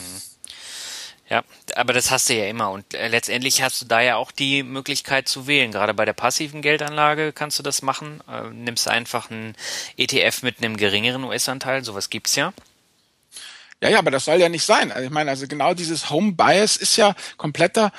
Ja, 1.32 1.44
aber 1.76 1.94
das 1.94 2.10
hast 2.10 2.28
du 2.28 2.34
ja 2.34 2.44
immer 2.44 2.70
und 2.70 2.92
äh, 2.92 3.08
letztendlich 3.08 3.62
hast 3.62 3.80
du 3.80 3.86
da 3.86 4.02
ja 4.02 4.16
auch 4.16 4.32
die 4.32 4.62
Möglichkeit 4.62 5.28
zu 5.28 5.46
wählen. 5.46 5.72
Gerade 5.72 5.94
bei 5.94 6.04
der 6.04 6.12
passiven 6.12 6.60
Geldanlage 6.60 7.32
kannst 7.32 7.58
du 7.58 7.62
das 7.62 7.80
machen. 7.80 8.20
Äh, 8.28 8.50
nimmst 8.50 8.86
einfach 8.86 9.30
einen 9.30 9.56
ETF 9.96 10.42
mit 10.42 10.58
einem 10.58 10.76
geringeren 10.76 11.24
US-Anteil, 11.24 11.84
sowas 11.84 12.10
gibt's 12.10 12.36
ja. 12.36 12.52
Ja, 13.80 13.88
ja, 13.88 13.98
aber 13.98 14.10
das 14.10 14.26
soll 14.26 14.40
ja 14.40 14.50
nicht 14.50 14.66
sein. 14.66 14.92
Also 14.92 15.06
ich 15.06 15.10
meine, 15.10 15.30
also 15.30 15.46
genau 15.46 15.72
dieses 15.72 16.10
Home 16.10 16.32
Bias 16.32 16.76
ist 16.76 16.98
ja 16.98 17.14
kompletter 17.38 17.92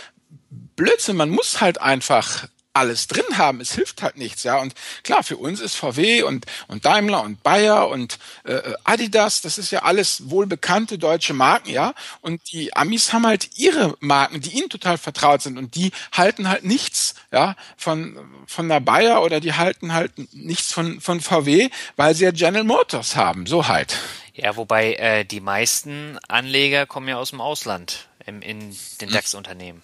Blödsinn. 0.76 1.18
Man 1.18 1.32
muss 1.32 1.60
halt 1.60 1.82
einfach 1.82 2.48
alles 2.74 3.08
drin 3.08 3.38
haben. 3.38 3.62
Es 3.62 3.74
hilft 3.74 4.02
halt 4.02 4.18
nichts, 4.18 4.44
ja. 4.44 4.60
Und 4.60 4.74
klar, 5.04 5.24
für 5.24 5.38
uns 5.38 5.60
ist 5.60 5.76
VW 5.76 6.24
und, 6.24 6.46
und 6.68 6.86
Daimler 6.86 7.24
und 7.24 7.44
Bayer 7.44 7.88
und 7.88 8.20
äh, 8.44 8.62
Adidas, 8.84 9.42
das 9.42 9.58
ist 9.58 9.72
ja 9.72 9.84
alles 9.84 10.30
wohlbekannte 10.30 10.98
deutsche 10.98 11.34
Marken, 11.34 11.70
ja. 11.70 11.94
Und 12.22 12.52
die 12.52 12.76
Amis 12.76 13.14
haben 13.14 13.26
halt 13.26 13.58
ihre 13.58 13.96
Marken, 14.00 14.42
die 14.42 14.58
ihnen 14.58 14.70
total 14.70 14.98
vertraut 14.98 15.42
sind 15.42 15.58
und 15.58 15.76
die 15.76 15.92
halten 16.12 16.50
halt 16.50 16.64
nichts, 16.64 17.16
ja, 17.32 17.56
von, 17.78 18.18
von 18.48 18.68
der 18.68 18.80
Bayer 18.80 19.24
oder 19.24 19.40
die 19.40 19.54
halten 19.54 19.94
halt 19.94 20.12
nichts 20.34 20.74
von, 20.74 21.00
von 21.00 21.22
VW, 21.22 21.70
weil 21.96 22.16
sie 22.16 22.26
ja 22.26 22.32
General 22.32 22.64
Motors 22.64 23.16
haben, 23.16 23.46
so 23.46 23.68
halt. 23.68 23.98
Ja, 24.34 24.56
wobei 24.56 24.96
äh, 24.96 25.26
die 25.26 25.42
meisten 25.42 26.18
Anleger 26.28 26.88
kommen 26.88 27.08
ja 27.08 27.18
aus 27.18 27.30
dem 27.30 27.42
Ausland 27.42 28.08
in, 28.26 28.42
in 28.42 28.76
den 29.00 29.10
hm. 29.10 29.14
DAX-Unternehmen. 29.14 29.84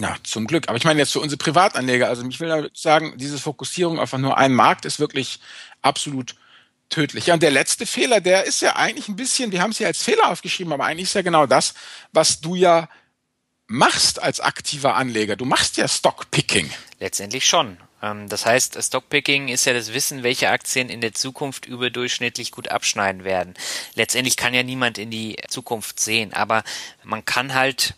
Ja, 0.00 0.16
zum 0.22 0.46
Glück. 0.46 0.68
Aber 0.68 0.78
ich 0.78 0.84
meine 0.84 1.00
jetzt 1.00 1.12
für 1.12 1.20
unsere 1.20 1.36
Privatanleger, 1.36 2.08
also 2.08 2.26
ich 2.26 2.40
will 2.40 2.70
sagen, 2.74 3.14
diese 3.16 3.38
Fokussierung 3.38 3.98
auf 3.98 4.12
nur 4.14 4.38
einen 4.38 4.54
Markt 4.54 4.86
ist 4.86 4.98
wirklich 4.98 5.40
absolut 5.82 6.34
tödlich. 6.88 7.26
Ja, 7.26 7.34
und 7.34 7.42
der 7.42 7.50
letzte 7.50 7.86
Fehler, 7.86 8.20
der 8.20 8.44
ist 8.44 8.62
ja 8.62 8.76
eigentlich 8.76 9.08
ein 9.08 9.16
bisschen, 9.16 9.52
wir 9.52 9.60
haben 9.60 9.70
es 9.70 9.78
ja 9.78 9.88
als 9.88 10.02
Fehler 10.02 10.28
aufgeschrieben, 10.28 10.72
aber 10.72 10.86
eigentlich 10.86 11.08
ist 11.08 11.14
ja 11.14 11.22
genau 11.22 11.46
das, 11.46 11.74
was 12.12 12.40
du 12.40 12.54
ja 12.54 12.88
machst 13.66 14.20
als 14.20 14.40
aktiver 14.40 14.96
Anleger. 14.96 15.36
Du 15.36 15.44
machst 15.44 15.76
ja 15.76 15.86
Stockpicking. 15.86 16.70
Letztendlich 16.98 17.46
schon. 17.46 17.76
Ähm, 18.02 18.28
das 18.28 18.46
heißt, 18.46 18.82
Stockpicking 18.82 19.48
ist 19.48 19.64
ja 19.64 19.72
das 19.72 19.92
Wissen, 19.92 20.22
welche 20.22 20.50
Aktien 20.50 20.88
in 20.88 21.00
der 21.00 21.12
Zukunft 21.12 21.66
überdurchschnittlich 21.66 22.50
gut 22.50 22.68
abschneiden 22.68 23.24
werden. 23.24 23.54
Letztendlich 23.94 24.36
kann 24.36 24.54
ja 24.54 24.62
niemand 24.62 24.98
in 24.98 25.10
die 25.10 25.36
Zukunft 25.48 26.00
sehen, 26.00 26.32
aber 26.32 26.64
man 27.04 27.24
kann 27.24 27.54
halt 27.54 27.94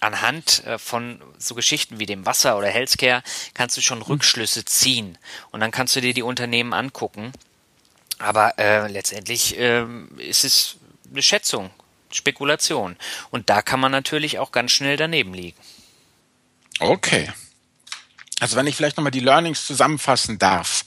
anhand 0.00 0.64
äh, 0.64 0.78
von 0.78 1.20
so 1.38 1.54
Geschichten 1.54 1.98
wie 1.98 2.06
dem 2.06 2.26
Wasser 2.26 2.56
oder 2.58 2.68
Healthcare 2.68 3.22
kannst 3.54 3.76
du 3.76 3.80
schon 3.80 4.02
Rückschlüsse 4.02 4.64
ziehen 4.64 5.18
und 5.50 5.60
dann 5.60 5.70
kannst 5.70 5.96
du 5.96 6.00
dir 6.00 6.14
die 6.14 6.22
Unternehmen 6.22 6.72
angucken. 6.72 7.32
Aber 8.18 8.58
äh, 8.58 8.88
letztendlich 8.88 9.58
äh, 9.58 9.84
ist 10.18 10.44
es 10.44 10.76
eine 11.10 11.22
Schätzung, 11.22 11.70
Spekulation. 12.10 12.96
Und 13.30 13.50
da 13.50 13.62
kann 13.62 13.80
man 13.80 13.92
natürlich 13.92 14.38
auch 14.38 14.52
ganz 14.52 14.72
schnell 14.72 14.96
daneben 14.96 15.34
liegen. 15.34 15.58
Okay. 16.78 17.30
Also 18.40 18.56
wenn 18.56 18.66
ich 18.66 18.76
vielleicht 18.76 18.96
nochmal 18.96 19.10
die 19.10 19.20
Learnings 19.20 19.66
zusammenfassen 19.66 20.38
darf 20.38 20.84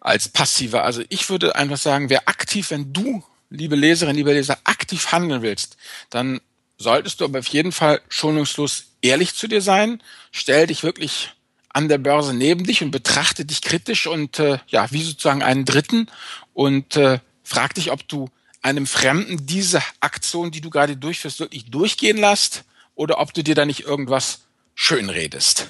als 0.00 0.28
passiver. 0.28 0.84
Also 0.84 1.02
ich 1.08 1.28
würde 1.30 1.54
einfach 1.54 1.76
sagen, 1.76 2.10
wer 2.10 2.28
aktiv, 2.28 2.70
wenn 2.70 2.92
du, 2.92 3.22
liebe 3.50 3.76
Leserin, 3.76 4.16
liebe 4.16 4.32
Leser, 4.32 4.58
aktiv 4.64 5.12
handeln 5.12 5.42
willst, 5.42 5.76
dann 6.10 6.40
solltest 6.78 7.20
du 7.20 7.24
aber 7.24 7.40
auf 7.40 7.48
jeden 7.48 7.72
Fall 7.72 8.00
schonungslos 8.08 8.84
ehrlich 9.02 9.34
zu 9.34 9.48
dir 9.48 9.60
sein. 9.60 10.02
Stell 10.30 10.66
dich 10.66 10.82
wirklich 10.82 11.30
an 11.68 11.88
der 11.88 11.98
Börse 11.98 12.34
neben 12.34 12.64
dich 12.64 12.82
und 12.82 12.90
betrachte 12.90 13.44
dich 13.44 13.62
kritisch 13.62 14.06
und 14.06 14.38
äh, 14.38 14.58
ja, 14.68 14.90
wie 14.90 15.02
sozusagen 15.02 15.42
einen 15.42 15.64
Dritten 15.64 16.08
und 16.52 16.96
äh, 16.96 17.18
frag 17.44 17.74
dich, 17.74 17.90
ob 17.90 18.06
du 18.08 18.28
einem 18.60 18.86
Fremden 18.86 19.46
diese 19.46 19.82
Aktion, 20.00 20.50
die 20.50 20.60
du 20.60 20.70
gerade 20.70 20.96
durchführst, 20.96 21.40
wirklich 21.40 21.70
durchgehen 21.70 22.16
lässt 22.16 22.64
oder 22.94 23.18
ob 23.18 23.34
du 23.34 23.42
dir 23.42 23.54
da 23.54 23.64
nicht 23.64 23.80
irgendwas 23.80 24.42
schönredest. 24.74 25.68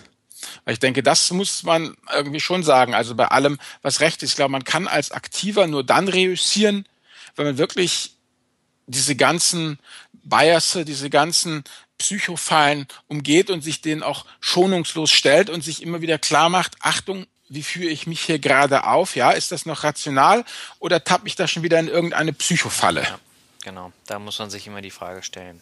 Weil 0.64 0.74
ich 0.74 0.80
denke, 0.80 1.02
das 1.02 1.30
muss 1.30 1.62
man 1.62 1.96
irgendwie 2.12 2.40
schon 2.40 2.62
sagen. 2.62 2.94
Also 2.94 3.14
bei 3.14 3.28
allem, 3.28 3.58
was 3.80 4.00
recht 4.00 4.22
ist, 4.22 4.30
ich 4.30 4.36
glaube, 4.36 4.52
man 4.52 4.64
kann 4.64 4.88
als 4.88 5.12
Aktiver 5.12 5.66
nur 5.66 5.84
dann 5.84 6.08
reüssieren, 6.08 6.86
wenn 7.36 7.46
man 7.46 7.58
wirklich 7.58 8.11
diese 8.92 9.16
ganzen 9.16 9.78
Biasse, 10.24 10.84
diese 10.84 11.10
ganzen 11.10 11.64
Psychofallen 11.98 12.86
umgeht 13.08 13.50
und 13.50 13.62
sich 13.62 13.80
denen 13.80 14.02
auch 14.02 14.24
schonungslos 14.40 15.10
stellt 15.10 15.50
und 15.50 15.62
sich 15.62 15.82
immer 15.82 16.00
wieder 16.00 16.18
klar 16.18 16.48
macht, 16.48 16.76
Achtung, 16.80 17.26
wie 17.48 17.62
führe 17.62 17.90
ich 17.90 18.06
mich 18.06 18.22
hier 18.22 18.38
gerade 18.38 18.84
auf? 18.84 19.14
Ja, 19.14 19.30
ist 19.30 19.52
das 19.52 19.66
noch 19.66 19.84
rational 19.84 20.44
oder 20.78 21.04
tappe 21.04 21.26
ich 21.26 21.36
da 21.36 21.46
schon 21.46 21.62
wieder 21.62 21.78
in 21.78 21.88
irgendeine 21.88 22.32
Psychofalle? 22.32 23.02
Ja, 23.02 23.18
genau, 23.62 23.92
da 24.06 24.18
muss 24.18 24.38
man 24.38 24.50
sich 24.50 24.66
immer 24.66 24.80
die 24.80 24.90
Frage 24.90 25.22
stellen. 25.22 25.60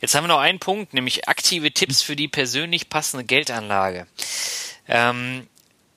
Jetzt 0.00 0.14
haben 0.14 0.24
wir 0.24 0.28
noch 0.28 0.40
einen 0.40 0.58
Punkt, 0.58 0.92
nämlich 0.92 1.28
aktive 1.28 1.72
Tipps 1.72 2.02
für 2.02 2.14
die 2.14 2.28
persönlich 2.28 2.90
passende 2.90 3.24
Geldanlage. 3.24 4.06
Ähm, 4.86 5.48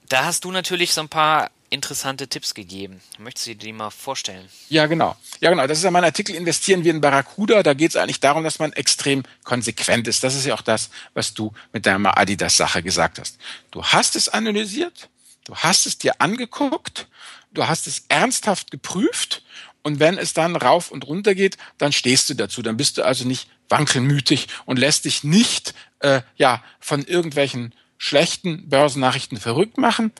da 0.07 0.25
hast 0.25 0.45
du 0.45 0.51
natürlich 0.51 0.93
so 0.93 1.01
ein 1.01 1.09
paar 1.09 1.51
interessante 1.73 2.27
Tipps 2.27 2.53
gegeben. 2.53 3.01
Möchtest 3.17 3.47
du 3.47 3.51
dir 3.51 3.57
die 3.57 3.73
mal 3.73 3.89
vorstellen? 3.89 4.47
Ja, 4.69 4.85
genau. 4.85 5.15
Ja, 5.39 5.49
genau. 5.49 5.65
Das 5.65 5.79
ist 5.79 5.83
ja 5.83 5.91
mein 5.91 6.03
Artikel 6.03 6.35
Investieren 6.35 6.83
wie 6.83 6.89
in 6.89 7.01
Barracuda. 7.01 7.63
Da 7.63 7.73
geht 7.73 7.89
es 7.89 7.95
eigentlich 7.95 8.19
darum, 8.19 8.43
dass 8.43 8.59
man 8.59 8.71
extrem 8.73 9.23
konsequent 9.43 10.07
ist. 10.07 10.23
Das 10.23 10.35
ist 10.35 10.45
ja 10.45 10.53
auch 10.53 10.61
das, 10.61 10.89
was 11.13 11.33
du 11.33 11.51
mit 11.71 11.85
deiner 11.85 12.17
Adidas-Sache 12.17 12.83
gesagt 12.83 13.19
hast. 13.19 13.37
Du 13.71 13.83
hast 13.83 14.15
es 14.15 14.29
analysiert, 14.29 15.09
du 15.45 15.55
hast 15.55 15.87
es 15.87 15.97
dir 15.97 16.21
angeguckt, 16.21 17.07
du 17.51 17.67
hast 17.67 17.87
es 17.87 18.05
ernsthaft 18.07 18.69
geprüft 18.69 19.43
und 19.81 19.99
wenn 19.99 20.17
es 20.17 20.33
dann 20.33 20.55
rauf 20.55 20.91
und 20.91 21.07
runter 21.07 21.35
geht, 21.35 21.57
dann 21.77 21.91
stehst 21.91 22.29
du 22.29 22.35
dazu. 22.35 22.61
Dann 22.61 22.77
bist 22.77 22.97
du 22.97 23.03
also 23.03 23.27
nicht 23.27 23.49
wankelmütig 23.69 24.47
und 24.65 24.77
lässt 24.77 25.05
dich 25.05 25.23
nicht 25.23 25.73
äh, 25.99 26.21
ja 26.35 26.63
von 26.79 27.03
irgendwelchen 27.03 27.73
schlechten 27.97 28.69
Börsennachrichten 28.69 29.39
verrückt 29.39 29.77
machen, 29.77 30.11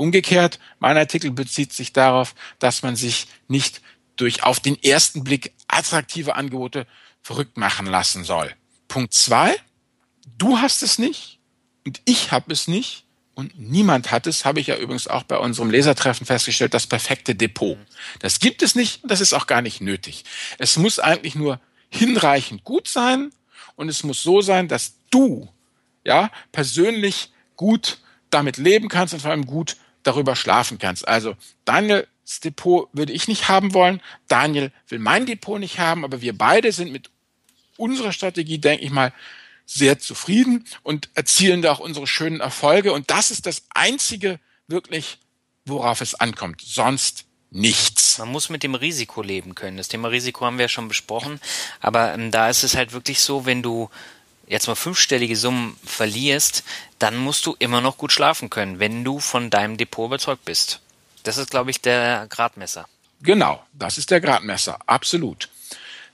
Umgekehrt, 0.00 0.58
mein 0.78 0.96
Artikel 0.96 1.30
bezieht 1.30 1.74
sich 1.74 1.92
darauf, 1.92 2.34
dass 2.58 2.82
man 2.82 2.96
sich 2.96 3.26
nicht 3.48 3.82
durch 4.16 4.44
auf 4.44 4.58
den 4.58 4.82
ersten 4.82 5.24
Blick 5.24 5.52
attraktive 5.68 6.36
Angebote 6.36 6.86
verrückt 7.20 7.58
machen 7.58 7.84
lassen 7.84 8.24
soll. 8.24 8.50
Punkt 8.88 9.12
zwei, 9.12 9.54
du 10.38 10.58
hast 10.58 10.82
es 10.82 10.98
nicht 10.98 11.38
und 11.84 12.00
ich 12.06 12.32
habe 12.32 12.50
es 12.50 12.66
nicht 12.66 13.04
und 13.34 13.58
niemand 13.58 14.10
hat 14.10 14.26
es, 14.26 14.46
habe 14.46 14.60
ich 14.60 14.68
ja 14.68 14.76
übrigens 14.76 15.06
auch 15.06 15.22
bei 15.22 15.36
unserem 15.36 15.70
Lesertreffen 15.70 16.26
festgestellt, 16.26 16.72
das 16.72 16.86
perfekte 16.86 17.34
Depot. 17.34 17.76
Das 18.20 18.40
gibt 18.40 18.62
es 18.62 18.74
nicht 18.74 19.02
und 19.02 19.10
das 19.10 19.20
ist 19.20 19.34
auch 19.34 19.46
gar 19.46 19.60
nicht 19.60 19.82
nötig. 19.82 20.24
Es 20.56 20.78
muss 20.78 20.98
eigentlich 20.98 21.34
nur 21.34 21.60
hinreichend 21.90 22.64
gut 22.64 22.88
sein 22.88 23.32
und 23.76 23.90
es 23.90 24.02
muss 24.02 24.22
so 24.22 24.40
sein, 24.40 24.66
dass 24.66 24.94
du 25.10 25.52
ja 26.04 26.30
persönlich 26.52 27.32
gut 27.56 27.98
damit 28.30 28.56
leben 28.56 28.88
kannst 28.88 29.12
und 29.12 29.20
vor 29.20 29.30
allem 29.30 29.44
gut 29.44 29.76
darüber 30.02 30.36
schlafen 30.36 30.78
kannst. 30.78 31.06
Also 31.06 31.36
Daniels 31.64 32.06
Depot 32.44 32.88
würde 32.92 33.12
ich 33.12 33.28
nicht 33.28 33.48
haben 33.48 33.74
wollen, 33.74 34.00
Daniel 34.28 34.72
will 34.88 34.98
mein 34.98 35.26
Depot 35.26 35.60
nicht 35.60 35.78
haben, 35.78 36.04
aber 36.04 36.20
wir 36.22 36.36
beide 36.36 36.72
sind 36.72 36.92
mit 36.92 37.10
unserer 37.76 38.12
Strategie, 38.12 38.58
denke 38.58 38.84
ich 38.84 38.90
mal, 38.90 39.12
sehr 39.66 39.98
zufrieden 39.98 40.66
und 40.82 41.08
erzielen 41.14 41.62
da 41.62 41.72
auch 41.72 41.78
unsere 41.78 42.06
schönen 42.06 42.40
Erfolge. 42.40 42.92
Und 42.92 43.10
das 43.10 43.30
ist 43.30 43.46
das 43.46 43.62
Einzige 43.72 44.40
wirklich, 44.66 45.18
worauf 45.64 46.00
es 46.00 46.14
ankommt. 46.16 46.60
Sonst 46.60 47.26
nichts. 47.50 48.18
Man 48.18 48.28
muss 48.28 48.48
mit 48.48 48.62
dem 48.62 48.74
Risiko 48.74 49.22
leben 49.22 49.54
können. 49.54 49.76
Das 49.76 49.88
Thema 49.88 50.08
Risiko 50.08 50.44
haben 50.44 50.58
wir 50.58 50.64
ja 50.64 50.68
schon 50.68 50.88
besprochen. 50.88 51.40
Aber 51.80 52.14
ähm, 52.14 52.30
da 52.30 52.48
ist 52.48 52.62
es 52.62 52.76
halt 52.76 52.92
wirklich 52.92 53.20
so, 53.20 53.46
wenn 53.46 53.62
du 53.62 53.90
jetzt 54.50 54.66
mal 54.66 54.74
fünfstellige 54.74 55.36
Summen 55.36 55.76
verlierst, 55.84 56.64
dann 56.98 57.16
musst 57.16 57.46
du 57.46 57.56
immer 57.58 57.80
noch 57.80 57.96
gut 57.96 58.12
schlafen 58.12 58.50
können, 58.50 58.80
wenn 58.80 59.04
du 59.04 59.20
von 59.20 59.48
deinem 59.48 59.76
Depot 59.76 60.06
überzeugt 60.06 60.44
bist. 60.44 60.80
Das 61.22 61.38
ist, 61.38 61.50
glaube 61.50 61.70
ich, 61.70 61.80
der 61.80 62.26
Gradmesser. 62.28 62.86
Genau, 63.22 63.62
das 63.72 63.96
ist 63.96 64.10
der 64.10 64.20
Gradmesser, 64.20 64.78
absolut. 64.86 65.48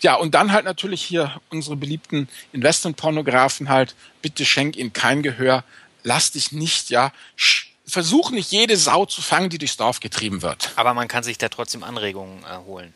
Ja, 0.00 0.14
und 0.16 0.34
dann 0.34 0.52
halt 0.52 0.66
natürlich 0.66 1.02
hier 1.02 1.40
unsere 1.48 1.76
beliebten 1.76 2.28
Investmentpornografen 2.52 3.70
halt, 3.70 3.94
bitte 4.20 4.44
schenk 4.44 4.76
ihnen 4.76 4.92
kein 4.92 5.22
Gehör, 5.22 5.64
lass 6.02 6.32
dich 6.32 6.52
nicht, 6.52 6.90
ja, 6.90 7.12
versuch 7.86 8.30
nicht 8.30 8.52
jede 8.52 8.76
Sau 8.76 9.06
zu 9.06 9.22
fangen, 9.22 9.48
die 9.48 9.58
durchs 9.58 9.78
Dorf 9.78 10.00
getrieben 10.00 10.42
wird. 10.42 10.72
Aber 10.76 10.92
man 10.92 11.08
kann 11.08 11.22
sich 11.22 11.38
da 11.38 11.48
trotzdem 11.48 11.82
Anregungen 11.82 12.44
äh, 12.44 12.56
holen 12.66 12.92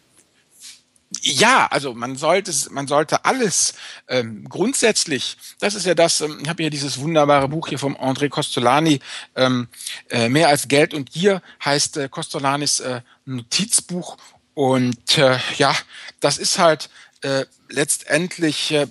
ja, 1.22 1.66
also 1.70 1.94
man 1.94 2.16
sollte 2.16 2.52
man 2.70 2.86
sollte 2.86 3.24
alles 3.24 3.74
ähm, 4.08 4.48
grundsätzlich. 4.48 5.36
Das 5.58 5.74
ist 5.74 5.86
ja 5.86 5.94
das. 5.94 6.20
Ähm, 6.20 6.38
ich 6.42 6.48
habe 6.48 6.62
hier 6.62 6.70
dieses 6.70 7.00
wunderbare 7.00 7.48
Buch 7.48 7.68
hier 7.68 7.78
vom 7.78 7.96
André 7.96 8.28
Costolani. 8.28 9.00
Ähm, 9.34 9.68
äh, 10.08 10.28
Mehr 10.28 10.48
als 10.48 10.68
Geld 10.68 10.94
und 10.94 11.11
Gier 11.11 11.42
heißt 11.64 11.96
äh, 11.96 12.08
Costolanis 12.08 12.80
äh, 12.80 13.00
Notizbuch 13.24 14.16
und 14.54 15.18
äh, 15.18 15.38
ja, 15.56 15.74
das 16.20 16.38
ist 16.38 16.58
halt 16.58 16.90
äh, 17.22 17.44
letztendlich 17.68 18.72
äh, 18.72 18.86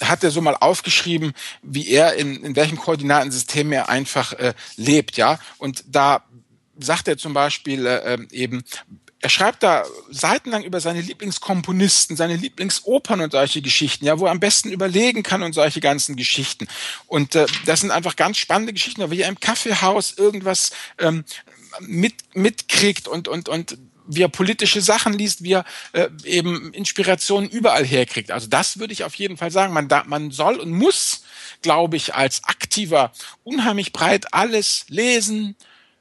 hat 0.00 0.22
er 0.22 0.30
so 0.30 0.40
mal 0.40 0.54
aufgeschrieben, 0.54 1.32
wie 1.62 1.88
er 1.88 2.14
in, 2.14 2.44
in 2.44 2.56
welchem 2.56 2.78
Koordinatensystem 2.78 3.72
er 3.72 3.88
einfach 3.88 4.32
äh, 4.34 4.54
lebt, 4.76 5.16
ja. 5.16 5.40
Und 5.58 5.84
da 5.88 6.24
sagt 6.78 7.08
er 7.08 7.18
zum 7.18 7.34
Beispiel 7.34 7.86
äh, 7.86 8.14
ähm, 8.14 8.28
eben, 8.30 8.62
er 9.20 9.28
schreibt 9.28 9.62
da 9.62 9.84
seitenlang 10.10 10.62
über 10.62 10.80
seine 10.80 11.00
Lieblingskomponisten, 11.00 12.16
seine 12.16 12.36
Lieblingsopern 12.36 13.20
und 13.20 13.32
solche 13.32 13.62
Geschichten, 13.62 14.04
ja, 14.04 14.18
wo 14.18 14.26
er 14.26 14.30
am 14.30 14.40
besten 14.40 14.70
überlegen 14.70 15.22
kann 15.24 15.42
und 15.42 15.54
solche 15.54 15.80
ganzen 15.80 16.14
Geschichten. 16.14 16.68
Und 17.06 17.34
äh, 17.34 17.46
das 17.66 17.80
sind 17.80 17.90
einfach 17.90 18.14
ganz 18.14 18.38
spannende 18.38 18.72
Geschichten, 18.72 19.10
wie 19.10 19.22
er 19.22 19.28
im 19.28 19.40
Kaffeehaus 19.40 20.14
irgendwas 20.16 20.70
ähm, 20.98 21.24
mit, 21.80 22.14
mitkriegt 22.34 23.08
und, 23.08 23.26
und, 23.26 23.48
und 23.48 23.76
wie 24.06 24.22
er 24.22 24.28
politische 24.28 24.80
Sachen 24.80 25.12
liest, 25.12 25.42
wie 25.42 25.52
er 25.52 25.64
äh, 25.92 26.08
eben 26.24 26.72
Inspirationen 26.72 27.50
überall 27.50 27.84
herkriegt. 27.84 28.30
Also 28.30 28.46
das 28.46 28.78
würde 28.78 28.92
ich 28.92 29.04
auf 29.04 29.14
jeden 29.16 29.36
Fall 29.36 29.50
sagen. 29.50 29.72
Man, 29.72 29.88
da, 29.88 30.04
man 30.06 30.30
soll 30.30 30.60
und 30.60 30.70
muss, 30.70 31.24
glaube 31.60 31.96
ich, 31.96 32.14
als 32.14 32.44
Aktiver 32.44 33.12
unheimlich 33.42 33.92
breit 33.92 34.32
alles 34.32 34.86
lesen, 34.88 35.56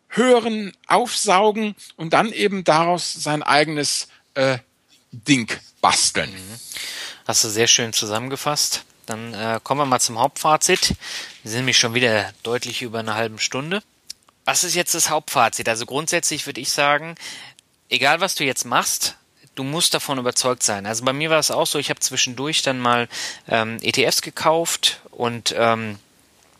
hören, 0.09 0.73
aufsaugen 0.87 1.75
und 1.95 2.13
dann 2.13 2.31
eben 2.31 2.63
daraus 2.63 3.13
sein 3.13 3.43
eigenes 3.43 4.07
äh, 4.33 4.59
Ding 5.11 5.51
basteln. 5.81 6.31
Mhm. 6.31 6.59
Hast 7.27 7.43
du 7.43 7.49
sehr 7.49 7.67
schön 7.67 7.93
zusammengefasst. 7.93 8.83
Dann 9.05 9.33
äh, 9.33 9.59
kommen 9.63 9.81
wir 9.81 9.85
mal 9.85 9.99
zum 9.99 10.19
Hauptfazit. 10.19 10.95
Wir 11.43 11.51
sind 11.51 11.61
nämlich 11.61 11.77
schon 11.77 11.93
wieder 11.93 12.31
deutlich 12.43 12.81
über 12.81 12.99
eine 12.99 13.15
halbe 13.15 13.39
Stunde. 13.39 13.81
Was 14.45 14.63
ist 14.63 14.75
jetzt 14.75 14.93
das 14.95 15.09
Hauptfazit? 15.09 15.67
Also 15.67 15.85
grundsätzlich 15.85 16.45
würde 16.45 16.61
ich 16.61 16.71
sagen, 16.71 17.15
egal 17.89 18.21
was 18.21 18.35
du 18.35 18.43
jetzt 18.43 18.65
machst, 18.65 19.15
du 19.55 19.63
musst 19.63 19.93
davon 19.93 20.19
überzeugt 20.19 20.63
sein. 20.63 20.85
Also 20.85 21.03
bei 21.03 21.13
mir 21.13 21.29
war 21.29 21.39
es 21.39 21.51
auch 21.51 21.67
so, 21.67 21.79
ich 21.79 21.89
habe 21.89 21.99
zwischendurch 21.99 22.61
dann 22.61 22.79
mal 22.79 23.07
ähm, 23.47 23.77
ETFs 23.81 24.21
gekauft 24.21 25.01
und 25.11 25.53
ähm, 25.57 25.99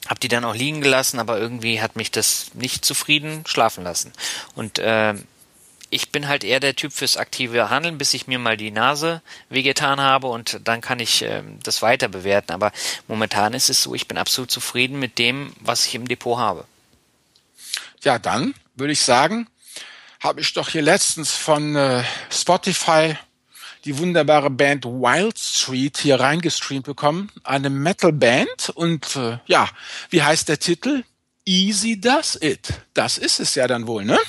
habe 0.07 0.19
die 0.19 0.27
dann 0.27 0.45
auch 0.45 0.55
liegen 0.55 0.81
gelassen, 0.81 1.19
aber 1.19 1.39
irgendwie 1.39 1.81
hat 1.81 1.95
mich 1.95 2.11
das 2.11 2.53
nicht 2.53 2.85
zufrieden 2.85 3.43
schlafen 3.45 3.83
lassen. 3.83 4.13
Und 4.55 4.79
äh, 4.79 5.15
ich 5.89 6.11
bin 6.11 6.27
halt 6.27 6.43
eher 6.43 6.59
der 6.59 6.75
Typ 6.75 6.91
fürs 6.91 7.17
aktive 7.17 7.69
Handeln, 7.69 7.97
bis 7.97 8.13
ich 8.13 8.27
mir 8.27 8.39
mal 8.39 8.57
die 8.57 8.71
Nase 8.71 9.21
wehgetan 9.49 10.01
habe 10.01 10.27
und 10.27 10.59
dann 10.63 10.81
kann 10.81 10.99
ich 10.99 11.21
äh, 11.21 11.43
das 11.63 11.81
weiter 11.81 12.09
bewerten. 12.09 12.51
Aber 12.51 12.71
momentan 13.07 13.53
ist 13.53 13.69
es 13.69 13.83
so, 13.83 13.95
ich 13.95 14.07
bin 14.07 14.17
absolut 14.17 14.51
zufrieden 14.51 14.99
mit 14.99 15.17
dem, 15.17 15.53
was 15.59 15.85
ich 15.85 15.95
im 15.95 16.07
Depot 16.07 16.37
habe. 16.37 16.65
Ja, 18.03 18.19
dann 18.19 18.53
würde 18.75 18.93
ich 18.93 19.01
sagen, 19.01 19.47
habe 20.19 20.41
ich 20.41 20.53
doch 20.53 20.69
hier 20.69 20.81
letztens 20.81 21.33
von 21.33 21.75
äh, 21.75 22.03
Spotify 22.29 23.15
die 23.87 23.97
wunderbare 23.97 24.49
Band 24.49 24.85
Wild 24.85 25.39
Street 25.39 25.97
hier 25.97 26.19
reingestreamt 26.19 26.85
bekommen. 26.85 27.31
Eine 27.43 27.69
Metal-Band. 27.69 28.69
Und 28.75 29.15
äh, 29.15 29.39
ja, 29.45 29.69
wie 30.09 30.21
heißt 30.21 30.49
der 30.49 30.59
Titel? 30.59 31.03
Easy 31.45 31.99
Does 31.99 32.37
It. 32.41 32.67
Das 32.93 33.17
ist 33.17 33.39
es 33.39 33.55
ja 33.55 33.65
dann 33.65 33.87
wohl, 33.87 34.03
ne? 34.03 34.19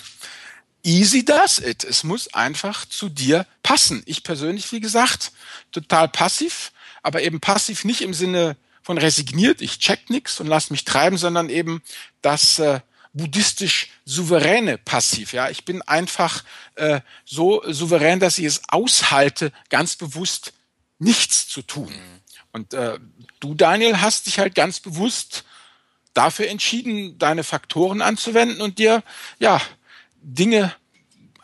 Easy 0.84 1.24
Does 1.24 1.58
It. 1.58 1.82
Es 1.82 2.04
muss 2.04 2.32
einfach 2.32 2.86
zu 2.86 3.08
dir 3.08 3.46
passen. 3.64 4.02
Ich 4.06 4.22
persönlich, 4.22 4.70
wie 4.70 4.80
gesagt, 4.80 5.32
total 5.72 6.08
passiv, 6.08 6.70
aber 7.02 7.22
eben 7.22 7.40
passiv 7.40 7.84
nicht 7.84 8.02
im 8.02 8.14
Sinne 8.14 8.56
von 8.82 8.96
resigniert, 8.96 9.60
ich 9.60 9.80
check 9.80 10.08
nix 10.08 10.40
und 10.40 10.46
lass 10.46 10.70
mich 10.70 10.84
treiben, 10.84 11.18
sondern 11.18 11.50
eben 11.50 11.82
das 12.22 12.58
äh, 12.58 12.80
buddhistisch 13.12 13.88
souveräne 14.04 14.78
Passiv. 14.78 15.32
Ja, 15.32 15.50
ich 15.50 15.64
bin 15.64 15.82
einfach 15.82 16.44
äh, 16.76 17.00
so 17.24 17.62
souverän, 17.66 18.20
dass 18.20 18.38
ich 18.38 18.44
es 18.44 18.62
aushalte, 18.68 19.52
ganz 19.70 19.96
bewusst 19.96 20.52
nichts 20.98 21.48
zu 21.48 21.62
tun. 21.62 21.92
Mhm. 21.92 22.20
Und 22.52 22.74
äh, 22.74 22.98
du, 23.40 23.54
Daniel, 23.54 24.00
hast 24.00 24.26
dich 24.26 24.38
halt 24.38 24.54
ganz 24.54 24.80
bewusst 24.80 25.44
dafür 26.14 26.48
entschieden, 26.48 27.18
deine 27.18 27.44
Faktoren 27.44 28.02
anzuwenden 28.02 28.60
und 28.60 28.78
dir 28.78 29.02
ja 29.38 29.60
Dinge 30.20 30.74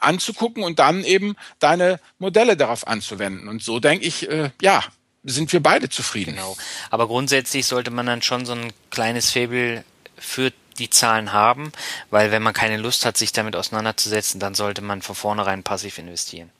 anzugucken 0.00 0.62
und 0.62 0.78
dann 0.78 1.04
eben 1.04 1.36
deine 1.58 2.00
Modelle 2.18 2.56
darauf 2.56 2.86
anzuwenden. 2.86 3.48
Und 3.48 3.62
so 3.62 3.80
denke 3.80 4.06
ich, 4.06 4.28
äh, 4.28 4.50
ja, 4.60 4.82
sind 5.22 5.52
wir 5.52 5.62
beide 5.62 5.88
zufrieden. 5.88 6.34
Genau. 6.34 6.56
Aber 6.90 7.06
grundsätzlich 7.06 7.66
sollte 7.66 7.90
man 7.90 8.06
dann 8.06 8.22
schon 8.22 8.44
so 8.44 8.52
ein 8.52 8.72
kleines 8.90 9.30
Faible 9.30 9.84
für 10.18 10.52
die 10.78 10.90
Zahlen 10.90 11.32
haben, 11.32 11.72
weil 12.10 12.30
wenn 12.30 12.42
man 12.42 12.54
keine 12.54 12.76
Lust 12.76 13.04
hat, 13.04 13.16
sich 13.16 13.32
damit 13.32 13.56
auseinanderzusetzen, 13.56 14.40
dann 14.40 14.54
sollte 14.54 14.82
man 14.82 15.02
von 15.02 15.14
vornherein 15.14 15.62
passiv 15.62 15.98
investieren. 15.98 16.50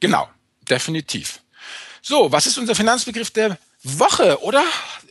Genau, 0.00 0.28
definitiv. 0.68 1.40
So, 2.02 2.32
was 2.32 2.46
ist 2.46 2.58
unser 2.58 2.74
Finanzbegriff 2.74 3.30
der 3.30 3.58
Woche, 3.82 4.42
oder? 4.42 4.64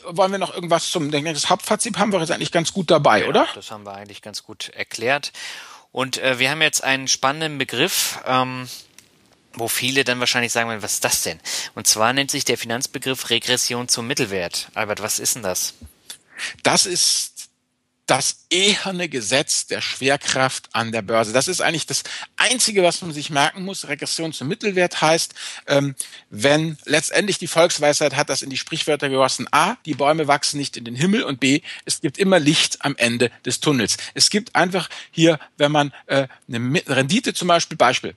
Wollen 0.05 0.31
wir 0.31 0.39
noch 0.39 0.53
irgendwas 0.53 0.89
zum, 0.89 1.11
denke 1.11 1.33
das 1.33 1.49
Hauptfazit 1.49 1.97
haben 1.97 2.11
wir 2.11 2.19
jetzt 2.19 2.31
eigentlich 2.31 2.51
ganz 2.51 2.73
gut 2.73 2.91
dabei, 2.91 3.21
ja, 3.21 3.27
oder? 3.27 3.47
Das 3.55 3.71
haben 3.71 3.85
wir 3.85 3.93
eigentlich 3.93 4.21
ganz 4.21 4.43
gut 4.43 4.69
erklärt. 4.69 5.31
Und 5.91 6.17
äh, 6.17 6.39
wir 6.39 6.49
haben 6.49 6.61
jetzt 6.61 6.83
einen 6.83 7.07
spannenden 7.07 7.57
Begriff, 7.57 8.19
ähm, 8.25 8.67
wo 9.53 9.67
viele 9.67 10.03
dann 10.03 10.19
wahrscheinlich 10.19 10.51
sagen 10.51 10.69
werden, 10.69 10.81
was 10.81 10.93
ist 10.93 11.03
das 11.03 11.21
denn? 11.21 11.39
Und 11.75 11.87
zwar 11.87 12.13
nennt 12.13 12.31
sich 12.31 12.45
der 12.45 12.57
Finanzbegriff 12.57 13.29
Regression 13.29 13.87
zum 13.87 14.07
Mittelwert. 14.07 14.69
Albert, 14.73 15.01
was 15.01 15.19
ist 15.19 15.35
denn 15.35 15.43
das? 15.43 15.75
Das 16.63 16.85
ist 16.85 17.32
das 18.05 18.45
eherne 18.49 19.07
Gesetz 19.07 19.65
der 19.65 19.79
Schwerkraft 19.79 20.69
an 20.73 20.91
der 20.91 21.01
Börse. 21.01 21.31
Das 21.31 21.47
ist 21.47 21.61
eigentlich 21.61 21.85
das 21.85 22.03
Einzige, 22.35 22.83
was 22.83 23.01
man 23.01 23.13
sich 23.13 23.29
merken 23.29 23.63
muss. 23.63 23.87
Regression 23.87 24.33
zum 24.33 24.49
Mittelwert 24.49 25.01
heißt, 25.01 25.33
ähm, 25.67 25.95
wenn 26.29 26.77
letztendlich 26.83 27.37
die 27.37 27.47
Volksweisheit 27.47 28.15
hat 28.15 28.29
das 28.29 28.41
in 28.41 28.49
die 28.49 28.57
Sprichwörter 28.57 29.09
gegossen, 29.09 29.47
A, 29.51 29.75
die 29.85 29.93
Bäume 29.93 30.27
wachsen 30.27 30.57
nicht 30.57 30.75
in 30.75 30.83
den 30.83 30.95
Himmel 30.95 31.23
und 31.23 31.39
B, 31.39 31.61
es 31.85 32.01
gibt 32.01 32.17
immer 32.17 32.39
Licht 32.39 32.83
am 32.83 32.95
Ende 32.97 33.31
des 33.45 33.61
Tunnels. 33.61 33.97
Es 34.13 34.29
gibt 34.29 34.53
einfach 34.53 34.89
hier, 35.11 35.39
wenn 35.57 35.71
man 35.71 35.93
äh, 36.07 36.27
eine 36.47 36.81
Rendite 36.87 37.33
zum 37.33 37.47
Beispiel, 37.47 37.77
Beispiel, 37.77 38.15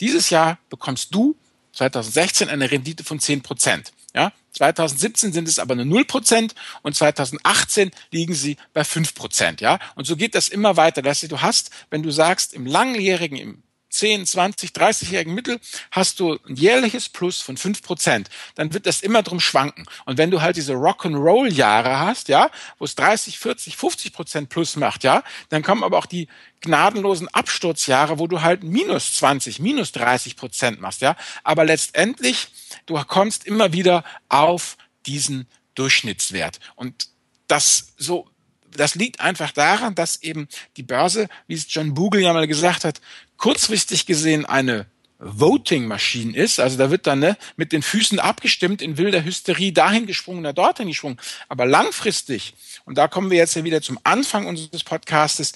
dieses 0.00 0.30
Jahr 0.30 0.58
bekommst 0.70 1.14
du 1.14 1.36
2016 1.72 2.48
eine 2.48 2.70
Rendite 2.70 3.02
von 3.02 3.18
10 3.18 3.42
Prozent. 3.42 3.92
Ja, 4.14 4.32
2017 4.54 5.32
sind 5.32 5.48
es 5.48 5.58
aber 5.58 5.74
nur 5.74 5.84
0 5.84 6.04
Prozent 6.04 6.54
und 6.82 6.94
2018 6.94 7.90
liegen 8.10 8.34
sie 8.34 8.56
bei 8.72 8.84
5 8.84 9.14
Prozent. 9.14 9.60
Ja, 9.60 9.78
und 9.96 10.06
so 10.06 10.16
geht 10.16 10.34
das 10.34 10.48
immer 10.48 10.76
weiter. 10.76 11.02
Das 11.02 11.22
heißt, 11.22 11.32
du 11.32 11.42
hast, 11.42 11.70
wenn 11.90 12.02
du 12.02 12.10
sagst, 12.10 12.54
im 12.54 12.66
langjährigen, 12.66 13.36
im 13.36 13.63
10, 13.94 14.26
20, 14.26 14.70
30-jährigen 14.70 15.34
Mittel 15.34 15.60
hast 15.90 16.18
du 16.18 16.38
ein 16.48 16.56
jährliches 16.56 17.08
Plus 17.08 17.40
von 17.40 17.56
5 17.56 17.82
Prozent, 17.82 18.28
dann 18.56 18.74
wird 18.74 18.86
das 18.86 19.00
immer 19.00 19.22
drum 19.22 19.40
schwanken. 19.40 19.86
Und 20.04 20.18
wenn 20.18 20.30
du 20.30 20.42
halt 20.42 20.56
diese 20.56 20.74
Rock'n'Roll-Jahre 20.74 22.00
hast, 22.00 22.28
ja, 22.28 22.50
wo 22.78 22.84
es 22.84 22.96
30, 22.96 23.38
40, 23.38 23.76
50 23.76 24.12
Prozent 24.12 24.48
plus 24.48 24.76
macht, 24.76 25.04
ja, 25.04 25.22
dann 25.48 25.62
kommen 25.62 25.84
aber 25.84 25.98
auch 25.98 26.06
die 26.06 26.28
gnadenlosen 26.60 27.28
Absturzjahre, 27.28 28.18
wo 28.18 28.26
du 28.26 28.42
halt 28.42 28.64
minus 28.64 29.14
20, 29.14 29.60
minus 29.60 29.92
30 29.92 30.36
Prozent 30.36 30.80
machst, 30.80 31.00
ja. 31.00 31.16
Aber 31.44 31.64
letztendlich, 31.64 32.48
du 32.86 32.94
kommst 33.04 33.46
immer 33.46 33.72
wieder 33.72 34.04
auf 34.28 34.76
diesen 35.06 35.46
Durchschnittswert. 35.74 36.58
Und 36.74 37.08
das 37.46 37.92
so 37.96 38.28
das 38.76 38.94
liegt 38.94 39.20
einfach 39.20 39.52
daran, 39.52 39.94
dass 39.94 40.22
eben 40.22 40.48
die 40.76 40.82
Börse, 40.82 41.28
wie 41.46 41.54
es 41.54 41.72
John 41.72 41.94
Bogle 41.94 42.22
ja 42.22 42.32
mal 42.32 42.46
gesagt 42.46 42.84
hat, 42.84 43.00
kurzfristig 43.36 44.06
gesehen 44.06 44.44
eine 44.46 44.86
Voting-Maschine 45.18 46.36
ist. 46.36 46.60
Also 46.60 46.76
da 46.76 46.90
wird 46.90 47.06
dann 47.06 47.20
ne, 47.20 47.36
mit 47.56 47.72
den 47.72 47.82
Füßen 47.82 48.18
abgestimmt, 48.18 48.82
in 48.82 48.98
wilder 48.98 49.24
Hysterie 49.24 49.72
dahin 49.72 50.06
gesprungen 50.06 50.40
oder 50.40 50.52
dorthin 50.52 50.88
gesprungen. 50.88 51.18
Aber 51.48 51.66
langfristig, 51.66 52.54
und 52.84 52.98
da 52.98 53.08
kommen 53.08 53.30
wir 53.30 53.38
jetzt 53.38 53.54
ja 53.54 53.64
wieder 53.64 53.80
zum 53.80 53.98
Anfang 54.04 54.46
unseres 54.46 54.84
Podcastes, 54.84 55.52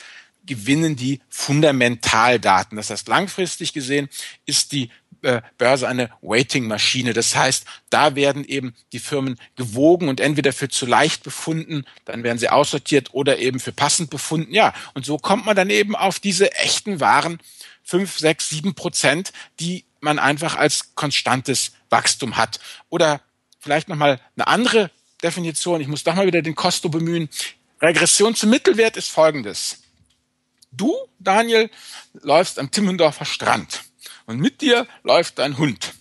gewinnen 0.49 0.97
die 0.97 1.21
Fundamentaldaten. 1.29 2.77
Das 2.77 2.91
heißt, 2.91 3.07
langfristig 3.07 3.73
gesehen 3.73 4.09
ist 4.47 4.73
die 4.73 4.91
äh, 5.23 5.43
Börse 5.59 5.89
eine 5.89 6.11
Waiting-Maschine. 6.23 7.13
Das 7.13 7.37
heißt, 7.37 7.65
da 7.91 8.15
werden 8.15 8.45
eben 8.45 8.75
die 8.93 8.99
Firmen 8.99 9.39
gewogen 9.57 10.09
und 10.09 10.21
entweder 10.21 10.53
für 10.53 10.69
zu 10.69 10.87
leicht 10.87 11.23
befunden, 11.23 11.85
dann 12.05 12.23
werden 12.23 12.39
sie 12.39 12.49
aussortiert 12.49 13.11
oder 13.13 13.39
eben 13.39 13.61
für 13.61 13.73
passend 13.73 14.11
befunden. 14.11 14.53
Ja, 14.55 14.75
und 14.95 15.05
so 15.05 15.19
kommt 15.19 15.47
man 15.47 15.57
dann 15.57 15.71
eben 15.71 15.97
auf 15.97 16.19
diese 16.21 16.53
echten 16.55 17.01
Waren 17.01 17.39
fünf, 17.83 18.19
sechs, 18.19 18.49
sieben 18.49 18.75
Prozent, 18.75 19.33
die 19.61 19.85
man 20.01 20.19
einfach 20.19 20.57
als 20.57 20.95
konstantes 20.95 21.73
Wachstum 21.91 22.37
hat. 22.37 22.61
Oder 22.89 23.21
vielleicht 23.59 23.89
nochmal 23.89 24.21
eine 24.37 24.47
andere 24.47 24.91
Definition. 25.23 25.81
Ich 25.81 25.89
muss 25.89 26.05
doch 26.05 26.15
mal 26.15 26.27
wieder 26.27 26.43
den 26.43 26.55
Kosto 26.55 26.89
bemühen. 26.89 27.29
Regression 27.81 28.35
zum 28.35 28.51
Mittelwert 28.51 28.97
ist 28.97 29.11
folgendes. 29.11 29.83
Du, 30.71 30.95
Daniel, 31.19 31.71
läufst 32.13 32.59
am 32.59 32.71
Timmendorfer 32.71 33.25
Strand 33.25 33.83
und 34.27 34.39
mit 34.39 34.61
dir 34.61 34.87
läuft 35.03 35.39
dein 35.39 35.59
Hund. 35.59 35.95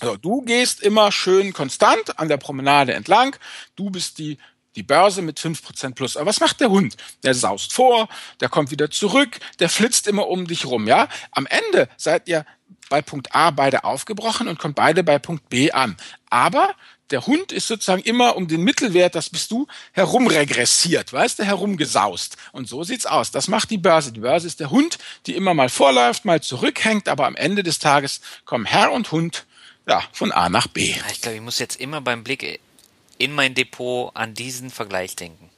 Also 0.00 0.16
du 0.16 0.42
gehst 0.42 0.82
immer 0.82 1.10
schön 1.12 1.52
konstant 1.52 2.18
an 2.18 2.28
der 2.28 2.36
Promenade 2.36 2.92
entlang. 2.92 3.36
Du 3.76 3.90
bist 3.90 4.18
die 4.18 4.38
die 4.76 4.82
Börse 4.82 5.22
mit 5.22 5.40
fünf 5.40 5.64
Prozent 5.64 5.96
plus. 5.96 6.16
Aber 6.16 6.26
was 6.26 6.40
macht 6.40 6.60
der 6.60 6.70
Hund? 6.70 6.96
Der 7.24 7.34
saust 7.34 7.72
vor, 7.72 8.08
der 8.40 8.48
kommt 8.48 8.70
wieder 8.70 8.90
zurück, 8.90 9.40
der 9.58 9.68
flitzt 9.68 10.06
immer 10.06 10.28
um 10.28 10.46
dich 10.46 10.66
rum, 10.66 10.86
ja? 10.86 11.08
Am 11.32 11.46
Ende 11.46 11.88
seid 11.96 12.28
ihr 12.28 12.44
bei 12.88 13.02
Punkt 13.02 13.34
A 13.34 13.50
beide 13.50 13.84
aufgebrochen 13.84 14.48
und 14.48 14.58
kommt 14.58 14.76
beide 14.76 15.02
bei 15.02 15.18
Punkt 15.18 15.48
B 15.48 15.72
an. 15.72 15.96
Aber 16.28 16.74
der 17.10 17.26
Hund 17.26 17.52
ist 17.52 17.68
sozusagen 17.68 18.02
immer 18.02 18.36
um 18.36 18.48
den 18.48 18.62
Mittelwert, 18.62 19.14
das 19.14 19.30
bist 19.30 19.50
du, 19.50 19.66
herumregressiert, 19.92 21.12
weißt 21.12 21.38
du, 21.38 21.44
herumgesaust. 21.44 22.36
Und 22.52 22.68
so 22.68 22.84
sieht's 22.84 23.06
aus. 23.06 23.30
Das 23.30 23.48
macht 23.48 23.70
die 23.70 23.78
Börse. 23.78 24.12
Die 24.12 24.20
Börse 24.20 24.46
ist 24.46 24.60
der 24.60 24.70
Hund, 24.70 24.98
die 25.26 25.34
immer 25.34 25.54
mal 25.54 25.68
vorläuft, 25.68 26.24
mal 26.24 26.40
zurückhängt, 26.40 27.08
aber 27.08 27.26
am 27.26 27.36
Ende 27.36 27.62
des 27.62 27.78
Tages 27.78 28.20
kommen 28.44 28.64
Herr 28.64 28.92
und 28.92 29.12
Hund 29.12 29.46
ja, 29.86 30.02
von 30.12 30.32
A 30.32 30.48
nach 30.48 30.66
B. 30.66 30.94
Ich 31.12 31.20
glaube, 31.20 31.36
ich 31.36 31.42
muss 31.42 31.58
jetzt 31.58 31.80
immer 31.80 32.00
beim 32.00 32.24
Blick 32.24 32.60
in 33.18 33.32
mein 33.32 33.54
Depot 33.54 34.10
an 34.14 34.34
diesen 34.34 34.70
Vergleich 34.70 35.16
denken. 35.16 35.50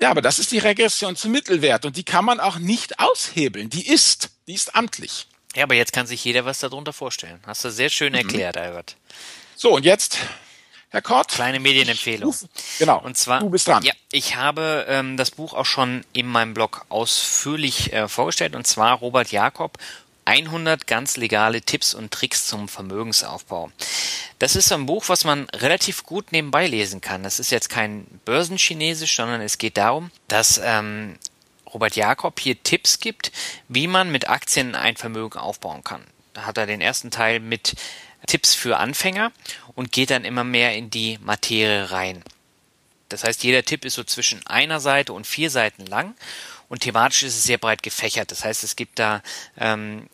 Ja, 0.00 0.10
aber 0.10 0.22
das 0.22 0.38
ist 0.38 0.52
die 0.52 0.58
Regression 0.58 1.16
zum 1.16 1.32
Mittelwert 1.32 1.84
und 1.84 1.96
die 1.96 2.04
kann 2.04 2.24
man 2.24 2.40
auch 2.40 2.58
nicht 2.58 2.98
aushebeln. 2.98 3.70
Die 3.70 3.86
ist, 3.86 4.30
die 4.46 4.54
ist 4.54 4.74
amtlich. 4.74 5.26
Ja, 5.54 5.64
aber 5.64 5.74
jetzt 5.74 5.92
kann 5.92 6.06
sich 6.06 6.24
jeder 6.24 6.44
was 6.44 6.60
darunter 6.60 6.92
vorstellen. 6.92 7.40
Hast 7.46 7.64
du 7.64 7.70
sehr 7.70 7.90
schön 7.90 8.12
mhm. 8.12 8.18
erklärt, 8.18 8.56
mhm. 8.56 8.62
Albert. 8.62 8.96
So, 9.54 9.74
und 9.74 9.84
jetzt, 9.84 10.18
Herr 10.92 11.00
Kort. 11.00 11.28
Kleine 11.28 11.58
Medienempfehlung. 11.58 12.34
Genau. 12.78 13.00
Und 13.00 13.16
zwar, 13.16 13.40
du 13.40 13.48
bist 13.48 13.66
dran. 13.66 13.82
Ja, 13.82 13.94
ich 14.10 14.36
habe 14.36 14.84
ähm, 14.88 15.16
das 15.16 15.30
Buch 15.30 15.54
auch 15.54 15.64
schon 15.64 16.04
in 16.12 16.26
meinem 16.26 16.52
Blog 16.52 16.84
ausführlich 16.90 17.94
äh, 17.94 18.08
vorgestellt, 18.08 18.54
und 18.54 18.66
zwar 18.66 18.98
Robert 18.98 19.32
Jakob 19.32 19.78
100 20.26 20.86
ganz 20.86 21.16
legale 21.16 21.62
Tipps 21.62 21.94
und 21.94 22.12
Tricks 22.12 22.46
zum 22.46 22.68
Vermögensaufbau. 22.68 23.72
Das 24.38 24.54
ist 24.54 24.70
ein 24.70 24.84
Buch, 24.84 25.04
was 25.08 25.24
man 25.24 25.48
relativ 25.48 26.04
gut 26.04 26.30
nebenbei 26.30 26.66
lesen 26.66 27.00
kann. 27.00 27.22
Das 27.22 27.40
ist 27.40 27.50
jetzt 27.50 27.70
kein 27.70 28.06
Börsenchinesisch, 28.26 29.16
sondern 29.16 29.40
es 29.40 29.56
geht 29.56 29.78
darum, 29.78 30.10
dass 30.28 30.60
ähm, 30.62 31.16
Robert 31.72 31.96
Jakob 31.96 32.38
hier 32.38 32.62
Tipps 32.62 33.00
gibt, 33.00 33.32
wie 33.68 33.86
man 33.86 34.12
mit 34.12 34.28
Aktien 34.28 34.74
ein 34.74 34.96
Vermögen 34.96 35.38
aufbauen 35.38 35.82
kann. 35.82 36.04
Da 36.34 36.44
hat 36.44 36.58
er 36.58 36.66
den 36.66 36.82
ersten 36.82 37.10
Teil 37.10 37.40
mit 37.40 37.76
Tipps 38.26 38.54
für 38.54 38.78
Anfänger 38.78 39.32
und 39.74 39.92
geht 39.92 40.10
dann 40.10 40.24
immer 40.24 40.44
mehr 40.44 40.74
in 40.74 40.90
die 40.90 41.18
Materie 41.22 41.90
rein. 41.90 42.22
Das 43.08 43.24
heißt, 43.24 43.44
jeder 43.44 43.64
Tipp 43.64 43.84
ist 43.84 43.94
so 43.94 44.04
zwischen 44.04 44.46
einer 44.46 44.80
Seite 44.80 45.12
und 45.12 45.26
vier 45.26 45.50
Seiten 45.50 45.86
lang 45.86 46.14
und 46.68 46.80
thematisch 46.80 47.22
ist 47.24 47.36
es 47.36 47.44
sehr 47.44 47.58
breit 47.58 47.82
gefächert. 47.82 48.30
Das 48.30 48.44
heißt, 48.44 48.64
es 48.64 48.76
gibt 48.76 48.98
da 48.98 49.22
ähm, 49.58 50.08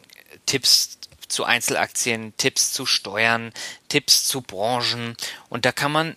Tipps 0.46 0.98
zu 1.28 1.44
Einzelaktien, 1.44 2.34
Tipps 2.36 2.72
zu 2.72 2.86
Steuern, 2.86 3.52
Tipps 3.88 4.24
zu 4.24 4.40
Branchen 4.40 5.16
und 5.48 5.64
da 5.64 5.72
kann 5.72 5.92
man 5.92 6.16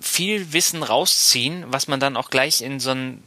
viel 0.00 0.52
Wissen 0.54 0.82
rausziehen, 0.82 1.64
was 1.68 1.88
man 1.88 2.00
dann 2.00 2.16
auch 2.16 2.30
gleich 2.30 2.62
in 2.62 2.80
so 2.80 2.92
einen 2.92 3.26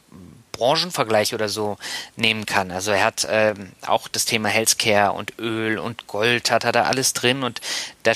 Branchenvergleich 0.54 1.34
oder 1.34 1.50
so 1.50 1.78
nehmen 2.16 2.46
kann. 2.46 2.72
Also 2.72 2.92
er 2.92 3.04
hat 3.04 3.28
ähm, 3.30 3.74
auch 3.86 4.08
das 4.08 4.24
Thema 4.24 4.48
Healthcare 4.48 5.12
und 5.12 5.38
Öl 5.40 5.78
und 5.78 6.08
Gold 6.08 6.50
hat, 6.50 6.64
hat 6.64 6.76
er 6.76 6.88
alles 6.88 7.12
drin 7.12 7.44
und 7.44 7.60
da 8.04 8.14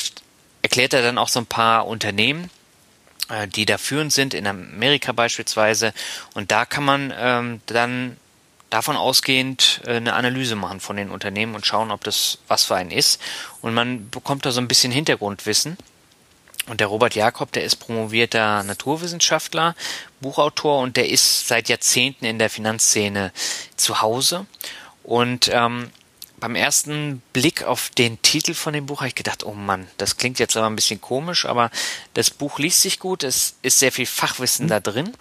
erklärt 0.61 0.93
er 0.93 1.01
dann 1.01 1.17
auch 1.17 1.27
so 1.27 1.39
ein 1.39 1.45
paar 1.45 1.87
Unternehmen, 1.87 2.49
äh, 3.29 3.47
die 3.47 3.65
da 3.65 3.77
führend 3.77 4.13
sind, 4.13 4.33
in 4.33 4.47
Amerika 4.47 5.11
beispielsweise. 5.11 5.93
Und 6.33 6.51
da 6.51 6.65
kann 6.65 6.85
man 6.85 7.13
ähm, 7.17 7.61
dann 7.65 8.17
davon 8.69 8.97
ausgehend 8.97 9.81
äh, 9.85 9.95
eine 9.95 10.13
Analyse 10.13 10.55
machen 10.55 10.79
von 10.79 10.95
den 10.95 11.09
Unternehmen 11.09 11.55
und 11.55 11.65
schauen, 11.65 11.91
ob 11.91 12.03
das 12.03 12.39
was 12.47 12.65
für 12.65 12.75
einen 12.75 12.91
ist. 12.91 13.21
Und 13.61 13.73
man 13.73 14.09
bekommt 14.09 14.45
da 14.45 14.51
so 14.51 14.61
ein 14.61 14.67
bisschen 14.67 14.91
Hintergrundwissen. 14.91 15.77
Und 16.67 16.81
der 16.81 16.87
Robert 16.87 17.15
Jakob, 17.15 17.51
der 17.53 17.63
ist 17.63 17.77
promovierter 17.77 18.63
Naturwissenschaftler, 18.63 19.75
Buchautor 20.19 20.81
und 20.81 20.97
der 20.97 21.09
ist 21.09 21.47
seit 21.47 21.69
Jahrzehnten 21.69 22.25
in 22.25 22.39
der 22.39 22.49
Finanzszene 22.49 23.31
zu 23.77 24.01
Hause. 24.01 24.45
Und 25.03 25.49
ähm, 25.53 25.89
beim 26.39 26.55
ersten 26.55 27.21
Blick 27.33 27.63
auf 27.63 27.89
den 27.97 28.21
Titel 28.21 28.53
von 28.53 28.73
dem 28.73 28.85
Buch 28.85 28.99
habe 28.99 29.07
ich 29.07 29.15
gedacht, 29.15 29.43
oh 29.43 29.53
Mann, 29.53 29.87
das 29.97 30.17
klingt 30.17 30.39
jetzt 30.39 30.55
aber 30.55 30.67
ein 30.67 30.75
bisschen 30.75 31.01
komisch, 31.01 31.45
aber 31.45 31.71
das 32.13 32.29
Buch 32.29 32.59
liest 32.59 32.81
sich 32.81 32.99
gut, 32.99 33.23
es 33.23 33.55
ist 33.63 33.79
sehr 33.79 33.91
viel 33.91 34.05
Fachwissen 34.05 34.65
mhm. 34.65 34.69
da 34.69 34.79
drin. 34.79 35.13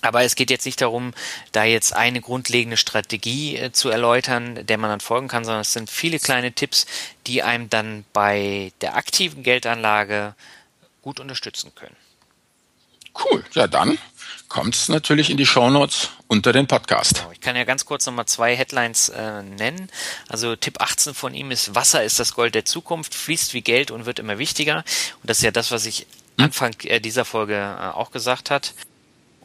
Aber 0.00 0.22
es 0.22 0.36
geht 0.36 0.50
jetzt 0.50 0.64
nicht 0.64 0.80
darum, 0.80 1.12
da 1.52 1.64
jetzt 1.64 1.92
eine 1.92 2.20
grundlegende 2.20 2.76
Strategie 2.76 3.56
äh, 3.56 3.72
zu 3.72 3.88
erläutern, 3.88 4.66
der 4.66 4.78
man 4.78 4.90
dann 4.90 5.00
folgen 5.00 5.28
kann, 5.28 5.44
sondern 5.44 5.62
es 5.62 5.72
sind 5.72 5.90
viele 5.90 6.18
kleine 6.18 6.52
Tipps, 6.52 6.86
die 7.26 7.42
einem 7.42 7.68
dann 7.68 8.04
bei 8.12 8.72
der 8.80 8.96
aktiven 8.96 9.42
Geldanlage 9.42 10.34
gut 11.02 11.20
unterstützen 11.20 11.72
können. 11.74 11.96
Cool, 13.14 13.44
ja 13.54 13.66
dann 13.66 13.98
kommt 14.48 14.74
es 14.74 14.88
natürlich 14.88 15.30
in 15.30 15.36
die 15.36 15.46
Shownotes 15.46 16.10
unter 16.26 16.52
den 16.52 16.66
Podcast. 16.66 17.16
Genau. 17.16 17.32
Ich 17.32 17.40
kann 17.40 17.56
ja 17.56 17.64
ganz 17.64 17.84
kurz 17.84 18.06
nochmal 18.06 18.26
zwei 18.26 18.56
Headlines 18.56 19.08
äh, 19.10 19.42
nennen. 19.42 19.90
Also 20.28 20.56
Tipp 20.56 20.80
18 20.80 21.14
von 21.14 21.34
ihm 21.34 21.50
ist, 21.50 21.74
Wasser 21.74 22.02
ist 22.02 22.18
das 22.18 22.34
Gold 22.34 22.54
der 22.54 22.64
Zukunft, 22.64 23.14
fließt 23.14 23.54
wie 23.54 23.62
Geld 23.62 23.90
und 23.90 24.06
wird 24.06 24.18
immer 24.18 24.38
wichtiger. 24.38 24.78
Und 25.22 25.30
das 25.30 25.38
ist 25.38 25.44
ja 25.44 25.50
das, 25.50 25.70
was 25.70 25.86
ich 25.86 26.06
hm? 26.38 26.46
Anfang 26.46 26.74
äh, 26.84 27.00
dieser 27.00 27.24
Folge 27.24 27.54
äh, 27.56 27.88
auch 27.88 28.10
gesagt 28.10 28.50
hat. 28.50 28.74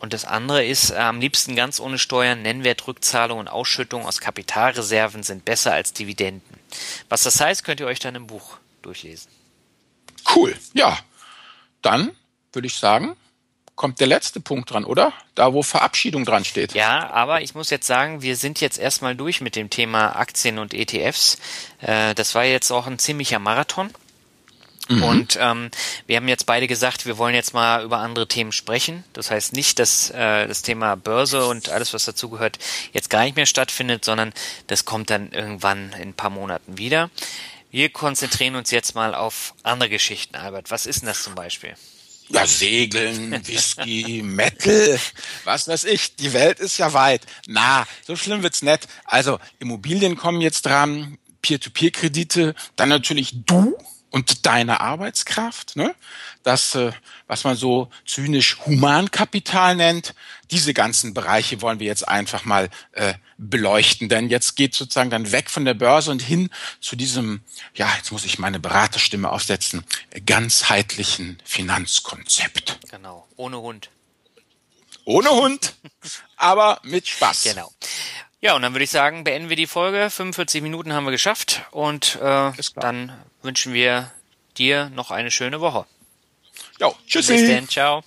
Und 0.04 0.12
das 0.12 0.26
andere 0.26 0.66
ist, 0.66 0.90
äh, 0.90 0.96
am 0.96 1.22
liebsten 1.22 1.56
ganz 1.56 1.80
ohne 1.80 1.98
Steuern, 1.98 2.42
Nennwertrückzahlung 2.42 3.40
und 3.40 3.48
Ausschüttung 3.48 4.06
aus 4.06 4.20
Kapitalreserven 4.20 5.24
sind 5.24 5.46
besser 5.46 5.72
als 5.72 5.94
Dividenden. 5.94 6.60
Was 7.08 7.24
das 7.24 7.40
heißt, 7.40 7.64
könnt 7.64 7.80
ihr 7.80 7.86
euch 7.86 8.00
dann 8.00 8.14
im 8.16 8.28
Buch 8.28 8.58
durchlesen. 8.82 9.32
Cool, 10.36 10.54
ja. 10.74 11.00
Dann 11.82 12.12
würde 12.52 12.68
ich 12.68 12.76
sagen, 12.76 13.16
kommt 13.76 14.02
der 14.02 14.08
letzte 14.08 14.42
Punkt 14.42 14.72
dran, 14.72 14.84
oder? 14.84 15.14
Da, 15.36 15.54
wo 15.54 15.64
Verabschiedung 15.64 16.26
dran 16.26 16.44
steht. 16.44 16.74
Ja, 16.74 17.10
aber 17.12 17.40
ich 17.42 17.56
muss 17.56 17.70
jetzt 17.70 17.88
sagen, 17.88 18.22
wir 18.22 18.36
sind 18.36 18.60
jetzt 18.60 18.80
erstmal 18.80 19.16
durch 19.16 19.40
mit 19.40 19.56
dem 19.56 19.70
Thema 19.70 20.18
Aktien 20.18 20.60
und 20.60 20.74
ETFs. 20.74 21.38
Äh, 21.80 22.14
das 22.14 22.36
war 22.36 22.44
jetzt 22.44 22.72
auch 22.72 22.88
ein 22.88 23.00
ziemlicher 23.00 23.40
Marathon. 23.40 23.90
Mhm. 24.98 25.04
Und 25.04 25.38
ähm, 25.40 25.70
wir 26.08 26.18
haben 26.18 26.28
jetzt 26.28 26.46
beide 26.46 26.68
gesagt, 26.68 27.06
wir 27.06 27.18
wollen 27.18 27.36
jetzt 27.36 27.54
mal 27.54 27.84
über 27.84 28.00
andere 28.00 28.28
Themen 28.28 28.52
sprechen. 28.52 29.04
Das 29.14 29.32
heißt 29.32 29.54
nicht, 29.54 29.80
dass 29.80 30.10
äh, 30.12 30.48
das 30.48 30.62
Thema 30.62 30.96
Börse 30.96 31.46
und 31.46 31.70
alles, 31.70 31.94
was 31.94 32.06
dazugehört, 32.06 32.60
jetzt 32.92 33.10
gar 33.10 33.24
nicht 33.24 33.36
mehr 33.36 33.46
stattfindet, 33.46 34.06
sondern 34.06 34.34
das 34.68 34.86
kommt 34.86 35.10
dann 35.10 35.32
irgendwann 35.32 35.94
in 35.94 36.10
ein 36.10 36.14
paar 36.14 36.30
Monaten 36.30 36.78
wieder. 36.78 37.10
Wir 37.72 37.90
konzentrieren 37.90 38.56
uns 38.56 38.70
jetzt 38.72 38.94
mal 38.94 39.16
auf 39.16 39.56
andere 39.64 39.90
Geschichten, 39.90 40.36
Albert. 40.36 40.70
Was 40.70 40.86
ist 40.86 41.02
denn 41.02 41.08
das 41.08 41.24
zum 41.24 41.34
Beispiel? 41.34 41.74
Ja, 42.30 42.48
Segeln, 42.48 43.32
Whisky, 43.48 44.22
Metal, 44.26 45.00
was 45.44 45.68
weiß 45.68 45.84
ich. 45.86 46.16
Die 46.16 46.34
Welt 46.34 46.60
ist 46.60 46.78
ja 46.78 46.94
weit. 46.94 47.22
Na, 47.48 47.86
so 48.06 48.16
schlimm 48.16 48.44
wird's 48.44 48.62
nicht. 48.62 48.88
Also 49.06 49.40
Immobilien 49.60 50.16
kommen 50.16 50.42
jetzt 50.42 50.66
dran, 50.66 51.18
Peer-to-Peer-Kredite, 51.42 52.56
dann 52.76 52.90
natürlich 52.90 53.34
du 53.46 53.76
und 54.14 54.46
deine 54.46 54.80
Arbeitskraft, 54.80 55.76
ne? 55.76 55.96
das, 56.44 56.76
äh, 56.76 56.92
was 57.26 57.44
man 57.46 57.56
so 57.56 57.90
zynisch 58.06 58.60
Humankapital 58.64 59.76
nennt, 59.76 60.14
diese 60.52 60.76
ganzen 60.76 61.16
Bereiche 61.16 61.64
wollen 61.64 61.80
wir 61.80 61.88
jetzt 61.88 62.08
einfach 62.08 62.46
mal 62.46 62.70
äh, 62.92 63.16
beleuchten, 63.40 64.10
denn 64.10 64.30
jetzt 64.30 64.56
geht 64.56 64.76
sozusagen 64.76 65.10
dann 65.10 65.32
weg 65.32 65.50
von 65.50 65.66
der 65.66 65.74
Börse 65.74 66.12
und 66.12 66.22
hin 66.22 66.52
zu 66.80 66.96
diesem, 66.96 67.42
ja, 67.74 67.92
jetzt 67.98 68.12
muss 68.12 68.24
ich 68.24 68.38
meine 68.38 68.60
Beraterstimme 68.60 69.32
aufsetzen, 69.32 69.84
ganzheitlichen 70.28 71.42
Finanzkonzept. 71.44 72.82
Genau, 72.92 73.28
ohne 73.36 73.60
Hund. 73.60 73.90
Ohne 75.06 75.32
Hund, 75.32 75.74
aber 76.36 76.80
mit 76.84 77.08
Spaß. 77.08 77.42
Genau. 77.44 77.74
Ja, 78.44 78.58
und 78.58 78.62
dann 78.62 78.74
würde 78.74 78.84
ich 78.84 78.90
sagen, 78.90 79.24
beenden 79.24 79.48
wir 79.48 79.56
die 79.56 79.68
Folge. 79.68 80.10
45 80.10 80.62
Minuten 80.62 80.92
haben 80.92 81.06
wir 81.06 81.12
geschafft 81.12 81.62
und 81.72 82.20
äh, 82.22 82.52
dann 82.76 83.14
wünschen 83.42 83.72
wir 83.72 84.12
dir 84.58 84.90
noch 84.90 85.12
eine 85.12 85.32
schöne 85.32 85.62
Woche. 85.62 85.86
Jo, 86.78 86.94
tschüssi. 87.08 87.38
Bis 87.38 87.48
dann, 87.48 87.70
ciao. 87.70 88.04